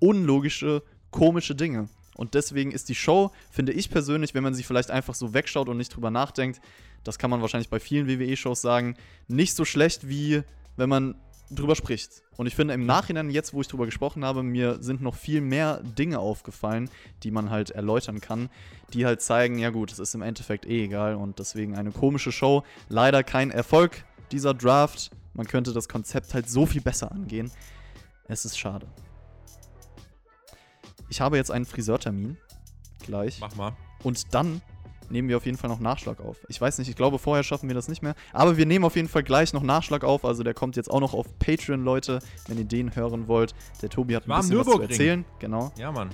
unlogische, 0.00 0.82
komische 1.10 1.54
Dinge. 1.54 1.88
Und 2.16 2.34
deswegen 2.34 2.70
ist 2.70 2.88
die 2.88 2.94
Show, 2.94 3.32
finde 3.50 3.72
ich 3.72 3.90
persönlich, 3.90 4.34
wenn 4.34 4.44
man 4.44 4.54
sie 4.54 4.62
vielleicht 4.62 4.90
einfach 4.90 5.14
so 5.14 5.34
wegschaut 5.34 5.68
und 5.68 5.76
nicht 5.76 5.94
drüber 5.94 6.10
nachdenkt, 6.10 6.60
das 7.02 7.18
kann 7.18 7.30
man 7.30 7.40
wahrscheinlich 7.40 7.70
bei 7.70 7.80
vielen 7.80 8.08
WWE-Shows 8.08 8.60
sagen, 8.60 8.96
nicht 9.28 9.54
so 9.56 9.64
schlecht 9.64 10.08
wie 10.08 10.42
wenn 10.76 10.88
man 10.88 11.14
drüber 11.50 11.76
spricht. 11.76 12.22
Und 12.36 12.46
ich 12.46 12.54
finde 12.54 12.74
im 12.74 12.86
Nachhinein, 12.86 13.30
jetzt 13.30 13.54
wo 13.54 13.60
ich 13.60 13.68
drüber 13.68 13.84
gesprochen 13.84 14.24
habe, 14.24 14.42
mir 14.42 14.82
sind 14.82 15.02
noch 15.02 15.14
viel 15.14 15.40
mehr 15.40 15.80
Dinge 15.82 16.18
aufgefallen, 16.18 16.90
die 17.22 17.30
man 17.30 17.50
halt 17.50 17.70
erläutern 17.70 18.20
kann, 18.20 18.50
die 18.92 19.06
halt 19.06 19.22
zeigen, 19.22 19.58
ja 19.58 19.70
gut, 19.70 19.92
es 19.92 19.98
ist 19.98 20.14
im 20.14 20.22
Endeffekt 20.22 20.66
eh 20.66 20.84
egal 20.84 21.14
und 21.14 21.38
deswegen 21.38 21.76
eine 21.76 21.92
komische 21.92 22.32
Show. 22.32 22.64
Leider 22.88 23.22
kein 23.22 23.50
Erfolg 23.50 24.04
dieser 24.32 24.54
Draft. 24.54 25.10
Man 25.34 25.46
könnte 25.46 25.72
das 25.72 25.88
Konzept 25.88 26.34
halt 26.34 26.48
so 26.48 26.66
viel 26.66 26.80
besser 26.80 27.12
angehen. 27.12 27.50
Es 28.26 28.44
ist 28.44 28.58
schade. 28.58 28.86
Ich 31.08 31.20
habe 31.20 31.36
jetzt 31.36 31.50
einen 31.50 31.66
Friseurtermin. 31.66 32.36
Gleich. 33.04 33.38
Mach 33.40 33.54
mal. 33.54 33.76
Und 34.02 34.34
dann 34.34 34.62
nehmen 35.10 35.28
wir 35.28 35.36
auf 35.36 35.46
jeden 35.46 35.58
Fall 35.58 35.70
noch 35.70 35.80
Nachschlag 35.80 36.20
auf. 36.20 36.38
Ich 36.48 36.60
weiß 36.60 36.78
nicht, 36.78 36.88
ich 36.88 36.96
glaube, 36.96 37.18
vorher 37.18 37.42
schaffen 37.42 37.68
wir 37.68 37.74
das 37.74 37.88
nicht 37.88 38.02
mehr. 38.02 38.14
Aber 38.32 38.56
wir 38.56 38.66
nehmen 38.66 38.84
auf 38.84 38.96
jeden 38.96 39.08
Fall 39.08 39.22
gleich 39.22 39.52
noch 39.52 39.62
Nachschlag 39.62 40.04
auf. 40.04 40.24
Also 40.24 40.42
der 40.42 40.54
kommt 40.54 40.76
jetzt 40.76 40.90
auch 40.90 41.00
noch 41.00 41.14
auf 41.14 41.38
Patreon, 41.38 41.84
Leute, 41.84 42.20
wenn 42.48 42.58
ihr 42.58 42.64
den 42.64 42.94
hören 42.94 43.28
wollt. 43.28 43.54
Der 43.82 43.90
Tobi 43.90 44.16
hat 44.16 44.26
ein 44.26 44.30
War 44.30 44.40
bisschen 44.40 44.58
was 44.58 44.66
zu 44.66 44.80
erzählen. 44.80 45.24
Genau. 45.38 45.72
Ja, 45.76 45.92
Mann. 45.92 46.10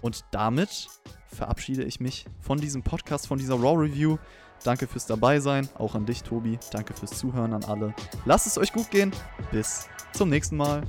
Und 0.00 0.24
damit 0.30 0.88
verabschiede 1.26 1.84
ich 1.84 2.00
mich 2.00 2.26
von 2.40 2.58
diesem 2.58 2.82
Podcast, 2.82 3.26
von 3.26 3.38
dieser 3.38 3.54
Raw 3.54 3.76
Review. 3.76 4.18
Danke 4.64 4.86
fürs 4.86 5.06
dabei 5.06 5.40
sein, 5.40 5.68
auch 5.76 5.94
an 5.94 6.06
dich, 6.06 6.22
Tobi. 6.22 6.58
Danke 6.72 6.94
fürs 6.94 7.12
Zuhören 7.12 7.52
an 7.52 7.64
alle. 7.64 7.94
Lasst 8.24 8.46
es 8.46 8.58
euch 8.58 8.72
gut 8.72 8.90
gehen. 8.90 9.12
Bis 9.52 9.88
zum 10.12 10.28
nächsten 10.28 10.56
Mal. 10.56 10.82